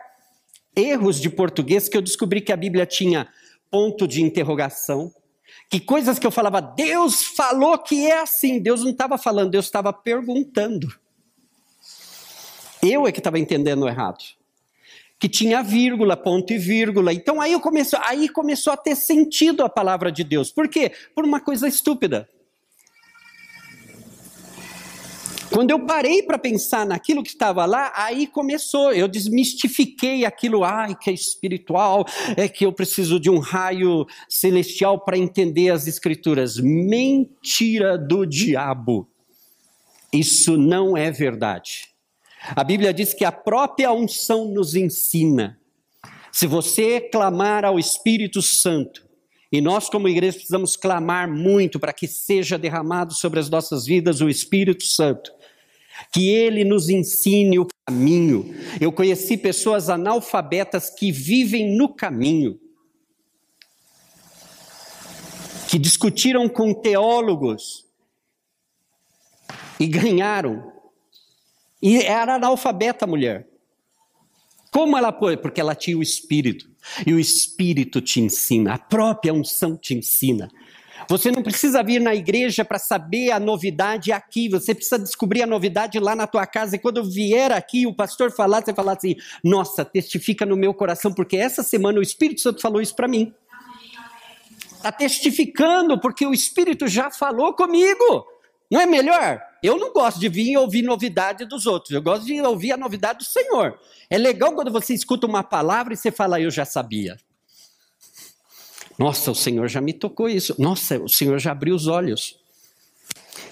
erros 0.76 1.18
de 1.18 1.30
português 1.30 1.88
que 1.88 1.96
eu 1.96 2.02
descobri 2.02 2.42
que 2.42 2.52
a 2.52 2.58
Bíblia 2.58 2.86
tinha 2.86 3.30
ponto 3.70 4.06
de 4.06 4.22
interrogação, 4.22 5.10
que 5.70 5.80
coisas 5.80 6.20
que 6.20 6.28
eu 6.28 6.32
falava, 6.32 6.60
Deus 6.60 7.24
falou 7.24 7.78
que 7.78 8.08
é 8.08 8.20
assim, 8.20 8.60
Deus 8.60 8.84
não 8.84 8.92
estava 8.92 9.18
falando, 9.18 9.52
Deus 9.52 9.68
estava 9.68 9.94
perguntando. 9.94 11.00
Eu 12.84 13.08
é 13.08 13.12
que 13.12 13.20
estava 13.20 13.40
entendendo 13.40 13.88
errado. 13.88 14.24
Que 15.20 15.30
tinha 15.30 15.62
vírgula, 15.62 16.18
ponto 16.18 16.52
e 16.52 16.58
vírgula. 16.58 17.14
Então 17.14 17.40
aí, 17.40 17.60
comecei, 17.60 18.00
aí 18.04 18.28
começou 18.28 18.74
a 18.74 18.78
ter 18.78 18.96
sentido 18.96 19.64
a 19.64 19.70
palavra 19.70 20.12
de 20.12 20.24
Deus. 20.24 20.52
Por 20.52 20.68
quê? 20.68 20.92
Por 21.14 21.24
uma 21.24 21.40
coisa 21.40 21.68
estúpida. 21.68 22.28
Quando 25.52 25.70
eu 25.70 25.86
parei 25.86 26.24
para 26.24 26.40
pensar 26.40 26.86
naquilo 26.86 27.22
que 27.22 27.30
estava 27.30 27.66
lá, 27.66 27.92
aí 27.94 28.26
começou, 28.26 28.94
eu 28.94 29.06
desmistifiquei 29.06 30.24
aquilo, 30.24 30.64
ai, 30.64 30.96
que 30.96 31.10
é 31.10 31.14
espiritual, 31.14 32.06
é 32.38 32.48
que 32.48 32.66
eu 32.66 32.72
preciso 32.72 33.20
de 33.20 33.30
um 33.30 33.38
raio 33.38 34.06
celestial 34.30 35.04
para 35.04 35.18
entender 35.18 35.70
as 35.70 35.88
escrituras. 35.88 36.58
Mentira 36.58 37.98
do 37.98 38.26
diabo. 38.26 39.10
Isso 40.14 40.56
não 40.56 40.96
é 40.96 41.12
verdade. 41.12 41.91
A 42.50 42.64
Bíblia 42.64 42.94
diz 42.94 43.14
que 43.14 43.24
a 43.24 43.32
própria 43.32 43.92
unção 43.92 44.46
nos 44.46 44.76
ensina. 44.76 45.60
Se 46.32 46.48
você 46.48 47.00
clamar 47.00 47.66
ao 47.66 47.78
Espírito 47.78 48.42
Santo, 48.42 49.06
e 49.52 49.60
nós, 49.60 49.90
como 49.90 50.08
igreja, 50.08 50.38
precisamos 50.38 50.78
clamar 50.78 51.30
muito 51.30 51.80
para 51.80 51.92
que 51.92 52.08
seja 52.08 52.58
derramado 52.58 53.14
sobre 53.14 53.40
as 53.40 53.50
nossas 53.50 53.86
vidas 53.86 54.22
o 54.22 54.30
Espírito 54.30 54.84
Santo 54.86 55.32
que 56.12 56.30
ele 56.30 56.64
nos 56.64 56.90
ensine 56.90 57.60
o 57.60 57.68
caminho. 57.86 58.56
Eu 58.80 58.92
conheci 58.92 59.38
pessoas 59.38 59.90
analfabetas 59.90 60.90
que 60.90 61.12
vivem 61.12 61.76
no 61.76 61.90
caminho, 61.90 62.60
que 65.70 65.78
discutiram 65.78 66.50
com 66.50 66.74
teólogos 66.74 67.86
e 69.80 69.88
ganharam. 69.88 70.72
E 71.82 71.98
era 71.98 72.36
analfabeta 72.36 73.06
a 73.06 73.08
mulher. 73.08 73.48
Como 74.72 74.98
ela 74.98 75.12
pôde? 75.12 75.38
Porque 75.38 75.60
ela 75.60 75.76
tinha 75.76 75.98
o 75.98 76.02
Espírito. 76.02 76.70
E 77.06 77.14
o 77.14 77.20
Espírito 77.20 78.02
te 78.02 78.22
ensina, 78.22 78.74
a 78.74 78.78
própria 78.78 79.34
unção 79.34 79.76
te 79.76 79.94
ensina. 79.94 80.50
Você 81.10 81.32
não 81.32 81.42
precisa 81.44 81.84
vir 81.84 82.00
na 82.00 82.16
igreja 82.16 82.64
para 82.64 82.80
saber 82.80 83.32
a 83.32 83.40
novidade 83.40 84.12
aqui, 84.12 84.48
você 84.48 84.74
precisa 84.74 85.00
descobrir 85.00 85.42
a 85.42 85.48
novidade 85.48 86.00
lá 86.00 86.16
na 86.16 86.28
tua 86.28 86.46
casa. 86.46 86.76
E 86.76 86.80
quando 86.80 87.04
vier 87.04 87.52
aqui 87.52 87.86
o 87.86 87.94
pastor 87.94 88.32
falar, 88.32 88.64
você 88.64 88.74
falar 88.74 88.94
assim: 88.94 89.16
Nossa, 89.44 89.84
testifica 89.84 90.46
no 90.46 90.56
meu 90.56 90.74
coração, 90.74 91.14
porque 91.14 91.36
essa 91.36 91.64
semana 91.64 92.00
o 92.00 92.04
Espírito 92.04 92.42
Santo 92.42 92.62
falou 92.62 92.82
isso 92.82 92.96
para 92.96 93.08
mim. 93.08 93.34
Está 94.74 94.92
testificando, 94.92 96.00
porque 96.00 96.26
o 96.26 96.34
Espírito 96.34 96.88
já 96.88 97.12
falou 97.12 97.54
comigo. 97.54 98.26
Não 98.70 98.80
é 98.80 98.86
melhor? 98.86 99.42
Eu 99.62 99.78
não 99.78 99.94
gosto 99.94 100.20
de 100.20 100.28
vir 100.28 100.58
ouvir 100.58 100.82
novidade 100.82 101.46
dos 101.46 101.68
outros, 101.68 101.92
eu 101.92 102.02
gosto 102.02 102.26
de 102.26 102.42
ouvir 102.42 102.72
a 102.72 102.78
novidade 102.78 103.20
do 103.20 103.26
Senhor. 103.26 103.80
É 104.10 104.18
legal 104.18 104.54
quando 104.54 104.72
você 104.72 104.94
escuta 104.94 105.28
uma 105.28 105.44
palavra 105.44 105.94
e 105.94 105.98
você 105.98 106.12
fala, 106.12 106.42
eu 106.42 106.50
já 106.50 106.66
sabia. 106.66 107.18
Nossa, 108.98 109.32
o 109.32 109.36
Senhor 109.36 109.68
já 109.68 109.80
me 109.82 109.94
tocou 109.94 110.28
isso. 110.28 110.56
Nossa, 110.60 111.00
o 111.00 111.10
Senhor 111.10 111.40
já 111.40 111.52
abriu 111.52 111.76
os 111.76 111.88
olhos. 111.88 112.40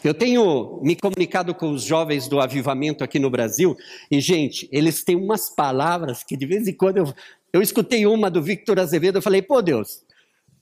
Eu 0.04 0.14
tenho 0.14 0.80
me 0.82 0.96
comunicado 0.96 1.54
com 1.54 1.72
os 1.72 1.84
jovens 1.84 2.28
do 2.28 2.40
avivamento 2.40 3.04
aqui 3.04 3.20
no 3.20 3.30
Brasil, 3.30 3.76
e, 4.10 4.20
gente, 4.22 4.70
eles 4.72 5.04
têm 5.04 5.16
umas 5.16 5.50
palavras 5.50 6.24
que 6.24 6.38
de 6.38 6.46
vez 6.46 6.68
em 6.68 6.74
quando 6.74 6.98
eu, 6.98 7.14
eu 7.52 7.62
escutei 7.62 8.06
uma 8.06 8.32
do 8.32 8.42
Victor 8.42 8.80
Azevedo, 8.80 9.18
eu 9.18 9.22
falei, 9.22 9.42
pô 9.42 9.62
Deus, 9.62 10.02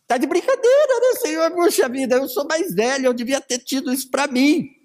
tá 0.08 0.18
de 0.18 0.26
brincadeira, 0.26 1.00
né, 1.02 1.20
Senhor? 1.22 1.52
Puxa 1.52 1.88
vida, 1.88 2.16
eu 2.16 2.28
sou 2.28 2.48
mais 2.48 2.74
velho, 2.74 3.06
eu 3.06 3.14
devia 3.14 3.40
ter 3.40 3.60
tido 3.60 3.94
isso 3.94 4.10
para 4.10 4.28
mim. 4.28 4.77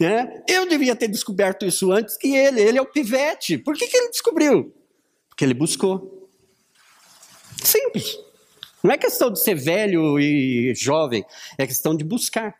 Né? 0.00 0.42
Eu 0.48 0.68
devia 0.68 0.96
ter 0.96 1.08
descoberto 1.08 1.64
isso 1.64 1.92
antes 1.92 2.16
que 2.16 2.34
ele, 2.34 2.60
ele 2.60 2.78
é 2.78 2.82
o 2.82 2.86
pivete. 2.86 3.58
Por 3.58 3.76
que, 3.76 3.86
que 3.86 3.96
ele 3.96 4.10
descobriu? 4.10 4.74
Porque 5.28 5.44
ele 5.44 5.54
buscou. 5.54 6.28
Simples. 7.62 8.18
Não 8.82 8.92
é 8.92 8.98
questão 8.98 9.30
de 9.30 9.40
ser 9.40 9.54
velho 9.54 10.18
e 10.18 10.74
jovem, 10.74 11.24
é 11.56 11.66
questão 11.66 11.96
de 11.96 12.04
buscar. 12.04 12.54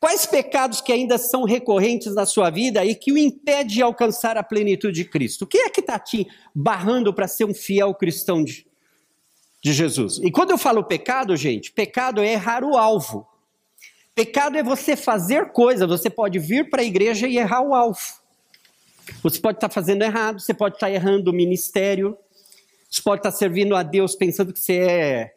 Quais 0.00 0.26
pecados 0.26 0.80
que 0.80 0.92
ainda 0.92 1.18
são 1.18 1.44
recorrentes 1.44 2.14
na 2.14 2.26
sua 2.26 2.50
vida 2.50 2.84
e 2.84 2.94
que 2.94 3.12
o 3.12 3.18
impede 3.18 3.74
de 3.74 3.82
alcançar 3.82 4.36
a 4.36 4.42
plenitude 4.42 5.02
de 5.02 5.04
Cristo? 5.04 5.42
O 5.42 5.46
que 5.46 5.58
é 5.58 5.70
que 5.70 5.80
está 5.80 5.98
te 5.98 6.26
barrando 6.54 7.12
para 7.12 7.28
ser 7.28 7.44
um 7.44 7.54
fiel 7.54 7.94
cristão 7.94 8.42
de, 8.42 8.66
de 9.62 9.72
Jesus? 9.72 10.18
E 10.18 10.30
quando 10.30 10.50
eu 10.50 10.58
falo 10.58 10.84
pecado, 10.84 11.36
gente, 11.36 11.72
pecado 11.72 12.20
é 12.22 12.32
errar 12.32 12.64
o 12.64 12.76
alvo. 12.76 13.26
Pecado 14.18 14.58
é 14.58 14.64
você 14.64 14.96
fazer 14.96 15.52
coisa, 15.52 15.86
você 15.86 16.10
pode 16.10 16.40
vir 16.40 16.68
para 16.68 16.82
a 16.82 16.84
igreja 16.84 17.28
e 17.28 17.38
errar 17.38 17.60
o 17.60 17.72
alvo. 17.72 18.00
Você 19.22 19.38
pode 19.38 19.58
estar 19.58 19.68
tá 19.68 19.72
fazendo 19.72 20.02
errado, 20.02 20.40
você 20.40 20.52
pode 20.52 20.74
estar 20.74 20.88
tá 20.88 20.92
errando 20.92 21.30
o 21.30 21.32
ministério, 21.32 22.18
você 22.90 23.00
pode 23.00 23.20
estar 23.20 23.30
tá 23.30 23.36
servindo 23.36 23.76
a 23.76 23.84
Deus 23.84 24.16
pensando 24.16 24.52
que 24.52 24.58
você 24.58 24.76
é 24.78 25.34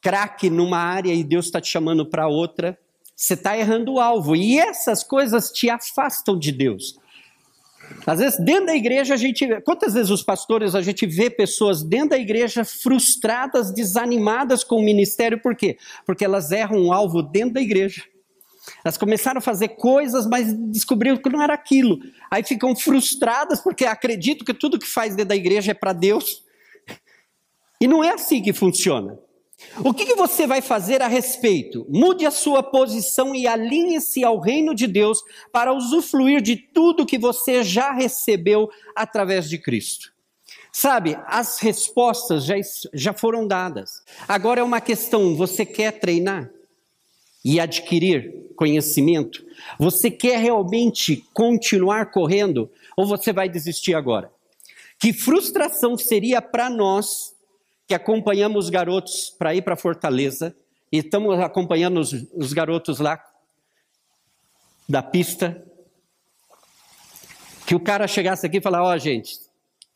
craque 0.00 0.50
numa 0.50 0.78
área 0.78 1.14
e 1.14 1.22
Deus 1.22 1.46
está 1.46 1.60
te 1.60 1.68
chamando 1.68 2.04
para 2.04 2.26
outra, 2.26 2.76
você 3.14 3.34
está 3.34 3.56
errando 3.56 3.92
o 3.92 4.00
alvo. 4.00 4.34
E 4.34 4.58
essas 4.58 5.04
coisas 5.04 5.52
te 5.52 5.70
afastam 5.70 6.36
de 6.36 6.50
Deus. 6.50 6.98
Às 8.04 8.18
vezes, 8.18 8.40
dentro 8.40 8.66
da 8.66 8.74
igreja, 8.74 9.14
a 9.14 9.16
gente. 9.16 9.46
Quantas 9.60 9.94
vezes 9.94 10.10
os 10.10 10.24
pastores, 10.24 10.74
a 10.74 10.82
gente 10.82 11.06
vê 11.06 11.30
pessoas 11.30 11.84
dentro 11.84 12.08
da 12.08 12.18
igreja 12.18 12.64
frustradas, 12.64 13.72
desanimadas 13.72 14.64
com 14.64 14.80
o 14.80 14.84
ministério, 14.84 15.40
por 15.40 15.54
quê? 15.54 15.78
Porque 16.04 16.24
elas 16.24 16.50
erram 16.50 16.78
um 16.78 16.92
alvo 16.92 17.22
dentro 17.22 17.54
da 17.54 17.60
igreja. 17.60 18.02
Elas 18.84 18.96
começaram 18.96 19.38
a 19.38 19.42
fazer 19.42 19.68
coisas, 19.68 20.26
mas 20.26 20.52
descobriram 20.52 21.16
que 21.16 21.28
não 21.28 21.42
era 21.42 21.54
aquilo. 21.54 21.98
Aí 22.30 22.42
ficam 22.42 22.74
frustradas 22.74 23.60
porque 23.60 23.84
acreditam 23.84 24.44
que 24.44 24.54
tudo 24.54 24.78
que 24.78 24.86
faz 24.86 25.14
dentro 25.14 25.30
da 25.30 25.36
igreja 25.36 25.72
é 25.72 25.74
para 25.74 25.92
Deus. 25.92 26.42
E 27.80 27.86
não 27.86 28.02
é 28.02 28.10
assim 28.10 28.42
que 28.42 28.52
funciona. 28.52 29.18
O 29.84 29.94
que, 29.94 30.04
que, 30.04 30.14
você 30.14 30.46
vai 30.46 30.60
fazer 30.60 31.00
a 31.00 31.06
respeito? 31.06 31.86
Mude 31.88 32.26
a 32.26 32.30
sua 32.30 32.62
posição 32.62 33.34
e 33.34 33.46
alinhe-se 33.46 34.24
ao 34.24 34.38
reino 34.38 34.74
de 34.74 34.86
Deus 34.86 35.22
para 35.52 35.72
usufruir 35.72 36.40
de 36.40 36.56
tudo 36.56 37.06
que 37.06 37.18
você 37.18 37.62
já 37.62 37.92
recebeu 37.92 38.68
através 38.94 39.48
de 39.48 39.58
Cristo. 39.58 40.12
Sabe, 40.72 41.16
as 41.26 41.58
respostas 41.60 42.44
já, 42.44 42.56
já 42.92 43.12
foram 43.12 43.46
dadas. 43.46 44.02
Agora 44.26 44.60
é 44.60 44.64
uma 44.64 44.80
questão: 44.80 45.36
você 45.36 45.64
quer 45.64 45.92
treinar 45.92 46.50
e 47.44 47.60
adquirir 47.60 48.52
conhecimento? 48.56 49.44
Você 49.78 50.10
quer 50.10 50.38
realmente 50.38 51.24
continuar 51.32 52.06
correndo? 52.10 52.70
Ou 52.96 53.06
você 53.06 53.32
vai 53.32 53.48
desistir 53.48 53.94
agora? 53.94 54.30
Que 54.98 55.12
frustração 55.12 55.98
seria 55.98 56.40
para 56.40 56.70
nós 56.70 57.34
que 57.86 57.94
acompanhamos 57.94 58.66
os 58.66 58.70
garotos 58.70 59.34
para 59.38 59.54
ir 59.54 59.62
para 59.62 59.76
Fortaleza 59.76 60.56
e 60.90 60.98
estamos 60.98 61.38
acompanhando 61.40 62.00
os, 62.00 62.12
os 62.32 62.52
garotos 62.52 62.98
lá 62.98 63.22
da 64.88 65.02
pista. 65.02 65.62
Que 67.66 67.74
o 67.74 67.80
cara 67.80 68.06
chegasse 68.06 68.46
aqui 68.46 68.58
e 68.58 68.60
falasse: 68.60 68.84
Ó, 68.84 68.94
oh, 68.94 68.98
gente, 68.98 69.38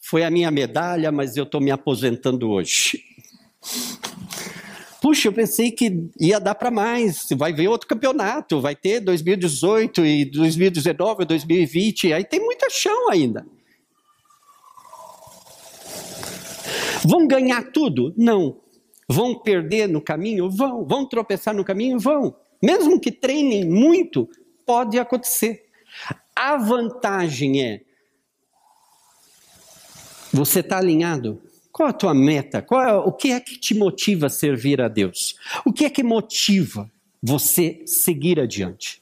foi 0.01 0.25
a 0.25 0.31
minha 0.31 0.51
medalha, 0.51 1.13
mas 1.13 1.37
eu 1.37 1.45
estou 1.45 1.61
me 1.61 1.71
aposentando 1.71 2.51
hoje. 2.51 3.03
Puxa, 5.09 5.29
eu 5.29 5.33
pensei 5.33 5.71
que 5.71 6.11
ia 6.21 6.39
dar 6.39 6.55
para 6.55 6.71
mais. 6.71 7.27
Vai 7.35 7.51
ver 7.51 7.67
outro 7.67 7.89
campeonato, 7.89 8.61
vai 8.61 8.77
ter 8.77 9.01
2018 9.01 10.05
e 10.05 10.27
2019, 10.27 11.25
2020, 11.25 12.13
aí 12.13 12.23
tem 12.25 12.39
muita 12.39 12.69
chão 12.69 13.09
ainda. 13.09 13.47
Vão 17.03 17.27
ganhar 17.27 17.73
tudo? 17.73 18.13
Não. 18.19 18.61
Vão 19.09 19.35
perder 19.35 19.89
no 19.89 20.03
caminho? 20.03 20.51
Vão. 20.51 20.85
Vão 20.85 21.09
tropeçar 21.09 21.55
no 21.55 21.65
caminho? 21.65 21.99
Vão. 21.99 22.37
Mesmo 22.63 23.01
que 23.01 23.11
treinem 23.11 23.65
muito, 23.65 24.29
pode 24.67 24.99
acontecer. 24.99 25.71
A 26.37 26.59
vantagem 26.59 27.65
é 27.65 27.81
você 30.31 30.61
está 30.61 30.77
alinhado? 30.77 31.41
Qual 31.79 31.89
a 31.89 31.93
tua 31.93 32.13
meta? 32.13 32.59
É, 32.59 32.93
o 32.95 33.13
que 33.13 33.31
é 33.31 33.39
que 33.39 33.57
te 33.57 33.73
motiva 33.73 34.27
a 34.27 34.29
servir 34.29 34.81
a 34.81 34.89
Deus? 34.89 35.37
O 35.65 35.73
que 35.73 35.85
é 35.85 35.91
que 35.91 36.03
motiva 36.03 36.91
você 37.23 37.85
seguir 37.87 38.41
adiante? 38.41 39.01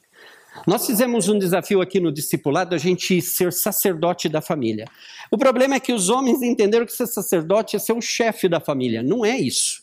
Nós 0.67 0.85
fizemos 0.85 1.27
um 1.27 1.39
desafio 1.39 1.81
aqui 1.81 1.99
no 1.99 2.11
discipulado, 2.11 2.75
a 2.75 2.77
gente 2.77 3.19
ser 3.19 3.51
sacerdote 3.51 4.29
da 4.29 4.41
família. 4.41 4.85
O 5.31 5.39
problema 5.39 5.73
é 5.73 5.79
que 5.79 5.91
os 5.91 6.09
homens 6.09 6.43
entenderam 6.43 6.85
que 6.85 6.93
ser 6.93 7.07
sacerdote 7.07 7.75
é 7.75 7.79
ser 7.79 7.93
o 7.93 8.01
chefe 8.01 8.47
da 8.47 8.59
família. 8.59 9.01
Não 9.01 9.25
é 9.25 9.35
isso. 9.35 9.81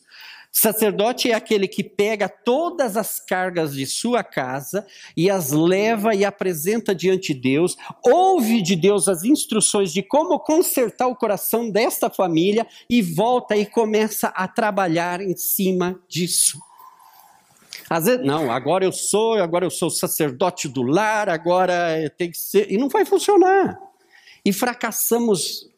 Sacerdote 0.56 1.32
é 1.32 1.34
aquele 1.34 1.66
que 1.66 1.82
pega 1.82 2.28
todas 2.28 2.96
as 2.96 3.18
cargas 3.18 3.74
de 3.74 3.84
sua 3.86 4.22
casa 4.22 4.86
e 5.16 5.28
as 5.28 5.50
leva 5.50 6.14
e 6.14 6.24
apresenta 6.24 6.94
diante 6.94 7.34
de 7.34 7.40
Deus, 7.40 7.76
ouve 8.06 8.62
de 8.62 8.76
Deus 8.76 9.08
as 9.08 9.24
instruções 9.24 9.92
de 9.92 10.00
como 10.00 10.38
consertar 10.38 11.08
o 11.08 11.16
coração 11.16 11.68
desta 11.68 12.08
família 12.08 12.64
e 12.88 13.02
volta 13.02 13.56
e 13.56 13.66
começa 13.66 14.28
a 14.28 14.46
trabalhar 14.46 15.20
em 15.20 15.36
cima 15.36 16.00
disso. 16.08 16.56
Às 17.90 18.04
vezes, 18.04 18.24
não, 18.24 18.48
agora 18.48 18.84
eu 18.84 18.92
sou, 18.92 19.34
agora 19.34 19.66
eu 19.66 19.70
sou 19.70 19.90
sacerdote 19.90 20.68
do 20.68 20.82
lar, 20.84 21.28
agora 21.28 22.08
tem 22.16 22.30
que 22.30 22.38
ser. 22.38 22.70
E 22.70 22.78
não 22.78 22.88
vai 22.88 23.04
funcionar. 23.04 23.76
E 24.44 24.52
fracassamos 24.52 25.68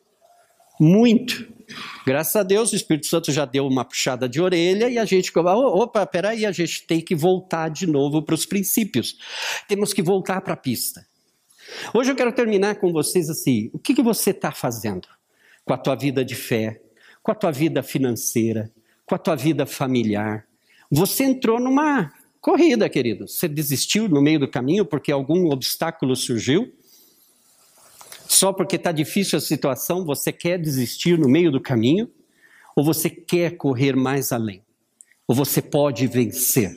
muito. 0.80 1.56
Graças 2.06 2.36
a 2.36 2.42
Deus, 2.42 2.72
o 2.72 2.76
Espírito 2.76 3.06
Santo 3.06 3.32
já 3.32 3.44
deu 3.44 3.66
uma 3.66 3.84
puxada 3.84 4.28
de 4.28 4.40
orelha 4.40 4.88
e 4.88 4.98
a 4.98 5.04
gente, 5.04 5.32
opa, 5.36 6.06
peraí, 6.06 6.46
a 6.46 6.52
gente 6.52 6.86
tem 6.86 7.00
que 7.00 7.14
voltar 7.14 7.68
de 7.68 7.86
novo 7.86 8.22
para 8.22 8.34
os 8.34 8.46
princípios. 8.46 9.18
Temos 9.66 9.92
que 9.92 10.02
voltar 10.02 10.40
para 10.40 10.54
a 10.54 10.56
pista. 10.56 11.06
Hoje 11.92 12.12
eu 12.12 12.16
quero 12.16 12.32
terminar 12.32 12.76
com 12.76 12.92
vocês 12.92 13.28
assim: 13.28 13.70
o 13.72 13.78
que, 13.78 13.94
que 13.94 14.02
você 14.02 14.30
está 14.30 14.52
fazendo 14.52 15.08
com 15.64 15.74
a 15.74 15.78
tua 15.78 15.96
vida 15.96 16.24
de 16.24 16.36
fé, 16.36 16.80
com 17.22 17.32
a 17.32 17.34
tua 17.34 17.50
vida 17.50 17.82
financeira, 17.82 18.70
com 19.04 19.14
a 19.14 19.18
tua 19.18 19.34
vida 19.34 19.66
familiar? 19.66 20.46
Você 20.90 21.24
entrou 21.24 21.58
numa 21.58 22.12
corrida, 22.40 22.88
querido. 22.88 23.26
Você 23.26 23.48
desistiu 23.48 24.08
no 24.08 24.22
meio 24.22 24.38
do 24.38 24.48
caminho 24.48 24.84
porque 24.84 25.10
algum 25.10 25.50
obstáculo 25.50 26.14
surgiu? 26.14 26.72
Só 28.28 28.52
porque 28.52 28.76
está 28.76 28.92
difícil 28.92 29.38
a 29.38 29.40
situação, 29.40 30.04
você 30.04 30.32
quer 30.32 30.58
desistir 30.58 31.18
no 31.18 31.28
meio 31.28 31.50
do 31.50 31.60
caminho? 31.60 32.10
Ou 32.74 32.84
você 32.84 33.08
quer 33.08 33.56
correr 33.56 33.96
mais 33.96 34.32
além? 34.32 34.62
Ou 35.26 35.34
você 35.34 35.62
pode 35.62 36.06
vencer? 36.06 36.76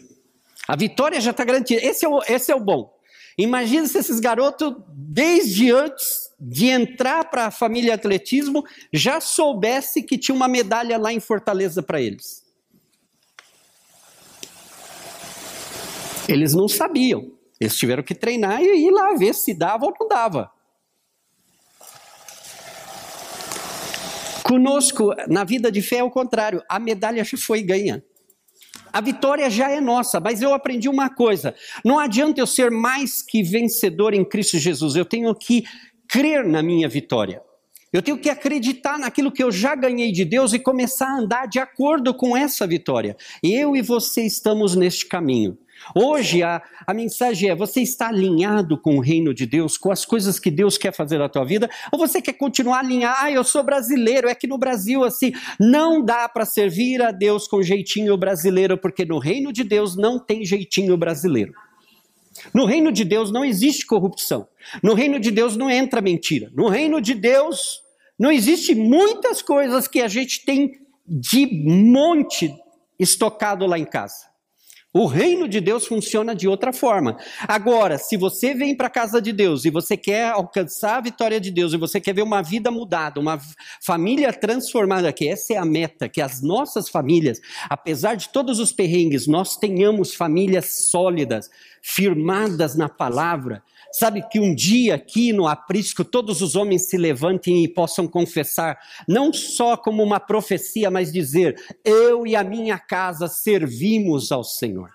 A 0.68 0.76
vitória 0.76 1.20
já 1.20 1.32
está 1.32 1.43
garantida. 1.43 1.84
Esse 1.84 2.06
é, 2.06 2.10
o, 2.10 2.22
esse 2.28 2.52
é 2.52 2.56
o 2.56 2.60
bom. 2.60 2.93
Imagina 3.38 3.88
se 3.88 3.97
esses 3.97 4.20
garotos, 4.20 4.76
desde 4.89 5.72
antes 5.72 6.30
de 6.39 6.68
entrar 6.68 7.30
para 7.30 7.47
a 7.47 7.52
família 7.52 7.95
atletismo, 7.95 8.64
já 8.91 9.20
soubesse 9.20 10.04
que 10.04 10.18
tinha 10.18 10.36
uma 10.36 10.47
medalha 10.47 10.97
lá 10.97 11.12
em 11.12 11.20
Fortaleza 11.20 11.82
para 11.82 12.02
eles. 12.02 12.45
Eles 16.28 16.54
não 16.54 16.68
sabiam. 16.68 17.32
Eles 17.60 17.76
tiveram 17.76 18.04
que 18.04 18.14
treinar 18.14 18.62
e 18.62 18.88
ir 18.88 18.91
lá 18.91 19.16
ver 19.16 19.34
se 19.34 19.54
dava 19.54 19.86
ou 19.86 19.93
não 20.00 20.08
dava. 20.08 20.52
Conosco, 24.50 25.14
na 25.28 25.43
vida 25.43 25.72
de 25.72 25.80
fé, 25.80 25.97
é 25.97 26.04
o 26.04 26.10
contrário. 26.10 26.64
A 26.68 26.80
medalha 26.80 27.24
já 27.24 27.38
foi 27.38 27.62
ganha. 27.62 28.04
A 28.91 29.00
vitória 29.00 29.47
já 29.47 29.70
é 29.70 29.80
nossa, 29.80 30.20
mas 30.20 30.41
eu 30.41 30.56
aprendi 30.56 30.89
uma 30.89 31.08
coisa: 31.08 31.54
não 31.86 32.00
adianta 32.00 32.41
eu 32.41 32.47
ser 32.47 32.72
mais 32.72 33.22
que 33.22 33.43
vencedor 33.43 34.12
em 34.12 34.26
Cristo 34.26 34.58
Jesus, 34.58 34.95
eu 34.95 35.06
tenho 35.06 35.36
que 35.36 35.66
crer 36.08 36.43
na 36.47 36.64
minha 36.64 36.89
vitória. 36.89 37.43
Eu 37.93 38.02
tenho 38.02 38.18
que 38.18 38.28
acreditar 38.28 38.97
naquilo 38.97 39.32
que 39.32 39.43
eu 39.43 39.52
já 39.52 39.76
ganhei 39.76 40.12
de 40.12 40.26
Deus 40.26 40.52
e 40.52 40.58
começar 40.58 41.08
a 41.08 41.20
andar 41.20 41.47
de 41.47 41.60
acordo 41.60 42.12
com 42.12 42.36
essa 42.36 42.66
vitória. 42.66 43.16
Eu 43.43 43.76
e 43.76 43.84
você 43.84 44.24
estamos 44.24 44.76
neste 44.76 45.06
caminho. 45.06 45.60
Hoje 45.96 46.44
a, 46.44 46.62
a 46.86 46.94
mensagem 46.94 47.50
é: 47.50 47.56
você 47.56 47.82
está 47.82 48.10
alinhado 48.10 48.78
com 48.78 48.98
o 48.98 49.00
reino 49.00 49.34
de 49.34 49.46
Deus, 49.46 49.78
com 49.78 49.92
as 49.92 50.06
coisas 50.06 50.40
que 50.40 50.52
Deus 50.52 50.78
quer 50.78 50.94
fazer 50.94 51.18
na 51.18 51.30
tua 51.30 51.46
vida? 51.46 51.70
Ou 51.92 52.00
você 52.00 52.22
quer 52.22 52.34
continuar 52.34 52.80
alinhado? 52.80 53.18
Ah, 53.20 53.32
eu 53.32 53.44
sou 53.44 53.64
brasileiro, 53.64 54.28
é 54.30 54.36
que 54.36 54.48
no 54.48 54.58
Brasil 54.58 55.04
assim, 55.04 55.32
não 55.60 56.04
dá 56.04 56.28
para 56.30 56.46
servir 56.46 57.02
a 57.02 57.12
Deus 57.12 57.48
com 57.48 57.62
jeitinho 57.62 58.16
brasileiro, 58.18 58.78
porque 58.78 59.06
no 59.06 59.20
reino 59.20 59.52
de 59.52 59.64
Deus 59.64 59.96
não 59.96 60.20
tem 60.20 60.46
jeitinho 60.46 60.96
brasileiro. 60.98 61.54
No 62.54 62.66
reino 62.66 62.92
de 62.92 63.04
Deus 63.04 63.32
não 63.32 63.44
existe 63.44 63.86
corrupção. 63.86 64.48
No 64.82 64.94
reino 64.94 65.20
de 65.20 65.32
Deus 65.32 65.58
não 65.58 65.70
entra 65.70 66.02
mentira. 66.02 66.52
No 66.54 66.70
reino 66.70 67.02
de 67.02 67.14
Deus 67.14 67.82
não 68.18 68.32
existe 68.32 68.76
muitas 68.76 69.42
coisas 69.42 69.88
que 69.88 70.02
a 70.02 70.08
gente 70.08 70.46
tem 70.46 70.80
de 71.08 71.46
monte 71.66 72.54
estocado 73.00 73.66
lá 73.66 73.80
em 73.80 73.86
casa. 73.86 74.29
O 74.92 75.06
reino 75.06 75.48
de 75.48 75.62
Deus 75.62 75.86
funciona 75.86 76.36
de 76.36 76.48
outra 76.48 76.74
forma. 76.74 77.16
Agora, 77.48 78.00
se 78.00 78.18
você 78.18 78.56
vem 78.56 78.76
para 78.76 78.88
a 78.88 78.90
casa 78.90 79.22
de 79.22 79.32
Deus 79.32 79.64
e 79.64 79.70
você 79.70 79.96
quer 79.96 80.32
alcançar 80.32 80.98
a 80.98 81.02
vitória 81.02 81.40
de 81.40 81.52
Deus 81.52 81.74
e 81.74 81.78
você 81.78 82.02
quer 82.02 82.14
ver 82.14 82.24
uma 82.24 82.42
vida 82.42 82.72
mudada, 82.72 83.20
uma 83.20 83.40
família 83.86 84.34
transformada, 84.34 85.14
que 85.14 85.28
essa 85.28 85.54
é 85.54 85.58
a 85.58 85.66
meta, 85.66 86.10
que 86.10 86.20
as 86.20 86.42
nossas 86.42 86.90
famílias, 86.90 87.40
apesar 87.70 88.16
de 88.16 88.30
todos 88.30 88.60
os 88.60 88.72
perrengues, 88.72 89.28
nós 89.28 89.58
tenhamos 89.58 90.16
famílias 90.16 90.88
sólidas, 90.90 91.52
firmadas 91.84 92.76
na 92.76 92.90
palavra. 92.90 93.62
Sabe 93.92 94.22
que 94.30 94.40
um 94.40 94.54
dia 94.54 94.96
aqui 94.96 95.34
no 95.34 95.48
aprisco 95.48 96.06
todos 96.06 96.42
os 96.42 96.56
homens 96.56 96.88
se 96.88 96.98
levantem 96.98 97.64
e 97.64 97.68
possam 97.68 98.08
confessar, 98.08 98.80
não 99.08 99.34
só 99.34 99.76
como 99.76 100.04
uma 100.04 100.20
profecia, 100.20 100.92
mas 100.92 101.12
dizer: 101.12 101.56
Eu 101.84 102.26
e 102.28 102.36
a 102.36 102.44
minha 102.44 102.78
casa 102.78 103.28
servimos 103.28 104.32
ao 104.32 104.44
Senhor. 104.44 104.90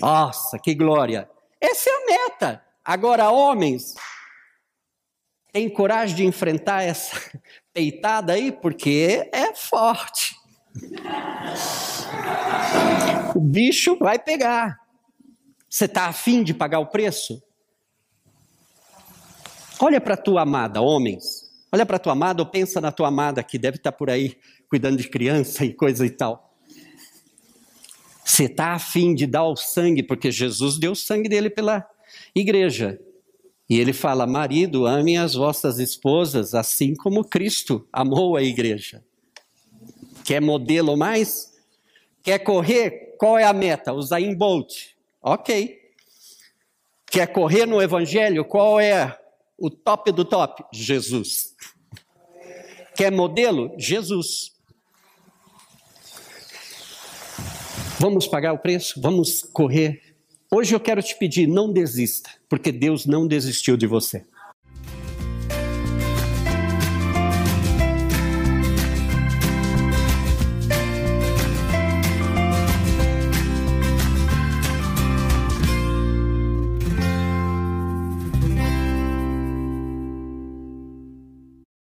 Nossa, 0.00 0.58
que 0.58 0.74
glória! 0.74 1.28
Essa 1.60 1.90
é 1.90 1.92
a 1.92 2.06
meta. 2.06 2.64
Agora, 2.84 3.30
homens, 3.30 3.94
tem 5.52 5.68
coragem 5.68 6.16
de 6.16 6.24
enfrentar 6.24 6.82
essa 6.82 7.16
peitada 7.72 8.32
aí? 8.32 8.50
Porque 8.50 9.28
é 9.32 9.54
forte. 9.54 10.36
O 13.34 13.40
bicho 13.40 13.96
vai 13.98 14.18
pegar. 14.18 14.78
Você 15.68 15.84
está 15.84 16.06
afim 16.06 16.42
de 16.42 16.54
pagar 16.54 16.78
o 16.78 16.86
preço? 16.86 17.42
Olha 19.80 20.00
para 20.00 20.14
a 20.14 20.16
tua 20.16 20.42
amada, 20.42 20.80
homens. 20.80 21.48
Olha 21.70 21.86
para 21.86 21.96
a 21.96 22.00
tua 22.00 22.12
amada 22.12 22.42
ou 22.42 22.48
pensa 22.48 22.80
na 22.80 22.90
tua 22.90 23.08
amada 23.08 23.42
que 23.42 23.58
deve 23.58 23.76
estar 23.76 23.92
tá 23.92 23.96
por 23.96 24.10
aí 24.10 24.36
cuidando 24.68 24.96
de 24.96 25.08
criança 25.08 25.64
e 25.66 25.72
coisa 25.72 26.04
e 26.04 26.10
tal. 26.10 26.54
Você 28.24 28.44
está 28.44 28.74
afim 28.74 29.14
de 29.14 29.26
dar 29.26 29.44
o 29.44 29.56
sangue, 29.56 30.02
porque 30.02 30.30
Jesus 30.30 30.78
deu 30.78 30.92
o 30.92 30.96
sangue 30.96 31.28
dele 31.28 31.48
pela 31.48 31.88
igreja. 32.34 33.00
E 33.68 33.78
ele 33.78 33.92
fala: 33.92 34.26
marido, 34.26 34.86
amem 34.86 35.18
as 35.18 35.34
vossas 35.34 35.78
esposas, 35.78 36.54
assim 36.54 36.94
como 36.94 37.24
Cristo 37.24 37.86
amou 37.92 38.36
a 38.36 38.42
igreja. 38.42 39.02
Quer 40.24 40.40
modelo 40.40 40.96
mais? 40.96 41.54
Quer 42.22 42.40
correr? 42.40 43.14
Qual 43.18 43.38
é 43.38 43.44
a 43.44 43.52
meta? 43.52 43.92
Usar 43.92 44.20
em 44.20 44.34
Bolt. 44.34 44.88
Ok. 45.22 45.78
Quer 47.06 47.26
correr 47.28 47.64
no 47.64 47.80
Evangelho? 47.80 48.44
Qual 48.44 48.78
é 48.78 49.17
o 49.58 49.68
top 49.68 50.12
do 50.12 50.24
top? 50.24 50.64
Jesus. 50.72 51.54
Quer 52.94 53.10
modelo? 53.10 53.74
Jesus. 53.76 54.52
Vamos 57.98 58.28
pagar 58.28 58.52
o 58.52 58.58
preço? 58.58 59.00
Vamos 59.00 59.42
correr? 59.42 60.14
Hoje 60.50 60.74
eu 60.74 60.80
quero 60.80 61.02
te 61.02 61.16
pedir, 61.16 61.46
não 61.46 61.72
desista, 61.72 62.30
porque 62.48 62.70
Deus 62.70 63.04
não 63.04 63.26
desistiu 63.26 63.76
de 63.76 63.86
você. 63.86 64.24